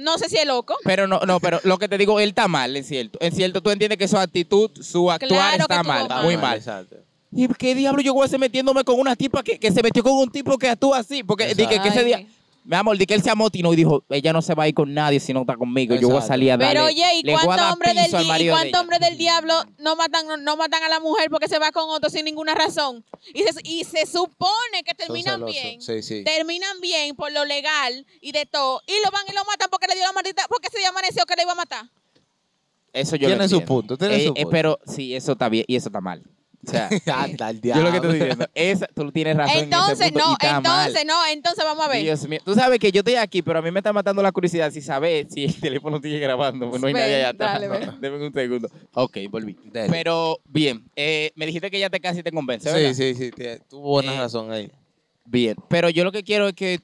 No 0.00 0.18
sé 0.18 0.28
si 0.28 0.36
es 0.36 0.46
loco. 0.46 0.74
Pero 0.84 1.06
no, 1.06 1.20
no, 1.20 1.40
pero 1.40 1.60
lo 1.64 1.78
que 1.78 1.88
te 1.88 1.98
digo, 1.98 2.18
él 2.20 2.30
está 2.30 2.48
mal, 2.48 2.76
es 2.76 2.86
cierto. 2.86 3.18
Es 3.20 3.34
cierto, 3.34 3.62
tú 3.62 3.70
entiendes 3.70 3.98
que 3.98 4.08
su 4.08 4.16
actitud, 4.16 4.70
su 4.82 5.10
actuar 5.10 5.28
Claro 5.28 5.62
está 5.62 5.82
mal, 5.82 6.08
mal. 6.08 6.24
muy 6.24 6.36
mal. 6.36 6.56
Exacto. 6.56 6.96
¿Y 7.32 7.46
qué 7.48 7.74
diablo 7.74 8.02
yo 8.02 8.12
voy 8.12 8.22
a 8.22 8.26
hacer 8.26 8.40
metiéndome 8.40 8.82
con 8.82 8.98
una 8.98 9.14
tipa 9.14 9.42
que, 9.42 9.58
que 9.58 9.70
se 9.70 9.82
metió 9.82 10.02
con 10.02 10.14
un 10.14 10.30
tipo 10.30 10.58
que 10.58 10.68
actúa 10.68 10.98
así? 10.98 11.22
Porque 11.22 11.54
di 11.54 11.66
que, 11.66 11.80
que 11.80 11.88
ese 11.88 12.02
día, 12.02 12.26
mi 12.64 12.76
amor, 12.76 12.96
di 12.98 13.06
que 13.06 13.14
él 13.14 13.22
se 13.22 13.30
amotinó 13.30 13.72
y 13.72 13.76
dijo, 13.76 14.04
ella 14.10 14.32
no 14.32 14.42
se 14.42 14.54
va 14.54 14.64
a 14.64 14.68
ir 14.68 14.74
con 14.74 14.92
nadie 14.92 15.18
si 15.18 15.32
no 15.32 15.40
está 15.40 15.56
conmigo. 15.56 15.94
Yo 15.94 16.02
voy 16.08 16.10
a 16.10 16.20
Exacto. 16.20 16.28
salir 16.28 16.52
a 16.52 16.56
darle. 16.56 16.74
Pero 16.74 16.86
oye, 16.86 17.14
¿y 17.18 17.22
le 17.22 17.32
voy 17.32 17.40
a 17.40 17.44
cuántos 17.44 17.64
dar 17.66 17.72
hombres 17.72 17.94
del, 17.94 18.04
piso 18.04 18.16
al 18.18 18.22
di- 18.22 18.28
y 18.28 18.32
marido 18.32 18.54
de 18.54 18.56
cuántos 18.60 18.68
ella? 18.72 18.80
hombres 18.80 19.00
del 19.00 19.18
diablo 19.18 19.64
no 19.78 19.96
matan, 19.96 20.26
no, 20.28 20.36
no 20.36 20.56
matan 20.56 20.82
a 20.82 20.88
la 20.88 21.00
mujer 21.00 21.30
porque 21.30 21.48
se 21.48 21.58
va 21.58 21.72
con 21.72 21.88
otro 21.90 22.10
sin 22.10 22.24
ninguna 22.24 22.54
razón? 22.54 23.04
Y 23.34 23.42
se, 23.42 23.60
y 23.64 23.84
se 23.84 24.06
supone 24.06 24.82
que 24.84 24.94
terminan 24.94 25.36
celosos. 25.40 25.54
bien. 25.62 25.80
Sí, 25.80 26.02
sí. 26.02 26.22
Terminan 26.24 26.80
bien 26.80 27.16
por 27.16 27.32
lo 27.32 27.44
legal 27.44 28.06
y 28.20 28.32
de 28.32 28.46
todo. 28.46 28.82
Y 28.86 28.92
lo 29.04 29.10
van 29.10 29.22
y 29.28 29.32
lo 29.34 29.44
matan 29.46 29.68
porque 29.70 29.86
le 29.88 29.94
dio 29.94 30.04
la 30.04 30.12
maldita. 30.12 30.42
Porque 30.48 30.68
se 30.70 30.78
dio 30.78 30.88
amaneció 30.90 31.24
que 31.26 31.34
le 31.36 31.42
iba 31.42 31.52
a 31.52 31.56
matar. 31.56 31.86
Eso 32.92 33.16
yo 33.16 33.28
lo 33.28 33.34
Tiene 33.36 33.48
su 33.48 33.56
entiendo. 33.56 33.66
punto, 33.74 33.96
tiene 33.96 34.16
Eh, 34.16 34.26
su 34.26 34.30
eh, 34.32 34.34
punto. 34.34 34.50
pero 34.50 34.78
sí, 34.86 35.14
eso 35.14 35.32
está 35.32 35.48
bien 35.48 35.64
y 35.68 35.76
eso 35.76 35.88
está 35.88 36.00
mal. 36.00 36.22
O 36.66 36.70
sea, 36.70 36.88
Anda, 37.06 37.50
el 37.50 37.60
yo 37.62 37.76
lo 37.76 37.90
que 37.90 37.96
estoy 37.96 38.12
diciendo, 38.18 38.46
esa, 38.54 38.86
tú 38.88 39.10
tienes 39.10 39.34
razón 39.36 39.56
en 39.56 39.64
Entonces, 39.64 40.00
ese 40.00 40.12
punto 40.12 40.26
no, 40.26 40.30
y 40.30 40.34
está 40.34 40.56
entonces, 40.58 40.94
mal. 40.94 41.06
no, 41.06 41.26
entonces 41.32 41.64
vamos 41.64 41.84
a 41.86 41.88
ver. 41.88 42.02
Dios 42.02 42.28
mío. 42.28 42.40
Tú 42.44 42.54
sabes 42.54 42.78
que 42.78 42.92
yo 42.92 43.00
estoy 43.00 43.14
aquí, 43.14 43.40
pero 43.40 43.60
a 43.60 43.62
mí 43.62 43.70
me 43.70 43.80
está 43.80 43.92
matando 43.94 44.22
la 44.22 44.30
curiosidad 44.30 44.70
si 44.70 44.82
sabes 44.82 45.28
si 45.32 45.44
el 45.46 45.58
teléfono 45.58 46.00
sigue 46.02 46.18
grabando. 46.18 46.68
pues 46.68 46.80
no 46.82 46.88
hay 46.88 46.92
Ven, 46.92 47.02
nadie 47.02 47.16
allá 47.16 47.28
atrás. 47.30 47.52
dale, 47.54 47.68
ven. 47.68 47.90
Deme 48.00 48.26
un 48.26 48.32
segundo. 48.32 48.68
Ok, 48.92 49.16
volví. 49.30 49.56
Dale. 49.72 49.88
Pero 49.90 50.38
bien, 50.44 50.84
eh, 50.96 51.32
me 51.34 51.46
dijiste 51.46 51.70
que 51.70 51.78
ya 51.80 51.88
te 51.88 51.98
casi 51.98 52.22
te 52.22 52.30
convence, 52.30 52.68
Sí, 52.68 52.74
¿verdad? 52.76 52.94
sí, 52.94 53.14
sí. 53.14 53.30
tiene- 53.30 53.58
Tuvo 53.60 53.88
buena 53.92 54.14
Eh, 54.14 54.18
razón 54.18 54.52
ahí. 54.52 54.70
Bien, 55.24 55.56
pero 55.68 55.88
yo 55.88 56.04
lo 56.04 56.12
que 56.12 56.22
quiero 56.22 56.48
es 56.48 56.54
que 56.54 56.80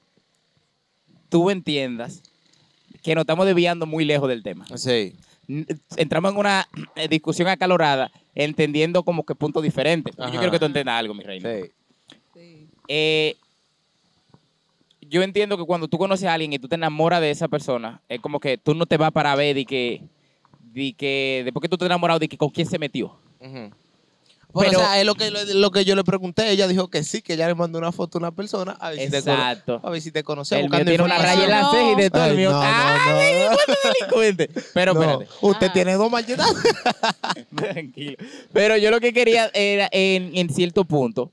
tú 1.29 1.49
entiendas 1.49 2.21
que 3.03 3.13
nos 3.15 3.23
estamos 3.23 3.45
desviando 3.45 3.85
muy 3.85 4.05
lejos 4.05 4.27
del 4.27 4.41
tema. 4.43 4.65
Sí. 4.75 5.13
Entramos 5.95 6.31
en 6.31 6.37
una 6.37 6.67
eh, 6.95 7.07
discusión 7.07 7.47
acalorada, 7.47 8.11
entendiendo 8.35 9.03
como 9.03 9.23
que 9.25 9.35
puntos 9.35 9.63
diferentes. 9.63 10.15
Yo 10.15 10.29
quiero 10.31 10.51
que 10.51 10.59
tú 10.59 10.65
entiendas 10.65 10.95
algo, 10.95 11.13
mi 11.13 11.23
reina. 11.23 11.49
Sí. 11.49 11.71
Sí. 12.33 12.67
Eh, 12.87 13.35
yo 15.01 15.23
entiendo 15.23 15.57
que 15.57 15.63
cuando 15.63 15.87
tú 15.87 15.97
conoces 15.97 16.27
a 16.27 16.33
alguien 16.33 16.53
y 16.53 16.59
tú 16.59 16.67
te 16.67 16.75
enamoras 16.75 17.21
de 17.21 17.31
esa 17.31 17.47
persona, 17.47 18.01
es 18.09 18.19
como 18.19 18.39
que 18.39 18.57
tú 18.57 18.75
no 18.75 18.85
te 18.85 18.97
vas 18.97 19.11
para 19.11 19.35
ver 19.35 19.55
de 19.55 19.65
que, 19.65 20.03
de 20.59 20.93
que 20.93 21.41
después 21.45 21.61
que 21.61 21.69
tú 21.69 21.77
te 21.77 21.85
enamoras 21.85 22.19
de 22.19 22.27
que 22.27 22.37
con 22.37 22.49
quién 22.49 22.67
se 22.67 22.77
metió. 22.77 23.17
Ujú. 23.39 23.71
Pero, 24.53 24.69
Pero- 24.71 24.79
o 24.79 24.81
sea, 24.81 24.99
es 24.99 25.05
lo 25.05 25.13
que, 25.15 25.29
lo, 25.29 25.43
lo 25.55 25.71
que 25.71 25.85
yo 25.85 25.95
le 25.95 26.03
pregunté. 26.03 26.49
Ella 26.49 26.67
dijo 26.67 26.87
que 26.89 27.03
sí, 27.03 27.21
que 27.21 27.33
ella 27.33 27.47
le 27.47 27.53
mandó 27.55 27.77
una 27.77 27.91
foto 27.91 28.17
a 28.17 28.19
una 28.19 28.31
persona 28.31 28.71
a 28.79 28.89
ver 28.91 28.99
si 29.11 29.21
te, 29.23 29.31
a 29.31 29.89
ver 29.89 30.01
si 30.01 30.11
te 30.11 30.23
conocía. 30.23 30.59
El 30.59 30.69
mío 30.69 30.85
tiene 30.85 31.03
una 31.03 31.17
raya 31.17 31.43
en 31.43 31.49
la 31.49 31.61
No. 31.63 31.71
ceja 31.71 31.91
y 31.91 31.95
de 31.95 32.09
todo. 32.09 32.23
el 32.25 32.31
Ay, 32.31 32.37
mío, 32.37 32.51
no, 32.51 32.57
no, 32.59 32.63
¡ay, 32.65 33.33
no. 33.49 33.55
cuánto 33.55 33.73
delincuente! 33.83 34.49
Pero 34.73 34.93
No, 34.93 35.01
espérate. 35.01 35.27
usted 35.41 35.65
Ajá. 35.65 35.73
tiene 35.73 35.93
dos 35.93 36.09
malletas. 36.11 36.47
Tranquilo. 37.55 38.15
Pero 38.53 38.77
yo 38.77 38.91
lo 38.91 38.99
que 38.99 39.13
quería 39.13 39.49
era, 39.53 39.89
en, 39.91 40.31
en 40.35 40.49
cierto 40.49 40.85
punto, 40.85 41.31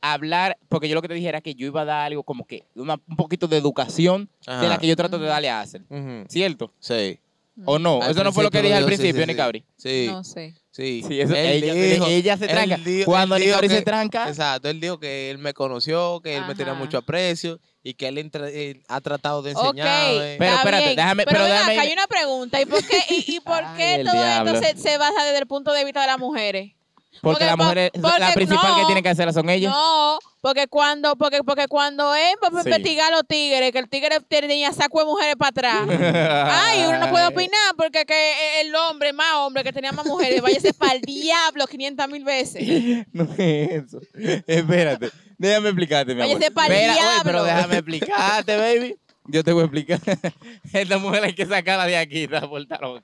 hablar, 0.00 0.58
porque 0.68 0.88
yo 0.88 0.94
lo 0.94 1.02
que 1.02 1.08
te 1.08 1.14
dije 1.14 1.28
era 1.28 1.40
que 1.40 1.54
yo 1.54 1.66
iba 1.66 1.82
a 1.82 1.84
dar 1.84 2.06
algo 2.06 2.22
como 2.22 2.44
que 2.46 2.64
una- 2.74 3.00
un 3.08 3.16
poquito 3.16 3.46
de 3.48 3.56
educación 3.58 4.28
de 4.46 4.68
la 4.68 4.78
que 4.78 4.86
yo 4.86 4.96
trato 4.96 5.18
de 5.18 5.26
darle 5.26 5.50
a 5.50 5.60
Hacer. 5.60 5.82
¿Cierto? 6.28 6.72
Sí. 6.80 7.18
¿O 7.66 7.78
no? 7.78 8.00
Al 8.02 8.10
Eso 8.12 8.24
no 8.24 8.32
fue 8.32 8.42
lo 8.44 8.50
que 8.50 8.62
dije 8.62 8.74
principio 8.74 8.76
al 8.76 8.84
dijo, 8.90 8.96
sí, 8.96 9.02
principio, 9.02 9.22
sí, 9.22 9.26
ni 9.26 9.32
sí. 9.32 9.36
Cabri. 9.36 9.64
Sí. 9.76 10.06
No 10.10 10.24
sé. 10.24 10.54
Sí, 10.72 11.02
Sí, 11.06 11.20
eso- 11.20 11.34
Él 11.34 11.64
ella- 11.64 11.74
dijo- 11.74 12.06
ella 12.06 12.36
se 12.36 12.44
él 12.44 12.50
tranca. 12.50 12.76
dijo- 12.76 13.04
Cuando 13.06 13.34
él 13.34 13.42
dijo 13.42 13.56
Nicabri 13.56 13.68
se 13.76 13.82
tranca. 13.82 14.28
Exacto, 14.28 14.68
él 14.68 14.80
dijo 14.80 15.00
que 15.00 15.30
él 15.30 15.38
me 15.38 15.52
conoció, 15.52 16.20
que 16.22 16.36
él 16.36 16.46
me 16.46 16.54
tenía 16.54 16.74
mucho 16.74 16.98
aprecio 16.98 17.58
y 17.82 17.94
que 17.94 18.06
él, 18.06 18.18
entra- 18.18 18.48
él 18.50 18.82
ha 18.88 19.00
tratado 19.00 19.42
de 19.42 19.52
Ok, 19.54 19.64
enseñarme. 19.74 20.36
Pero 20.38 20.54
espérate, 20.54 20.84
bien. 20.84 20.96
déjame- 20.96 21.24
pero 21.24 21.30
pero 21.38 21.44
ven 21.44 21.52
déjame 21.54 21.72
acá, 21.72 21.84
ir- 21.84 21.88
hay 21.88 21.92
una 21.92 22.06
pregunta. 22.06 22.60
¿Y 22.60 22.66
por 22.66 22.86
qué, 22.86 22.98
y, 23.08 23.36
y 23.36 23.40
por 23.40 23.54
Ay, 23.66 23.76
qué 23.96 24.04
todo 24.04 24.12
diablo. 24.14 24.52
esto 24.52 24.66
se, 24.80 24.90
se 24.90 24.98
basa 24.98 25.24
desde 25.24 25.38
el 25.38 25.46
punto 25.48 25.72
de 25.72 25.84
vista 25.84 26.02
de 26.02 26.06
las 26.06 26.18
mujeres? 26.18 26.72
Porque, 27.20 27.20
Porque 27.22 27.44
las 27.44 27.56
mujeres, 27.56 27.90
la 28.18 28.32
principal 28.32 28.74
que 28.76 28.84
tienen 28.86 29.02
que 29.02 29.08
hacerla 29.10 29.32
son 29.32 29.50
ellas. 29.50 29.72
No, 29.72 30.18
porque 30.40 30.68
cuando, 30.68 31.16
porque, 31.16 31.42
porque 31.42 31.66
cuando 31.66 32.14
es 32.14 32.34
para 32.40 32.62
Sí. 32.62 32.68
investigar 32.70 33.12
a 33.12 33.16
los 33.16 33.26
tigres, 33.26 33.72
que 33.72 33.78
el 33.78 33.88
tigre 33.88 34.20
tenía 34.28 34.72
saco 34.72 35.00
de 35.00 35.04
mujeres 35.06 35.34
para 35.36 35.48
atrás. 35.50 35.82
Ay, 36.50 36.84
uno 36.86 36.98
no 36.98 37.10
puede 37.10 37.26
opinar 37.26 37.74
porque 37.76 38.06
que 38.06 38.60
el 38.60 38.74
hombre, 38.74 39.12
más 39.12 39.34
hombre, 39.34 39.64
que 39.64 39.72
tenía 39.72 39.92
más 39.92 40.06
mujeres, 40.06 40.40
váyase 40.40 40.72
para 40.72 40.94
el 40.94 41.00
diablo 41.02 41.66
500 41.66 42.08
mil 42.08 42.24
veces. 42.24 43.06
No 43.12 43.24
es 43.36 43.70
eso. 43.70 44.00
Espérate. 44.46 45.10
Déjame 45.36 45.68
explicarte, 45.70 46.14
mi 46.14 46.22
amor. 46.22 46.38
Váyase 46.38 46.46
Espera, 46.46 46.92
oye, 46.92 46.92
diablo. 46.92 47.22
pero 47.24 47.44
déjame 47.44 47.74
explicarte, 47.76 48.56
baby. 48.56 48.96
Yo 49.26 49.44
te 49.44 49.52
voy 49.52 49.62
a 49.62 49.64
explicar. 49.66 50.00
Esta 50.72 50.98
mujer 50.98 51.24
hay 51.24 51.34
que 51.34 51.44
sacarla 51.44 51.86
de 51.86 51.96
aquí, 51.96 52.24
esta 52.24 52.46
vuelta 52.46 52.78
loca. 52.80 53.02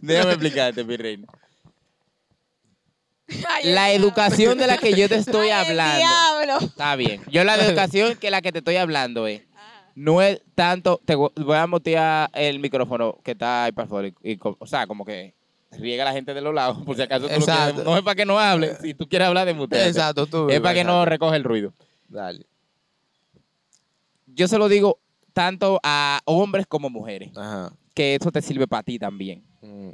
Déjame 0.00 0.30
explicarte, 0.32 0.84
mi 0.84 0.96
reina. 0.96 1.26
Ay, 3.28 3.72
La 3.72 3.92
educación 3.92 4.56
de 4.58 4.66
la 4.66 4.78
que 4.78 4.92
yo 4.94 5.08
te 5.08 5.16
estoy 5.16 5.48
Ay, 5.50 5.68
hablando. 5.68 5.98
diablo. 5.98 6.66
Está 6.66 6.94
bien. 6.96 7.22
Yo 7.30 7.42
la 7.44 7.54
educación 7.60 8.16
que 8.16 8.30
la 8.30 8.40
que 8.42 8.52
te 8.52 8.58
estoy 8.58 8.76
hablando 8.76 9.26
es. 9.26 9.42
No 9.94 10.20
es 10.22 10.42
tanto. 10.54 11.00
Te 11.04 11.16
vo- 11.16 11.32
voy 11.36 11.56
a 11.56 11.66
mutear 11.66 12.30
el 12.34 12.58
micrófono 12.60 13.18
que 13.24 13.32
está 13.32 13.64
ahí 13.64 13.72
para 13.72 13.86
afuera. 13.86 14.08
y- 14.08 14.32
y 14.32 14.36
co- 14.36 14.56
o 14.60 14.66
sea, 14.66 14.86
como 14.86 15.04
que 15.04 15.34
riega 15.72 16.04
a 16.04 16.06
la 16.06 16.12
gente 16.12 16.34
de 16.34 16.40
los 16.42 16.54
lados. 16.54 16.78
Por 16.84 16.94
si 16.96 17.02
acaso 17.02 17.22
tú 17.26 17.32
no 17.32 17.36
Exacto. 17.38 17.64
quieres- 17.76 17.84
No 17.84 17.96
es 17.96 18.02
para 18.02 18.14
que 18.14 18.24
no 18.26 18.38
hable. 18.38 18.76
Si 18.76 18.94
tú 18.94 19.08
quieres 19.08 19.26
hablar 19.28 19.46
de 19.46 19.54
mutear. 19.54 19.86
Exacto, 19.88 20.26
tú. 20.26 20.48
Es 20.50 20.60
para 20.60 20.74
que 20.74 20.84
no 20.84 21.04
recoge 21.06 21.36
el 21.36 21.44
ruido. 21.44 21.72
Dale. 22.08 22.44
Yo 24.26 24.48
se 24.48 24.58
lo 24.58 24.68
digo 24.68 24.98
tanto 25.32 25.80
a 25.82 26.20
hombres 26.26 26.66
como 26.66 26.90
mujeres. 26.90 27.30
Ajá. 27.36 27.72
Que 27.94 28.14
eso 28.14 28.30
te 28.30 28.42
sirve 28.42 28.66
para 28.66 28.82
ti 28.82 28.98
también. 28.98 29.42
Mm. 29.62 29.90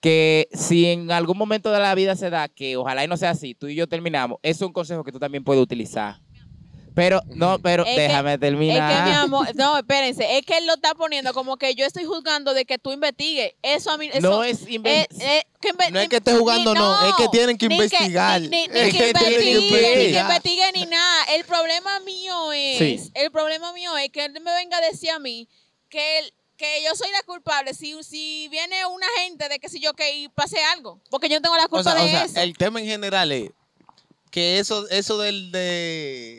Que 0.00 0.48
si 0.52 0.86
en 0.86 1.10
algún 1.10 1.36
momento 1.36 1.70
de 1.70 1.78
la 1.78 1.94
vida 1.94 2.16
se 2.16 2.30
da, 2.30 2.48
que 2.48 2.76
ojalá 2.76 3.04
y 3.04 3.08
no 3.08 3.16
sea 3.18 3.30
así, 3.30 3.54
tú 3.54 3.68
y 3.68 3.74
yo 3.74 3.86
terminamos, 3.86 4.38
eso 4.42 4.64
es 4.64 4.66
un 4.68 4.72
consejo 4.72 5.04
que 5.04 5.12
tú 5.12 5.18
también 5.18 5.44
puedes 5.44 5.62
utilizar. 5.62 6.20
Pero, 6.94 7.20
no, 7.28 7.58
pero 7.60 7.84
Es 7.84 7.94
que- 7.94 8.00
déjame 8.00 8.34
Es 8.34 8.40
terminar. 8.40 9.04
que 9.04 9.10
mi 9.10 9.16
amor, 9.16 9.46
no, 9.56 9.76
espérense, 9.78 10.38
es 10.38 10.44
que 10.44 10.58
él 10.58 10.66
lo 10.66 10.74
está 10.74 10.94
poniendo 10.94 11.32
como 11.34 11.56
que 11.56 11.74
yo 11.74 11.84
estoy 11.86 12.04
juzgando 12.04 12.52
de 12.52 12.64
que 12.64 12.78
tú 12.78 12.92
investigues. 12.92 13.52
Eso 13.62 13.90
a 13.92 13.96
mí 13.98 14.08
eso, 14.12 14.20
no 14.20 14.42
es 14.42 14.62
eh, 14.66 15.06
eh, 15.20 15.42
que 15.60 15.68
inve- 15.68 15.90
No 15.92 16.00
es 16.00 16.08
que 16.08 16.16
esté 16.16 16.32
jugando, 16.34 16.74
ni- 16.74 16.80
no, 16.80 17.06
es 17.06 17.14
que 17.14 17.28
tienen 17.28 17.56
que 17.58 17.68
ni 17.68 17.74
investigar. 17.76 18.40
ni, 18.40 18.48
ni- 18.48 18.68
ni 18.68 18.78
Es 18.80 18.92
que 18.92 18.98
que 18.98 19.12
tienen 19.12 19.14
que 19.14 19.50
investigue, 19.50 19.54
ni 19.60 19.68
que 19.68 19.92
investigar. 19.92 20.22
investigue 20.30 20.72
ni 20.74 20.86
nada. 20.86 21.24
El 21.36 21.44
problema 21.44 22.00
mío 22.00 22.52
es, 22.52 22.78
Sí. 22.78 23.10
el 23.14 23.30
problema 23.30 23.72
mío 23.72 23.96
es 23.98 24.10
que 24.10 24.24
él 24.24 24.32
me 24.32 24.52
venga 24.54 24.78
a 24.78 24.80
decir 24.80 25.10
a 25.10 25.18
mí 25.20 25.46
que 25.88 26.18
él- 26.20 26.32
que 26.60 26.84
yo 26.84 26.94
soy 26.94 27.10
la 27.10 27.22
culpable 27.22 27.72
si, 27.72 27.94
si 28.02 28.46
viene 28.50 28.84
una 28.86 29.06
gente 29.24 29.48
de 29.48 29.58
que 29.58 29.68
si 29.70 29.80
yo 29.80 29.94
que 29.94 30.14
y 30.14 30.28
pase 30.28 30.58
algo, 30.74 31.00
porque 31.10 31.28
yo 31.30 31.36
no 31.36 31.42
tengo 31.42 31.56
la 31.56 31.64
O 31.64 31.68
culpa 31.70 31.92
o 31.92 31.94
de 31.94 32.08
sea, 32.10 32.24
eso. 32.24 32.40
el 32.40 32.56
tema 32.56 32.80
en 32.80 32.86
general 32.86 33.32
es 33.32 33.50
que 34.30 34.58
eso, 34.58 34.86
eso 34.90 35.18
del 35.18 35.50
de 35.52 36.38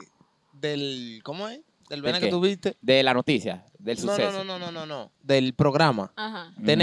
del 0.53 1.21
¿cómo 1.23 1.47
es? 1.47 1.61
Del 1.89 2.01
vena 2.03 2.19
que 2.19 2.27
tuviste. 2.29 2.77
de 2.81 3.01
la 3.03 3.13
noticia, 3.15 3.65
del 3.79 3.97
No, 4.05 4.11
suceso. 4.13 4.31
no, 4.31 4.43
no, 4.43 4.59
no, 4.59 4.71
no, 4.71 4.71
no, 4.71 4.85
no. 4.85 5.11
Del 5.23 5.53
programa 5.55 6.13
Ajá. 6.15 6.53
de 6.55 6.75
Mm. 6.75 6.79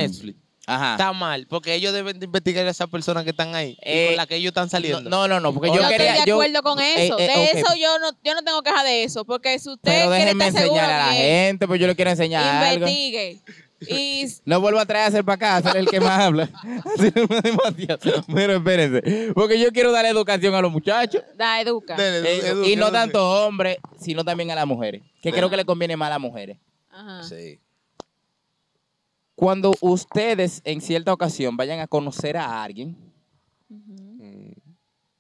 Ajá. 0.69 0.93
está 0.93 1.13
mal, 1.13 1.47
porque 1.49 1.75
ellos 1.75 1.93
deben 1.93 2.19
de 2.21 2.27
investigar 2.27 2.67
a 2.67 2.71
esas 2.71 2.89
personas 2.89 3.25
que 3.25 3.31
están 3.31 3.55
ahí 3.55 3.71
y 3.71 3.77
Eh, 3.83 4.07
con 4.09 4.17
las 4.17 4.27
que 4.27 4.37
ellos 4.37 4.51
están 4.51 4.69
saliendo. 4.69 5.09
No, 5.09 5.27
no, 5.27 5.41
no, 5.41 5.53
porque 5.55 5.69
Yo 5.69 5.77
yo 5.77 5.83
Yo 5.83 5.89
quería. 5.89 6.07
estoy 6.13 6.21
de 6.25 6.29
yo- 6.29 6.35
acuerdo 6.37 6.63
con 6.63 6.79
eh, 6.81 7.07
eso. 7.07 7.19
eh, 7.19 7.27
de 7.27 7.33
ok. 7.35 7.49
eso 7.55 7.75
yo 7.81 7.99
no, 7.99 8.11
yo 8.23 8.35
no 8.35 8.43
tengo 8.43 8.63
queja 8.63 8.85
de 8.85 9.05
eso. 9.05 9.25
Porque 9.25 9.59
si 9.59 9.71
usted 9.71 9.81
Pero 9.91 10.09
quiere 10.11 10.25
déjenme 10.25 10.47
estar 10.49 10.63
seguro, 10.63 10.81
enseñar 10.83 11.01
a 11.01 11.07
la 11.07 11.13
gente, 11.15 11.67
pues 11.67 11.81
yo 11.81 11.87
le 11.87 11.97
quiero 11.97 12.11
enseñar 12.11 12.65
algo. 12.65 12.87
investigue. 12.87 13.41
Y 13.81 14.25
No 14.45 14.61
vuelvo 14.61 14.81
a 14.81 14.87
traer 14.87 15.05
a 15.05 15.09
hacer 15.09 15.25
para 15.25 15.35
acá, 15.37 15.57
a 15.57 15.63
ser 15.63 15.77
el 15.77 15.89
que 15.89 16.01
más 16.01 16.19
habla. 16.21 16.51
Así 16.85 17.13
no 17.15 17.27
me 17.29 17.41
demasiado. 17.41 18.25
Pero 18.35 18.57
espérense. 18.57 19.33
Porque 19.35 19.59
yo 19.61 19.71
quiero 19.73 19.93
darle 19.93 20.11
educación 20.11 20.55
a 20.55 20.61
los 20.61 20.73
muchachos. 20.73 21.23
da 21.37 21.61
educa. 21.61 21.95
Dele, 21.97 22.29
Eh, 22.39 22.53
edu- 22.53 22.67
y 22.69 22.77
no 22.77 22.89
edu- 22.89 22.93
tanto 22.93 23.47
hombres, 23.47 23.79
sino 24.01 24.25
también 24.25 24.51
a 24.51 24.55
las 24.57 24.67
mujeres. 24.67 25.03
Que 25.23 25.33
creo 25.33 25.49
que 25.49 25.57
le 25.57 25.65
conviene 25.65 25.97
más 25.97 26.09
a 26.09 26.11
las 26.11 26.21
mujeres. 26.21 26.59
Ajá. 26.91 27.23
Sí. 27.23 27.59
Cuando 29.39 29.73
ustedes 29.81 30.61
en 30.65 30.81
cierta 30.81 31.13
ocasión 31.13 31.57
vayan 31.57 31.79
a 31.79 31.87
conocer 31.87 32.37
a 32.37 32.61
alguien, 32.61 32.97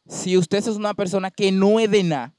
si 0.08 0.36
usted 0.36 0.58
es 0.58 0.66
una 0.66 0.92
persona 0.92 1.30
que 1.30 1.52
no 1.52 1.78
es 1.78 1.88
de 1.88 2.02
nada, 2.02 2.34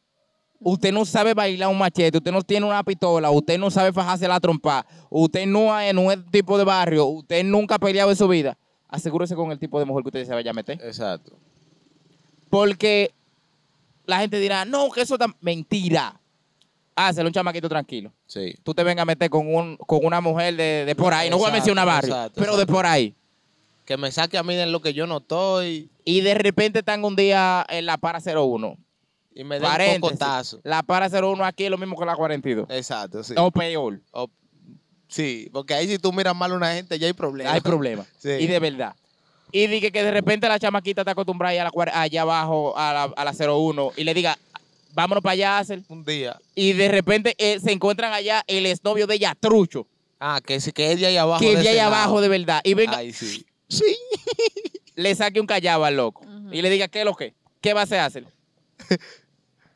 usted 0.60 0.92
no 0.92 1.06
sabe 1.06 1.34
bailar 1.34 1.70
un 1.70 1.78
machete, 1.78 2.18
usted 2.18 2.34
no 2.34 2.42
tiene 2.42 2.66
una 2.66 2.84
pistola, 2.84 3.32
usted 3.32 3.58
no 3.58 3.72
sabe 3.72 3.94
fajarse 3.94 4.28
la 4.28 4.42
trompa, 4.42 4.86
usted 5.10 5.46
no 5.46 5.80
es, 5.80 5.94
no 5.94 6.12
es 6.12 6.20
tipo 6.30 6.58
de 6.58 6.66
barrio, 6.66 7.06
usted 7.06 7.46
nunca 7.46 7.76
ha 7.76 7.80
peleado 7.80 8.10
en 8.10 8.18
su 8.18 8.28
vida, 8.28 8.58
asegúrese 8.90 9.34
con 9.34 9.50
el 9.50 9.58
tipo 9.58 9.80
de 9.80 9.86
mujer 9.86 10.04
que 10.04 10.10
usted 10.10 10.26
se 10.26 10.34
vaya 10.34 10.52
a 10.52 10.54
meter. 10.54 10.82
Exacto. 10.84 11.32
Porque 12.50 13.14
la 14.06 14.20
gente 14.20 14.38
dirá, 14.38 14.66
no, 14.66 14.92
que 14.92 15.00
eso 15.00 15.16
es 15.16 15.22
mentira. 15.40 16.19
Hácelo 17.08 17.28
un 17.28 17.34
chamaquito 17.34 17.70
tranquilo. 17.70 18.12
Sí. 18.26 18.54
Tú 18.64 18.74
te 18.74 18.84
vengas 18.84 19.04
a 19.04 19.06
meter 19.06 19.30
con, 19.30 19.54
un, 19.54 19.78
con 19.78 20.00
una 20.04 20.20
mujer 20.22 20.56
de, 20.56 20.84
de 20.86 20.96
por 20.96 21.14
ahí, 21.14 21.30
no 21.30 21.38
voy 21.38 21.46
a 21.46 21.48
Exacto, 21.50 21.58
mencionar 21.68 21.86
barrio, 21.88 22.14
exacto, 22.14 22.34
pero 22.42 22.52
de 22.52 22.64
exacto. 22.64 22.74
por 22.74 22.86
ahí. 22.86 23.16
Que 23.86 23.98
me 23.98 24.12
saque 24.12 24.38
a 24.38 24.44
mí 24.44 24.54
de 24.56 24.66
lo 24.68 24.82
que 24.82 24.94
yo 24.94 25.08
no 25.08 25.18
estoy 25.18 25.90
Y 26.06 26.22
de 26.22 26.34
repente 26.36 26.80
están 26.80 27.04
un 27.06 27.16
día 27.16 27.66
en 27.70 27.86
la 27.86 27.98
para 27.98 28.20
01. 28.20 28.78
y 29.34 29.44
me 29.44 29.60
den 29.60 29.96
un 29.96 30.02
cocotazo. 30.02 30.60
La 30.64 30.84
para 30.84 31.08
01 31.10 31.44
aquí 31.46 31.64
es 31.66 31.72
lo 31.72 31.78
mismo 31.78 31.98
que 31.98 32.06
la 32.06 32.16
42. 32.16 32.68
Exacto, 32.70 33.24
sí. 33.24 33.34
O 33.38 33.50
peor. 33.50 34.02
O- 34.12 34.30
sí, 35.08 35.50
porque 35.54 35.74
ahí 35.74 35.88
si 35.88 35.98
tú 35.98 36.12
miras 36.14 36.36
mal 36.36 36.52
a 36.52 36.56
una 36.56 36.74
gente 36.74 37.00
ya 37.00 37.08
hay 37.08 37.14
problema. 37.14 37.52
Hay 37.54 37.62
problemas. 37.62 38.08
Sí. 38.20 38.30
Y 38.32 38.48
de 38.48 38.60
verdad. 38.60 38.94
Y 39.52 39.66
dije 39.66 39.92
que 39.92 40.04
de 40.04 40.12
repente 40.12 40.48
la 40.48 40.60
chamaquita 40.60 41.02
está 41.02 41.12
acostumbrada 41.14 41.52
a 41.52 41.56
ir 41.56 41.62
a 41.62 41.64
la 41.64 41.72
cuar- 41.72 41.92
allá 41.94 42.22
abajo 42.22 42.78
a 42.78 42.94
la, 42.94 43.04
a 43.16 43.24
la 43.26 43.32
01 43.34 43.94
y 43.98 44.04
le 44.04 44.14
diga, 44.14 44.38
vámonos 44.94 45.22
para 45.22 45.34
allá, 45.34 45.58
Hazel. 45.60 45.84
Un 45.88 46.04
día. 46.04 46.40
Y 46.56 46.74
de 46.74 46.88
repente 46.90 47.36
eh, 47.38 47.60
se 47.60 47.72
encuentran 47.72 48.14
allá 48.14 48.44
el 48.48 48.66
exnovio 48.66 49.08
de 49.08 49.16
ella, 49.16 49.36
Trucho, 49.40 49.88
Ah, 50.20 50.42
que 50.46 50.60
sí, 50.60 50.72
que 50.74 50.92
es 50.92 51.00
de 51.00 51.06
ahí 51.06 51.18
abajo. 51.18 51.40
que 51.40 51.52
es 51.54 51.58
de 51.60 51.64
de 51.64 51.70
ahí 51.70 51.76
lado. 51.78 51.96
abajo 51.96 52.20
de 52.22 52.28
verdad. 52.28 52.62
Y 52.64 52.74
venga, 52.74 52.98
Ay, 52.98 53.14
sí. 53.14 53.46
Sí. 53.70 53.96
le 54.96 55.16
saque 55.16 55.40
un 55.40 55.48
callado 55.48 55.86
al 55.86 55.96
loco. 55.96 56.26
Y 56.52 56.62
le 56.62 56.70
diga, 56.70 56.88
¿qué 56.88 57.00
es 57.00 57.06
lo 57.06 57.16
que? 57.16 57.34
¿Qué 57.62 57.74
va 57.74 57.82
a 57.82 58.06
hacer? 58.06 58.26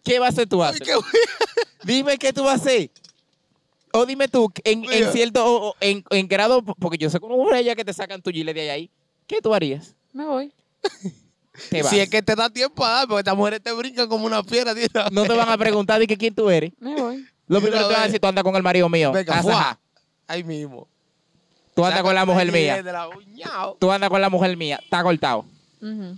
¿Qué 0.03 0.19
va 0.19 0.25
a 0.25 0.29
hacer 0.29 0.47
tú, 0.47 0.63
Ay, 0.63 0.79
qué. 0.79 0.93
Dime 1.83 2.17
qué 2.17 2.33
tú 2.33 2.43
vas 2.43 2.59
a 2.59 2.63
hacer. 2.63 2.89
O 3.93 4.05
dime 4.05 4.27
tú, 4.27 4.51
en, 4.63 4.83
cierto, 5.11 5.45
o- 5.45 5.69
o 5.69 5.75
en, 5.79 6.03
en 6.09 6.27
grado, 6.27 6.63
porque 6.63 6.97
yo 6.97 7.09
sé 7.09 7.19
con 7.19 7.31
una 7.31 7.59
ella 7.59 7.75
que 7.75 7.85
te 7.85 7.93
sacan 7.93 8.21
tu 8.21 8.31
gilet 8.31 8.55
de 8.55 8.71
ahí, 8.71 8.89
¿qué 9.27 9.39
tú 9.41 9.53
harías? 9.53 9.95
Me 10.11 10.25
voy. 10.25 10.51
Te 11.69 11.81
vas. 11.83 11.91
Si 11.91 11.99
es 11.99 12.09
que 12.09 12.21
te 12.21 12.35
da 12.35 12.49
tiempo 12.49 12.83
a 12.85 12.89
dar, 12.89 13.07
porque 13.07 13.19
estas 13.19 13.35
mujeres 13.37 13.61
te 13.61 13.71
brincan 13.71 14.07
como 14.07 14.25
una 14.25 14.41
piedra. 14.43 14.73
tío. 14.73 14.87
No 15.11 15.23
te 15.23 15.33
van 15.33 15.49
a 15.49 15.57
preguntar 15.57 15.99
de 15.99 16.07
que 16.07 16.17
quién 16.17 16.33
tú 16.33 16.49
eres. 16.49 16.71
Me 16.79 16.95
voy. 16.95 17.25
Lo 17.47 17.61
primero 17.61 17.83
que 17.83 17.87
te 17.89 17.93
van 17.93 18.01
a 18.01 18.05
decir, 18.05 18.19
tú 18.19 18.27
andas 18.27 18.43
con 18.43 18.55
el 18.55 18.63
marido 18.63 18.89
mío. 18.89 19.11
Venga, 19.11 19.41
fuá. 19.43 19.53
ajá. 19.59 19.79
Ahí 20.27 20.43
mismo. 20.43 20.87
Tú 21.75 21.83
andas 21.85 22.01
con 22.03 22.13
la 22.15 22.25
mujer 22.25 22.51
mía. 22.51 22.81
de 22.81 22.91
la 22.91 23.07
uñao. 23.07 23.77
Tú 23.79 23.91
andas 23.91 24.09
con 24.09 24.21
la 24.21 24.29
mujer 24.29 24.55
mía. 24.57 24.79
Está 24.83 25.03
cortado. 25.03 25.45
Ujú. 25.81 26.17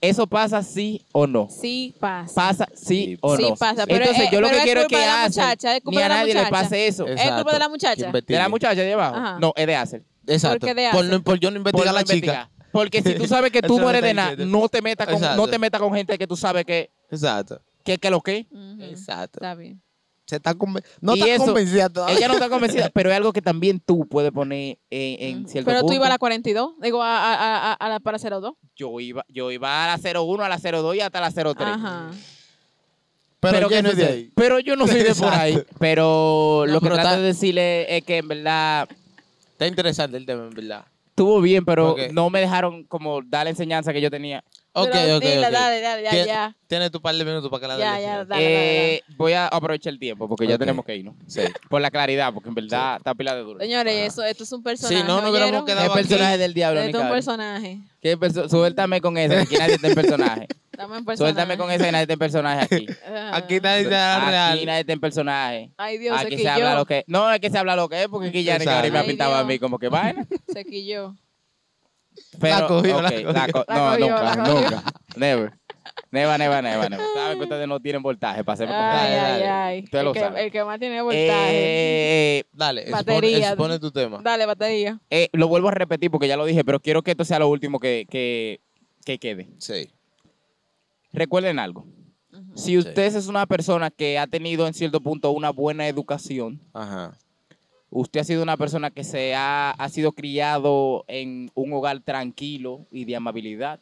¿Eso 0.00 0.26
pasa 0.26 0.62
sí 0.62 1.04
o 1.12 1.26
no? 1.26 1.48
Sí 1.50 1.94
pasa. 2.00 2.34
¿Pasa 2.34 2.68
sí 2.74 2.84
Sí, 2.86 3.18
o 3.20 3.36
sí 3.36 3.42
no? 3.42 3.54
pasa, 3.56 3.84
pero 3.86 3.98
Entonces, 4.00 4.24
es- 4.24 4.30
yo 4.30 4.40
lo 4.40 4.46
pero 4.48 4.56
que 4.56 4.58
es 4.60 4.64
quiero 4.64 4.80
es 4.80 4.86
culpa 4.86 4.96
que 4.98 5.02
de 5.04 5.06
la 5.10 5.24
Hazel 5.24 5.42
muchacha, 5.44 5.76
es 5.76 5.82
culpa 5.82 5.90
ni 5.90 5.96
de 5.98 6.04
a 6.04 6.08
la 6.08 6.14
nadie 6.16 6.34
le 6.34 6.40
muchacha. 6.40 6.50
pase 6.62 6.86
eso. 6.86 7.06
Es 7.06 7.30
culpa 7.32 7.52
de 7.52 7.58
la 7.58 7.68
muchacha. 7.68 8.10
¿De 8.12 8.34
la 8.36 8.48
muchacha 8.48 8.80
de 8.80 8.92
abajo? 8.94 9.16
Ajá. 9.16 9.38
No, 9.40 9.52
es 9.56 9.66
de 9.66 9.76
Hazel. 9.76 10.04
Exacto. 10.26 10.58
¿Por 10.60 10.68
qué 10.68 10.74
de 10.82 10.88
Por, 10.90 11.04
no, 11.04 11.22
por 11.22 11.38
yo 11.38 11.50
no 11.50 11.58
investigar 11.58 11.88
a 11.88 11.92
la 11.92 12.04
chica. 12.04 12.50
Porque 12.74 13.00
si 13.02 13.14
tú 13.14 13.26
sabes 13.26 13.50
que 13.52 13.62
tú 13.62 13.78
no 13.78 13.88
eres 13.88 14.02
que 14.02 14.08
de 14.08 14.14
nada, 14.14 14.36
no 14.44 14.68
te 14.68 14.82
metas 14.82 15.06
con, 15.06 15.16
Exacto. 15.16 15.36
no 15.40 15.48
te 15.48 15.58
metas 15.58 15.80
con 15.80 15.94
gente 15.94 16.18
que 16.18 16.26
tú 16.26 16.36
sabes 16.36 16.64
que 16.64 16.90
Exacto. 17.10 17.60
que, 17.84 17.98
que 17.98 18.10
lo 18.10 18.20
que. 18.20 18.46
Ujú. 18.50 18.82
Exacto. 18.82 19.38
Está 19.38 19.54
bien. 19.54 19.80
Se 20.26 20.36
está 20.36 20.54
conven- 20.54 20.82
No 21.02 21.14
Y 21.14 21.20
está 21.20 21.34
eso- 21.34 21.44
convencida 21.44 21.88
todavía. 21.88 22.16
Ella 22.16 22.28
no 22.28 22.34
está 22.34 22.48
convencida, 22.48 22.90
pero 22.92 23.10
es 23.10 23.16
algo 23.16 23.32
que 23.32 23.42
también 23.42 23.78
tú 23.78 24.08
puedes 24.08 24.32
poner 24.32 24.78
en, 24.90 25.22
en 25.22 25.38
Ujú. 25.40 25.48
cierto 25.50 25.66
Pero 25.68 25.80
tú 25.80 25.86
punto. 25.86 25.94
ibas 25.96 26.06
a 26.08 26.12
la 26.12 26.18
42, 26.18 26.72
digo, 26.80 27.02
a, 27.02 27.16
a, 27.34 27.72
a, 27.72 27.74
a 27.74 27.88
la 27.90 28.00
para 28.00 28.18
02. 28.18 28.54
yo 28.74 28.98
iba, 29.00 29.24
yo 29.28 29.50
iba 29.52 29.84
a 29.84 29.96
la 29.96 29.98
01, 30.20 30.42
a 30.42 30.48
la 30.48 30.58
02 30.58 30.96
y 30.96 31.00
hasta 31.00 31.20
la 31.20 31.30
03. 31.30 31.68
Ajá. 31.68 32.10
Pero, 33.40 33.68
¿qué 33.68 33.74
ya 33.74 33.82
no 33.82 33.90
es 33.90 33.96
de 33.98 34.06
ahí. 34.06 34.32
Pero 34.34 34.58
yo 34.58 34.74
no 34.76 34.86
soy 34.88 35.02
de 35.02 35.14
por 35.14 35.32
ahí. 35.34 35.62
Pero 35.78 36.64
No, 36.66 36.72
lo 36.72 36.80
que 36.80 36.84
pero 36.86 36.94
trato 36.94 37.08
está- 37.10 37.20
de 37.20 37.26
decirle 37.26 37.96
es 37.96 38.02
que 38.04 38.16
en 38.18 38.28
verdad 38.28 38.88
Está 39.52 39.66
interesante 39.68 40.16
el 40.16 40.24
tema, 40.26 40.44
en 40.44 40.50
verdad. 40.50 40.84
Estuvo 41.14 41.40
bien, 41.40 41.64
pero 41.64 41.92
Ok. 41.92 42.00
no 42.12 42.28
me 42.28 42.40
dejaron 42.40 42.82
como 42.84 43.22
dar 43.22 43.44
la 43.44 43.50
enseñanza 43.50 43.92
que 43.92 44.00
yo 44.00 44.10
tenía. 44.10 44.42
Ok, 44.76 44.88
Pero 44.90 45.18
ok, 45.18 45.22
dila, 45.22 45.46
ok. 45.46 45.52
Dale, 45.52 45.80
dale, 45.80 46.02
ya, 46.02 46.10
Tien- 46.10 46.26
ya. 46.26 46.56
Tienes 46.66 46.90
tu 46.90 47.00
par 47.00 47.14
de 47.14 47.24
minutos 47.24 47.48
para 47.48 47.60
que 47.60 47.68
la 47.68 47.78
Ya, 47.78 47.94
dé. 47.94 48.02
ya, 48.02 48.16
dale, 48.24 48.26
dale, 48.26 48.94
Eh, 48.96 49.02
voy 49.16 49.32
a 49.32 49.46
aprovechar 49.46 49.92
el 49.92 50.00
tiempo 50.00 50.28
porque 50.28 50.48
ya 50.48 50.54
Ok. 50.56 50.58
tenemos 50.58 50.84
que 50.84 50.96
irnos. 50.96 51.14
Sí. 51.28 51.42
Por 51.70 51.80
la 51.80 51.92
claridad, 51.92 52.34
porque 52.34 52.48
en 52.48 52.56
verdad 52.56 52.96
está 52.96 53.14
pila 53.14 53.36
de 53.36 53.42
duro. 53.42 53.60
Señores, 53.60 54.12
eso, 54.12 54.24
esto 54.24 54.42
es 54.42 54.50
un 54.50 54.64
personaje. 54.64 54.96
Sí, 54.96 55.02
no, 55.06 55.20
no 55.20 55.30
hubiéramos 55.30 55.64
quedado 55.64 55.92
¿Qué 55.92 56.00
aquí. 56.00 56.08
personaje 56.08 56.38
del 56.38 56.54
diablo, 56.54 56.80
Esto 56.80 56.98
es 56.98 57.04
un 57.04 57.10
personaje. 57.10 57.78
¿Qué 58.02 58.18
perso- 58.18 58.48
Suéltame 58.48 59.00
con 59.00 59.16
eso, 59.16 59.48
que 59.48 59.58
nadie 59.58 59.74
está 59.76 59.86
en 59.86 59.94
personaje. 59.94 60.48
En 60.82 61.04
personaje. 61.04 61.16
Suéltame 61.16 61.56
con 61.56 61.70
eso, 61.70 61.84
que 61.84 61.92
nadie 61.92 62.02
está 62.02 62.12
en 62.14 62.18
personaje 62.18 62.64
aquí. 62.64 62.86
Ajá. 63.06 63.36
Aquí 63.36 63.60
nadie 63.60 63.82
está 63.82 64.16
Aquí 64.16 64.30
real. 64.30 64.66
nadie 64.66 64.80
está 64.80 64.92
en 64.92 65.00
personaje. 65.00 65.70
Ay, 65.76 65.98
Dios, 65.98 66.20
se 66.20 66.26
Aquí 66.26 66.38
se 66.38 66.48
habla 66.48 66.74
lo 66.74 66.84
que 66.86 67.04
No, 67.06 67.32
es 67.32 67.40
que 67.40 67.50
se 67.50 67.58
habla 67.58 67.76
lo 67.76 67.88
que 67.88 68.02
es, 68.02 68.08
porque 68.08 68.28
aquí 68.28 68.42
ya 68.44 68.56
ahora 68.56 68.90
me 68.90 68.98
ha 68.98 69.04
pintado 69.04 69.34
a 69.34 69.44
mí 69.44 69.58
como 69.58 69.78
que 69.78 69.88
vaina. 69.88 70.26
Se 70.52 70.64
quilló. 70.64 71.14
Pero, 72.40 72.60
La 72.60 72.66
cogió, 72.68 73.02
la 73.02 73.10
cogió. 73.10 73.24
co- 73.52 73.64
La 73.68 73.74
no, 73.74 73.90
cogió, 73.90 74.08
nunca, 74.08 74.22
la 74.22 74.36
cogió. 74.36 74.60
nunca. 74.60 74.82
Never. 75.16 75.52
Never, 76.10 76.38
never, 76.38 76.62
never, 76.62 76.90
never. 76.90 77.06
Saben 77.14 77.38
que 77.38 77.42
ustedes 77.44 77.66
no 77.68 77.80
tienen 77.80 78.02
voltaje 78.02 78.44
para 78.44 78.54
hacerme 78.54 78.72
como 78.74 78.86
Ay, 78.88 79.12
ay, 79.14 79.42
ay. 79.42 79.82
Usted 79.84 79.98
El 79.98 80.04
lo 80.04 80.12
que, 80.12 80.20
sabe. 80.20 80.44
el 80.44 80.52
que 80.52 80.64
más 80.64 80.78
tiene 80.78 81.02
voltaje. 81.02 81.28
Eh, 81.28 82.44
Dale, 82.52 82.82
expone, 82.82 83.02
Batería. 83.02 83.48
expone 83.48 83.78
tu 83.80 83.90
tema. 83.90 84.20
Dale, 84.22 84.46
batería. 84.46 84.98
eh, 85.10 85.28
lo 85.32 85.48
vuelvo 85.48 85.68
a 85.68 85.72
repetir 85.72 86.10
porque 86.10 86.28
ya 86.28 86.36
lo 86.36 86.44
dije, 86.46 86.64
pero 86.64 86.78
quiero 86.80 87.02
que 87.02 87.10
esto 87.12 87.24
sea 87.24 87.38
lo 87.40 87.48
último 87.48 87.80
que, 87.80 88.06
que, 88.08 88.60
que 89.04 89.18
quede. 89.18 89.48
Sí. 89.58 89.90
Recuerden 91.14 91.60
algo. 91.60 91.86
Si 92.56 92.76
usted 92.76 93.14
es 93.14 93.28
una 93.28 93.46
persona 93.46 93.90
que 93.90 94.18
ha 94.18 94.26
tenido 94.26 94.66
en 94.66 94.74
cierto 94.74 95.00
punto 95.00 95.30
una 95.30 95.50
buena 95.50 95.86
educación, 95.86 96.60
Ajá. 96.72 97.16
usted 97.90 98.20
ha 98.20 98.24
sido 98.24 98.42
una 98.42 98.56
persona 98.56 98.90
que 98.90 99.04
se 99.04 99.34
ha, 99.34 99.70
ha 99.70 99.88
sido 99.88 100.10
criado 100.10 101.04
en 101.06 101.52
un 101.54 101.72
hogar 101.72 102.00
tranquilo 102.00 102.86
y 102.90 103.04
de 103.04 103.14
amabilidad. 103.14 103.78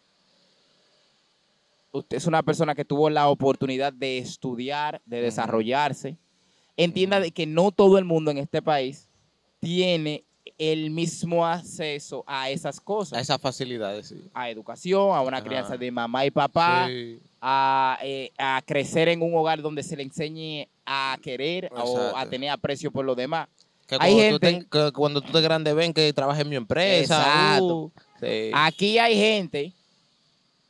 Usted 1.91 2.19
es 2.19 2.27
una 2.27 2.43
persona 2.43 2.75
que 2.75 2.85
tuvo 2.85 3.09
la 3.09 3.29
oportunidad 3.29 3.95
de 3.95 4.19
estudiar, 4.19 5.01
de 5.07 5.23
desarrollarse. 5.23 6.19
Entienda 6.77 7.19
de 7.19 7.31
que 7.31 7.47
no 7.47 7.71
todo 7.71 7.97
el 7.97 8.05
mundo 8.05 8.31
en 8.31 8.39
este 8.39 8.61
país 8.61 9.09
tiene 9.61 10.25
el 10.59 10.91
mismo 10.91 11.47
acceso 11.47 12.25
a 12.27 12.51
esas 12.51 12.81
cosas. 12.81 13.19
A 13.19 13.21
esas 13.21 13.41
facilidades, 13.41 14.09
sí. 14.09 14.23
A 14.35 14.51
educación, 14.51 15.15
a 15.15 15.21
una 15.23 15.39
Ajá. 15.39 15.47
crianza 15.47 15.77
de 15.77 15.91
mamá 15.91 16.27
y 16.27 16.31
papá, 16.31 16.87
Sí. 16.89 17.21
a, 17.41 17.99
eh, 18.03 18.31
a 18.39 18.61
crecer 18.65 19.09
en 19.09 19.23
un 19.23 19.35
hogar 19.35 19.63
donde 19.63 19.83
se 19.83 19.97
le 19.97 20.03
enseñe 20.03 20.69
a 20.87 21.17
querer 21.23 21.71
o 21.75 22.17
a 22.17 22.27
tener 22.27 22.51
aprecio 22.51 22.91
por 22.91 23.05
los 23.05 23.17
demás. 23.17 23.49
Que 23.87 23.97
Hay 24.01 24.15
cuando, 24.15 24.39
tú 24.41 24.47
gente- 24.47 24.67
que 24.71 24.93
cuando 24.93 25.21
tú 25.21 25.33
de 25.33 25.41
grande 25.43 25.75
ven 25.75 25.93
que 25.93 26.13
trabaja 26.13 26.41
en 26.41 26.49
mi 26.49 26.57
empresa. 26.57 27.19
Exacto. 27.21 27.67
uh, 27.77 27.93
sí. 28.21 28.51
Aquí 28.55 28.99
hay 28.99 29.17
gente 29.17 29.73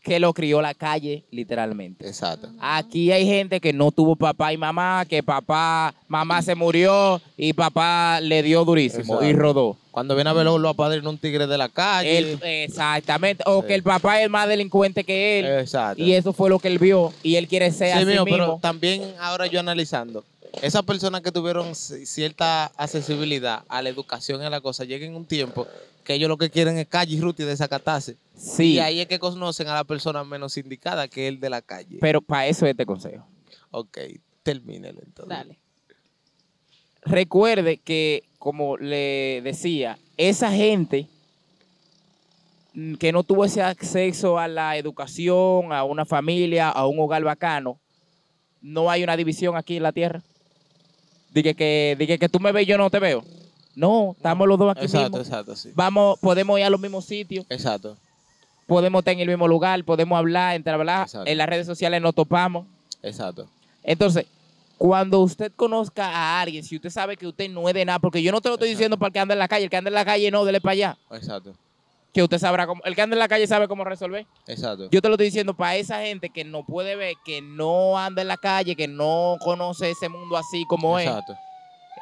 que 0.03 0.19
lo 0.19 0.33
crió 0.35 0.61
la 0.61 0.75
calle, 0.75 1.25
literalmente. 1.31 2.07
Exacto. 2.07 2.49
Aquí 2.61 3.13
hay 3.13 3.25
gente 3.25 3.61
que 3.61 3.73
no 3.73 3.93
tuvo 3.93 4.17
papá 4.17 4.53
y 4.53 4.57
mamá, 4.57 5.05
que 5.09 5.23
papá, 5.23 5.95
mamá 6.09 6.43
se 6.43 6.55
murió 6.57 7.21
y 7.37 7.53
papá 7.53 8.21
le 8.21 8.43
dio 8.43 8.65
durísimo 8.65 9.03
Exacto. 9.15 9.25
y 9.27 9.33
rodó. 9.33 9.77
Cuando 9.93 10.15
viene 10.15 10.31
a 10.31 10.33
verlo, 10.33 10.59
lo 10.59 10.71
apadrina 10.71 11.09
un 11.09 11.19
tigre 11.19 11.47
de 11.47 11.57
la 11.59 11.69
calle. 11.69 12.19
Él- 12.19 12.39
exactamente. 12.43 13.45
O 13.47 13.61
Sí. 13.61 13.69
que 13.69 13.75
el 13.75 13.83
papá 13.83 14.21
es 14.23 14.29
más 14.31 14.49
delincuente 14.49 15.05
que 15.05 15.39
él. 15.41 15.47
Exacto. 15.61 16.03
Y 16.03 16.15
eso 16.15 16.33
fue 16.33 16.49
lo 16.51 16.59
que 16.59 16.69
él 16.69 16.79
vio. 16.79 17.13
Y 17.23 17.37
él 17.37 17.47
quiere 17.47 17.71
ser 17.71 17.89
Sí, 17.93 17.99
así 17.99 18.07
mío, 18.07 18.25
mismo. 18.25 18.39
pero 18.39 18.59
también 18.61 19.03
ahora 19.21 19.47
yo 19.47 19.61
analizando, 19.61 20.25
esas 20.61 20.83
personas 20.83 21.23
que 21.23 21.33
tuvieron 21.33 21.75
cierta 21.75 22.67
accesibilidad 22.77 23.65
a 23.69 23.81
la 23.83 23.89
educación 23.89 24.43
y 24.43 24.45
a 24.45 24.51
la 24.51 24.61
cosa, 24.61 24.85
lleguen 24.85 25.15
un 25.15 25.25
tiempo 25.25 25.67
que 26.05 26.15
ellos 26.15 26.29
lo 26.29 26.37
que 26.37 26.51
quieren 26.51 26.77
es 26.79 26.87
calle 26.89 27.15
y 27.15 27.21
ruta 27.21 27.43
y 27.43 27.47
desacatarse. 27.47 28.17
sí, 28.37 28.75
Y 28.75 28.79
ahí 28.81 29.01
es 29.01 29.07
que 29.07 29.19
conocen 29.19 29.69
a 29.69 29.75
la 29.75 29.85
persona 29.85 30.25
menos 30.25 30.57
indicada 30.57 31.09
que 31.09 31.29
el 31.29 31.41
de 31.41 31.51
la 31.51 31.63
calle. 31.63 31.99
pero 32.01 32.21
para 32.21 32.47
eso 32.47 32.67
es 32.67 32.73
este 32.73 32.85
consejo. 32.85 33.27
ok, 33.71 33.99
termínelo 34.43 35.01
entonces. 35.03 35.29
Dale. 35.29 35.59
recuerde 37.03 37.79
que, 37.79 38.25
como 38.39 38.77
le 38.77 39.41
decía, 39.43 39.99
esa 40.17 40.51
gente 40.51 41.09
que 42.99 43.13
no 43.13 43.23
tuvo 43.23 43.45
ese 43.45 43.63
acceso 43.63 44.39
a 44.39 44.49
la 44.49 44.77
educación, 44.77 45.73
a 45.73 45.85
una 45.85 46.05
familia, 46.05 46.71
a 46.71 46.87
un 46.87 46.99
hogar 46.99 47.23
bacano, 47.23 47.79
no 48.61 48.91
hay 48.91 49.05
una 49.05 49.17
división 49.17 49.57
aquí 49.57 49.77
en 49.77 49.83
la 49.83 49.93
tierra. 49.93 50.23
Dije 51.33 51.55
que, 51.55 51.97
dije 51.99 52.19
que 52.19 52.29
tú 52.29 52.39
me 52.41 52.53
ves 52.53 52.65
y 52.65 52.67
yo 52.67 52.79
no 52.79 52.91
te 52.91 52.99
veo. 52.99 53.25
No, 53.75 54.13
estamos 54.17 54.47
los 54.47 54.59
dos 54.59 54.71
aquí 54.77 54.85
Exacto, 54.85 55.19
exacto, 55.19 55.57
sí. 55.57 55.71
Vamos, 55.75 56.19
podemos 56.21 56.59
ir 56.59 56.65
a 56.65 56.71
los 56.71 56.79
mismos 56.81 57.07
sitios, 57.07 57.47
Exacto, 57.49 57.97
podemos 58.67 59.01
estar 59.01 59.15
en 59.15 59.21
el 59.21 59.29
mismo 59.29 59.49
lugar, 59.49 59.83
podemos 59.85 60.19
hablar, 60.19 60.55
entablar. 60.57 61.03
Exacto. 61.07 61.31
En 61.31 61.39
las 61.39 61.49
redes 61.49 61.67
sociales 61.67 62.01
nos 62.03 62.15
topamos. 62.15 62.67
exacto. 63.03 63.49
Entonces, 63.83 64.27
cuando 64.79 65.21
usted 65.21 65.51
conozca 65.57 66.07
a 66.09 66.41
alguien, 66.41 66.63
si 66.65 66.77
usted 66.77 66.91
sabe 66.91 67.17
que 67.17 67.27
usted 67.27 67.49
no 67.51 67.67
es 67.69 67.75
de 67.75 67.85
nada, 67.85 67.99
porque 67.99 68.23
yo 68.23 68.31
no 68.31 68.41
te 68.41 68.49
lo 68.49 68.55
estoy 68.55 68.69
Exacto. 68.69 68.79
diciendo 68.79 68.99
para 68.99 69.09
el 69.09 69.13
que 69.13 69.19
anda 69.21 69.33
en 69.35 69.39
la 69.39 69.49
calle, 69.49 69.65
el 69.65 69.71
que 69.71 69.77
anda 69.77 69.89
en 69.89 69.95
la 69.95 70.05
calle 70.05 70.31
no, 70.31 70.45
dele 70.45 70.61
para 70.61 70.73
allá. 70.73 70.99
Exacto, 71.13 71.55
Que 72.13 72.23
usted 72.23 72.39
sabrá 72.39 72.67
cómo, 72.67 72.83
el 72.85 72.95
que 72.95 73.01
anda 73.03 73.15
en 73.15 73.21
la 73.21 73.29
calle 73.29 73.47
sabe 73.47 73.69
cómo 73.69 73.85
resolver. 73.85 74.27
exacto. 74.47 74.89
Yo 74.91 75.01
te 75.01 75.09
lo 75.09 75.15
estoy 75.15 75.27
diciendo 75.27 75.55
para 75.55 75.77
esa 75.77 76.01
gente 76.03 76.29
que 76.31 76.45
no 76.45 76.63
puede 76.65 76.95
ver, 76.95 77.15
que 77.25 77.41
no 77.41 77.97
anda 77.99 78.21
en 78.23 78.29
la 78.29 78.37
calle, 78.37 78.77
que 78.77 78.87
no 78.87 79.37
conoce 79.41 79.91
ese 79.91 80.09
mundo 80.11 80.37
así 80.37 80.65
como 80.67 80.99
Exacto. 80.99 81.33
es. 81.33 81.39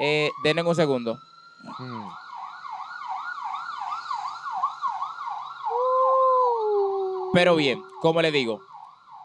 Eh, 0.01 0.31
denme 0.43 0.63
un 0.63 0.75
segundo. 0.75 1.19
Mm. 1.79 2.09
Pero 7.33 7.55
bien, 7.55 7.81
como 8.03 8.21
le 8.23 8.33
digo, 8.33 8.61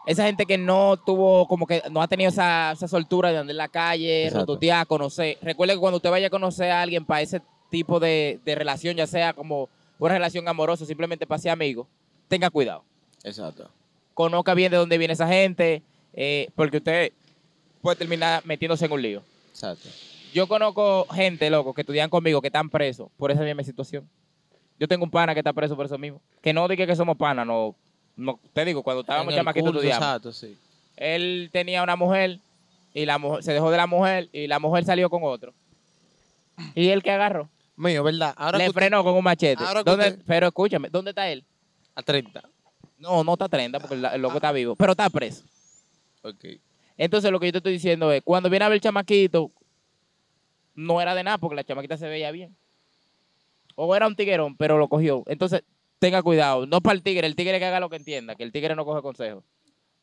esa 0.06 0.24
gente 0.24 0.46
que 0.46 0.56
no 0.58 0.96
tuvo, 0.96 1.48
como 1.48 1.66
que 1.66 1.82
no 1.90 2.00
ha 2.00 2.06
tenido 2.06 2.28
esa, 2.30 2.70
esa 2.72 2.86
soltura 2.86 3.32
de 3.32 3.38
andar 3.38 3.50
en 3.50 3.56
la 3.56 3.68
calle, 3.68 4.26
Exacto. 4.26 4.52
rototear, 4.52 4.86
conocer. 4.86 5.38
Recuerde 5.42 5.74
que 5.74 5.80
cuando 5.80 5.96
usted 5.96 6.10
vaya 6.10 6.28
a 6.28 6.30
conocer 6.30 6.70
a 6.70 6.82
alguien 6.82 7.04
para 7.04 7.22
ese 7.22 7.42
tipo 7.70 7.98
de, 7.98 8.38
de 8.44 8.54
relación, 8.54 8.94
ya 8.96 9.08
sea 9.08 9.32
como 9.32 9.68
una 9.98 10.14
relación 10.14 10.48
amorosa, 10.48 10.84
simplemente 10.84 11.26
para 11.26 11.38
ser 11.38 11.50
amigo, 11.52 11.86
tenga 12.28 12.50
cuidado. 12.50 12.84
Exacto. 13.24 13.70
Conozca 14.14 14.54
bien 14.54 14.70
de 14.70 14.78
dónde 14.78 14.98
viene 14.98 15.14
esa 15.14 15.28
gente, 15.28 15.82
eh, 16.12 16.48
porque 16.54 16.78
usted 16.78 17.12
puede 17.82 17.96
terminar 17.96 18.44
metiéndose 18.44 18.86
en 18.86 18.92
un 18.92 19.02
lío. 19.02 19.22
Exacto. 19.50 19.88
Yo 20.32 20.46
conozco 20.46 21.06
gente, 21.14 21.48
loco, 21.50 21.72
que 21.72 21.82
estudian 21.82 22.10
conmigo, 22.10 22.40
que 22.40 22.48
están 22.48 22.68
presos 22.68 23.08
por 23.16 23.30
esa 23.30 23.42
misma 23.42 23.62
situación. 23.62 24.08
Yo 24.78 24.86
tengo 24.88 25.04
un 25.04 25.10
pana 25.10 25.32
que 25.32 25.40
está 25.40 25.52
preso 25.52 25.76
por 25.76 25.86
eso 25.86 25.96
mismo. 25.96 26.20
Que 26.42 26.52
no 26.52 26.68
diga 26.68 26.86
que 26.86 26.94
somos 26.94 27.16
panas, 27.16 27.46
no, 27.46 27.74
no. 28.16 28.38
Te 28.52 28.64
digo, 28.64 28.82
cuando 28.82 29.00
estábamos 29.00 29.32
el 29.32 29.38
chamaquitos 29.38 29.70
estudiamos. 29.70 30.02
Exacto, 30.02 30.32
sí. 30.32 30.58
Él 30.96 31.48
tenía 31.52 31.82
una 31.82 31.96
mujer 31.96 32.40
y 32.92 33.06
la 33.06 33.18
mujer 33.18 33.42
se 33.42 33.52
dejó 33.52 33.70
de 33.70 33.76
la 33.76 33.86
mujer 33.86 34.28
y 34.32 34.46
la 34.46 34.58
mujer 34.58 34.84
salió 34.84 35.08
con 35.08 35.22
otro. 35.24 35.54
¿Y 36.74 36.88
él 36.88 37.02
que 37.02 37.10
agarró? 37.10 37.48
Mío, 37.76 38.02
¿verdad? 38.02 38.34
Ahora 38.36 38.58
Le 38.58 38.64
que 38.64 38.70
usted- 38.70 38.80
frenó 38.80 39.04
con 39.04 39.14
un 39.14 39.24
machete. 39.24 39.62
ahora 39.62 39.84
que 39.84 39.90
¿Dónde- 39.90 40.08
usted- 40.08 40.24
Pero 40.26 40.46
escúchame, 40.48 40.88
¿dónde 40.90 41.10
está 41.10 41.28
él? 41.30 41.44
A 41.94 42.02
30. 42.02 42.42
No, 42.98 43.22
no 43.22 43.34
está 43.34 43.48
30 43.48 43.78
porque 43.80 43.94
el, 43.96 44.04
el 44.04 44.22
loco 44.22 44.36
está 44.36 44.52
vivo, 44.52 44.74
pero 44.76 44.92
está 44.92 45.08
preso. 45.10 45.44
Ok. 46.22 46.44
Entonces 46.96 47.30
lo 47.30 47.38
que 47.38 47.46
yo 47.46 47.52
te 47.52 47.58
estoy 47.58 47.72
diciendo 47.74 48.10
es, 48.12 48.22
cuando 48.22 48.48
viene 48.48 48.64
a 48.64 48.68
ver 48.68 48.76
el 48.76 48.80
chamaquito, 48.80 49.50
no 50.74 51.00
era 51.00 51.14
de 51.14 51.22
nada 51.24 51.38
porque 51.38 51.56
la 51.56 51.64
chamaquita 51.64 51.96
se 51.98 52.08
veía 52.08 52.30
bien. 52.30 52.56
O 53.74 53.94
era 53.94 54.06
un 54.06 54.16
tiguerón, 54.16 54.56
pero 54.56 54.78
lo 54.78 54.88
cogió. 54.88 55.22
Entonces, 55.26 55.62
tenga 55.98 56.22
cuidado. 56.22 56.66
No 56.66 56.80
para 56.80 56.94
el 56.94 57.02
tigre, 57.02 57.26
el 57.26 57.36
tigre 57.36 57.58
que 57.58 57.66
haga 57.66 57.80
lo 57.80 57.90
que 57.90 57.96
entienda, 57.96 58.34
que 58.34 58.42
el 58.44 58.52
tigre 58.52 58.74
no 58.74 58.86
coge 58.86 59.02
consejos. 59.02 59.44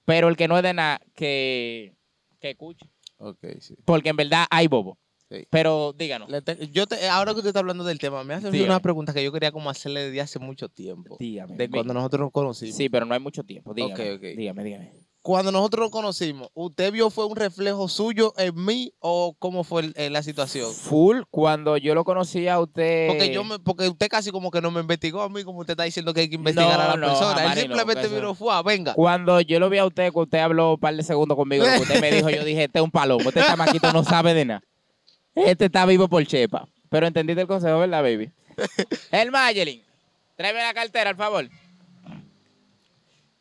Pero 0.05 0.27
el 0.27 0.37
que 0.37 0.47
no 0.47 0.57
es 0.57 0.63
de 0.63 0.73
nada, 0.73 1.01
que, 1.15 1.93
que 2.39 2.51
escuche. 2.51 2.85
Ok, 3.17 3.39
sí. 3.59 3.75
Porque 3.85 4.09
en 4.09 4.15
verdad 4.17 4.45
hay 4.51 4.67
bobo. 4.67 4.97
Sí. 5.33 5.47
Pero 5.49 5.93
díganos. 5.97 6.29
Te- 6.43 6.67
yo 6.69 6.85
te- 6.85 7.07
ahora 7.09 7.31
que 7.31 7.37
usted 7.39 7.49
está 7.49 7.59
hablando 7.59 7.83
del 7.83 7.97
tema, 7.97 8.23
me 8.23 8.35
hace 8.35 8.51
Dígame. 8.51 8.69
una 8.69 8.79
pregunta 8.79 9.13
que 9.13 9.23
yo 9.23 9.31
quería 9.31 9.51
como 9.51 9.69
hacerle 9.69 10.05
desde 10.05 10.21
hace 10.21 10.37
mucho 10.39 10.69
tiempo. 10.69 11.17
Dígame. 11.19 11.55
De 11.55 11.69
cuando 11.69 11.93
nosotros 11.93 12.21
nos 12.21 12.31
conocimos. 12.31 12.75
Sí, 12.75 12.89
pero 12.89 13.05
no 13.05 13.13
hay 13.13 13.19
mucho 13.19 13.43
tiempo. 13.43 13.73
Dígame, 13.73 13.93
Ok, 13.93 14.17
ok. 14.17 14.37
dígame, 14.37 14.63
dígame. 14.63 14.91
Cuando 15.23 15.53
nosotros 15.53 15.85
nos 15.85 15.91
conocimos, 15.91 16.49
¿usted 16.53 16.91
vio 16.91 17.09
fue 17.09 17.25
un 17.25 17.37
reflejo 17.37 17.87
suyo 17.87 18.33
en 18.37 18.53
mí 18.65 18.91
o 18.99 19.33
cómo 19.39 19.63
fue 19.63 19.83
el- 19.83 19.93
eh, 19.95 20.09
la 20.09 20.21
situación? 20.21 20.69
Full, 20.73 21.21
cuando 21.31 21.77
yo 21.77 21.95
lo 21.95 22.03
conocí 22.03 22.49
a 22.49 22.59
usted... 22.59 23.07
Porque 23.07 23.33
yo 23.33 23.45
me, 23.45 23.57
porque 23.57 23.87
usted 23.87 24.09
casi 24.09 24.31
como 24.31 24.51
que 24.51 24.59
no 24.59 24.69
me 24.69 24.81
investigó 24.81 25.21
a 25.21 25.29
mí, 25.29 25.45
como 25.45 25.59
usted 25.61 25.71
está 25.75 25.83
diciendo 25.85 26.13
que 26.13 26.19
hay 26.21 26.29
que 26.29 26.35
investigar 26.35 26.77
No, 26.77 26.83
a 26.83 26.87
la 26.89 26.95
no, 26.97 27.07
persona. 27.07 27.41
Él 27.45 27.49
no, 27.55 27.61
simplemente 27.61 28.01
eso- 28.07 28.15
vino, 28.15 28.35
fue, 28.35 28.53
venga. 28.63 28.93
Cuando 28.95 29.39
yo 29.39 29.61
lo 29.61 29.69
vi 29.69 29.77
a 29.77 29.85
usted, 29.85 30.11
que 30.11 30.19
usted 30.19 30.39
habló 30.39 30.73
un 30.73 30.79
par 30.81 30.93
de 30.93 31.03
segundos 31.03 31.37
conmigo, 31.37 31.63
que 31.73 31.81
usted 31.83 32.01
me 32.01 32.11
dijo, 32.11 32.29
yo 32.29 32.43
dije, 32.43 32.65
este 32.65 32.79
es 32.79 32.83
un 32.83 32.91
palomo, 32.91 33.29
este 33.29 33.43
chamaquito 33.43 33.93
no 33.93 34.03
sabe 34.03 34.33
de 34.33 34.43
nada. 34.43 34.61
Este 35.47 35.65
está 35.65 35.85
vivo 35.85 36.07
por 36.07 36.25
chepa. 36.25 36.67
Pero 36.89 37.07
entendiste 37.07 37.41
el 37.41 37.47
consejo, 37.47 37.79
¿verdad, 37.79 38.01
baby? 38.03 38.29
El 39.11 39.31
Mayelin, 39.31 39.81
tráeme 40.35 40.59
la 40.61 40.73
cartera, 40.73 41.09
al 41.09 41.15
favor. 41.15 41.49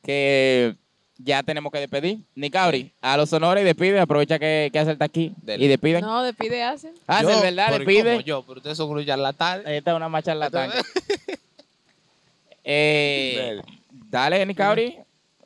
Que 0.03 0.75
ya 1.19 1.43
tenemos 1.43 1.71
que 1.71 1.79
despedir. 1.79 2.19
Nicauri, 2.35 2.93
a 3.01 3.17
los 3.17 3.33
honores 3.33 3.63
y 3.63 3.65
despide, 3.67 4.01
aprovecha 4.01 4.39
que, 4.39 4.71
que 4.73 4.79
hace 4.79 4.93
está 4.93 5.05
aquí 5.05 5.33
Dele. 5.43 5.65
y 5.65 5.69
despiden. 5.69 6.01
No, 6.01 6.23
despide 6.23 6.63
hacen. 6.63 6.95
Hace, 7.07 7.25
Yo, 7.31 7.41
¿verdad? 7.43 7.67
pero 7.71 7.83
¿y 7.85 7.87
Despide. 7.87 8.11
cómo 8.15 8.21
yo, 8.25 8.43
pero 8.43 8.59
ustedes 8.59 8.77
son 8.77 8.91
unos 8.91 9.07
charlatanes. 9.07 9.67
Esta 9.69 9.91
es 9.93 9.97
una 9.97 10.09
macha 10.09 10.35
eh, 12.65 13.61
Dale, 14.11 14.45
Nicauri. 14.47 14.99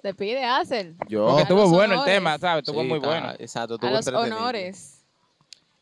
Despide 0.02 0.44
hacen. 0.44 0.96
Yo. 1.08 1.26
Porque 1.26 1.40
A 1.40 1.42
estuvo 1.42 1.62
los 1.62 1.70
bueno 1.70 1.98
el 1.98 2.04
tema, 2.04 2.38
¿sabes? 2.38 2.62
Estuvo 2.62 2.82
Sí, 2.82 2.86
muy 2.88 2.98
está- 2.98 3.08
bueno. 3.08 3.32
Exacto, 3.38 3.74
A 3.74 3.76
estuvo 3.76 3.90
los 3.90 4.06
entretenido. 4.06 4.36
honores. 4.38 4.95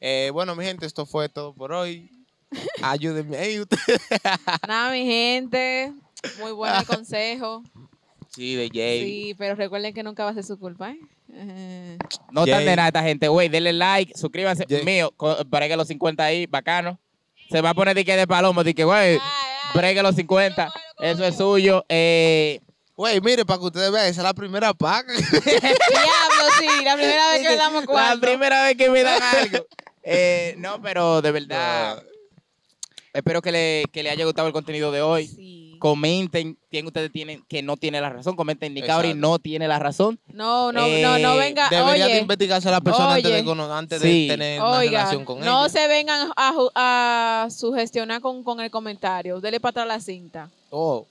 Eh, 0.01 0.30
bueno, 0.32 0.55
mi 0.57 0.64
gente, 0.64 0.86
esto 0.86 1.07
fue 1.07 1.28
todo 1.28 1.55
por 1.55 1.72
hoy. 1.72 2.11
Ayúdenme 2.82 3.61
ustedes. 3.61 4.01
Nada, 4.68 4.90
mi 4.92 5.05
gente. 5.05 5.92
Muy 6.40 6.53
bueno 6.53 6.78
el 6.78 6.86
consejo. 6.86 7.62
Sí, 8.34 8.55
de 8.57 8.68
Jay. 8.72 9.05
Sí, 9.05 9.34
pero 9.38 9.55
recuerden 9.55 9.95
que 9.95 10.03
nunca 10.03 10.24
va 10.24 10.30
a 10.30 10.34
ser 10.34 10.45
su 10.45 10.59
culpa, 10.59 10.90
¿eh? 10.90 10.99
Eh, 11.32 11.99
No 12.32 12.45
están 12.45 12.59
Jay. 12.61 12.66
de 12.66 12.76
nada 12.76 12.88
esta 12.88 13.03
gente, 13.03 13.28
güey. 13.28 13.49
Denle 13.49 13.72
like, 13.72 14.12
suscríbanse. 14.16 14.64
Jay. 14.68 14.84
Mío, 14.84 15.12
bregue 15.47 15.76
los 15.76 15.88
50 15.88 16.24
ahí, 16.24 16.47
bacano. 16.47 16.99
Se 17.51 17.61
va 17.61 17.70
a 17.70 17.74
poner 17.74 17.95
de 17.95 18.05
que 18.05 18.16
de 18.16 18.26
palomo, 18.26 18.64
de 18.64 18.74
que, 18.74 18.84
güey, 18.84 19.20
bregue 19.74 20.03
los 20.03 20.14
50. 20.16 20.72
Eso 21.01 21.24
es 21.24 21.36
suyo. 21.36 21.84
Eh, 21.88 22.61
Güey, 22.97 23.20
mire, 23.20 23.45
para 23.45 23.59
que 23.59 23.64
ustedes 23.66 23.90
vean, 23.90 24.07
esa 24.07 24.20
es 24.20 24.24
la 24.24 24.34
primera 24.34 24.72
paga. 24.72 25.12
Diablo, 25.12 26.53
sí, 26.61 26.84
la 26.84 26.95
primera 26.95 27.28
vez 27.32 27.42
que 27.42 27.49
le 27.49 27.57
damos 27.57 27.80
la 27.82 27.86
cuarto. 27.86 28.20
primera 28.20 28.64
vez 28.66 28.76
que 28.76 28.88
me 28.88 29.03
dan 29.03 29.20
algo. 29.20 29.66
Eh, 30.05 30.55
no, 30.59 30.80
pero 30.82 31.22
de 31.22 31.32
verdad, 31.32 32.02
espero 33.12 33.40
que 33.42 33.52
le, 33.52 33.84
que 33.92 34.02
le 34.02 34.11
haya 34.11 34.24
gustado 34.24 34.46
el 34.48 34.52
contenido 34.52 34.92
de 34.92 35.02
hoy. 35.02 35.26
Sí. 35.26 35.61
Comenten 35.80 36.57
quién 36.70 36.86
ustedes 36.86 37.12
tienen 37.12 37.44
que 37.46 37.62
no 37.62 37.76
tiene 37.76 38.00
la 38.00 38.09
razón. 38.09 38.36
Comenten, 38.36 38.72
Nicauri 38.72 39.12
no 39.12 39.38
tiene 39.38 39.68
la 39.68 39.78
razón. 39.78 40.18
No, 40.28 40.72
no, 40.72 40.80
no, 40.88 41.18
no 41.18 41.34
Eh, 41.34 41.38
venga. 41.38 41.68
Debería 41.68 42.07
de 42.07 42.12
Oye, 42.12 42.20
investigarse 42.20 42.68
a 42.68 42.72
la 42.72 42.80
persona 42.80 43.14
antes, 43.14 43.30
oye. 43.32 43.42
de, 43.42 43.72
antes 43.72 44.00
Sí. 44.00 44.22
de 44.28 44.34
tener 44.34 44.61
una 44.62 44.80
relación 44.80 45.24
con 45.26 45.40
no 45.40 45.66
ella. 45.66 45.68
se 45.68 45.86
vengan 45.88 46.30
a 46.36 47.48
sugestionar 47.50 48.20
con, 48.22 48.42
con 48.44 48.61
el 48.61 48.70
comentario. 48.70 49.40
Dele 49.40 49.61
para 49.61 49.70
atrás 49.82 49.86
la 49.88 50.00
cinta. 50.00 50.48
Oh, 50.70 51.07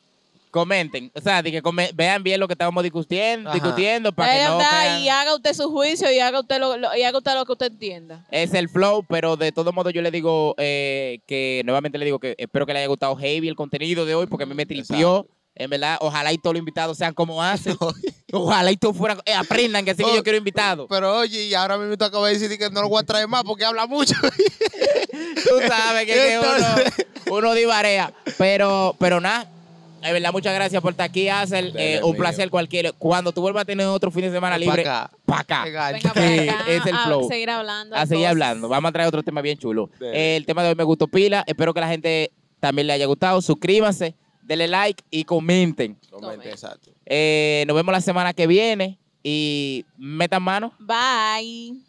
Comenten. 0.53 1.11
O 1.15 1.19
sea, 1.19 1.41
de 1.41 1.51
que 1.51 1.61
come- 1.63 1.89
vean 1.95 2.21
bien 2.21 2.39
lo 2.39 2.47
que 2.47 2.53
estábamos 2.53 2.83
discutiendo, 2.83 3.49
Ajá. 3.49 3.59
discutiendo 3.59 4.13
para 4.13 4.31
que 4.33 4.39
Ahí 4.39 4.47
no 4.47 4.61
está, 4.61 4.99
y 4.99 5.09
haga 5.09 5.33
usted 5.35 5.53
su 5.53 5.71
juicio 5.71 6.11
y 6.11 6.19
haga 6.19 6.41
usted 6.41 6.59
lo, 6.59 6.77
lo- 6.77 6.95
y 6.95 7.01
haga 7.01 7.17
usted 7.17 7.33
lo 7.33 7.43
que 7.45 7.51
usted 7.53 7.71
entienda. 7.71 8.23
es 8.29 8.53
el 8.53 8.69
flow, 8.69 9.03
pero 9.09 9.35
de 9.35 9.51
todos 9.51 9.73
modos 9.73 9.91
yo 9.93 10.03
le 10.03 10.11
digo 10.11 10.53
eh, 10.59 11.19
que 11.27 11.63
nuevamente 11.65 11.97
le 11.97 12.05
digo 12.05 12.19
que 12.19 12.35
espero 12.37 12.67
que 12.67 12.73
le 12.73 12.79
haya 12.79 12.87
gustado 12.87 13.15
heavy 13.15 13.47
el 13.47 13.55
contenido 13.55 14.05
de 14.05 14.13
hoy 14.13 14.27
porque 14.27 14.43
a 14.43 14.45
mí 14.45 14.53
me 14.53 14.65
tripió. 14.67 15.27
En 15.55 15.69
verdad, 15.69 15.97
ojalá 16.01 16.33
y 16.33 16.37
todos 16.39 16.55
los 16.55 16.59
invitados 16.59 16.97
sean 16.97 17.13
como 17.13 17.41
hacen. 17.43 17.75
ojalá 18.33 18.71
y 18.71 18.77
todos 18.77 18.95
fueran, 18.97 19.19
eh, 19.25 19.33
aprendan 19.33 19.85
que 19.85 19.91
así 19.91 20.03
que 20.03 20.15
yo 20.15 20.23
quiero 20.23 20.37
invitados. 20.37 20.87
pero 20.89 21.17
oye, 21.19 21.43
y 21.45 21.53
ahora 21.53 21.77
mismo 21.77 21.93
acabo 22.03 22.25
de 22.25 22.33
decir 22.39 22.57
que 22.57 22.69
no 22.71 22.81
lo 22.81 22.89
voy 22.89 22.99
a 23.01 23.05
traer 23.05 23.27
más 23.27 23.43
porque 23.43 23.63
habla 23.65 23.85
mucho. 23.85 24.15
Tú 25.11 25.59
sabes 25.67 26.05
que, 26.05 26.13
que 26.13 26.33
Entonces- 26.33 26.93
uno, 27.27 27.37
uno 27.37 27.53
divarea. 27.53 28.13
Pero, 28.37 28.95
pero 28.99 29.19
nada. 29.21 29.49
De 30.03 30.13
verdad, 30.13 30.31
muchas 30.31 30.53
gracias 30.53 30.81
por 30.81 30.91
estar 30.91 31.09
aquí, 31.09 31.29
Hazel. 31.29 31.73
Dele, 31.73 32.03
un 32.03 32.11
mío. 32.11 32.19
placer 32.19 32.49
cualquiera. 32.49 32.91
Cuando 32.91 33.31
tú 33.31 33.41
vuelvas 33.41 33.61
a 33.61 33.65
tener 33.65 33.85
otro 33.87 34.11
fin 34.11 34.23
de 34.23 34.31
semana 34.31 34.55
Pa' 34.55 34.59
libre, 34.59 34.81
acá. 34.81 35.11
para 35.25 35.41
acá. 35.41 35.63
Venga, 35.63 35.87
Venga 35.91 35.99
ya. 35.99 36.13
para 36.13 36.27
Sí, 36.27 36.49
acá 36.49 36.65
es 36.71 36.85
el 36.85 36.95
a 36.95 37.05
flow. 37.05 37.27
seguir 37.29 37.49
hablando. 37.49 37.95
a 37.95 38.05
seguir 38.05 38.27
hablando. 38.27 38.69
Vamos 38.69 38.89
a 38.89 38.91
traer 38.91 39.07
otro 39.07 39.23
tema 39.23 39.41
bien 39.41 39.57
chulo. 39.57 39.89
Eh, 40.01 40.35
el 40.37 40.45
tema 40.45 40.61
de 40.63 40.69
hoy 40.69 40.75
me 40.75 40.83
gustó 40.83 41.07
pila. 41.07 41.43
Espero 41.47 41.73
que 41.73 41.79
la 41.79 41.87
gente 41.87 42.31
también 42.59 42.87
le 42.87 42.93
haya 42.93 43.05
gustado. 43.05 43.41
Suscríbanse, 43.41 44.15
denle 44.41 44.67
like 44.67 45.03
y 45.09 45.23
comenten. 45.23 45.97
Comente, 46.11 46.49
exacto. 46.49 46.91
Eh, 47.05 47.63
nos 47.67 47.75
vemos 47.75 47.91
la 47.91 48.01
semana 48.01 48.33
que 48.33 48.47
viene 48.47 48.99
y 49.23 49.85
metan 49.97 50.43
mano. 50.43 50.73
Bye. 50.79 51.83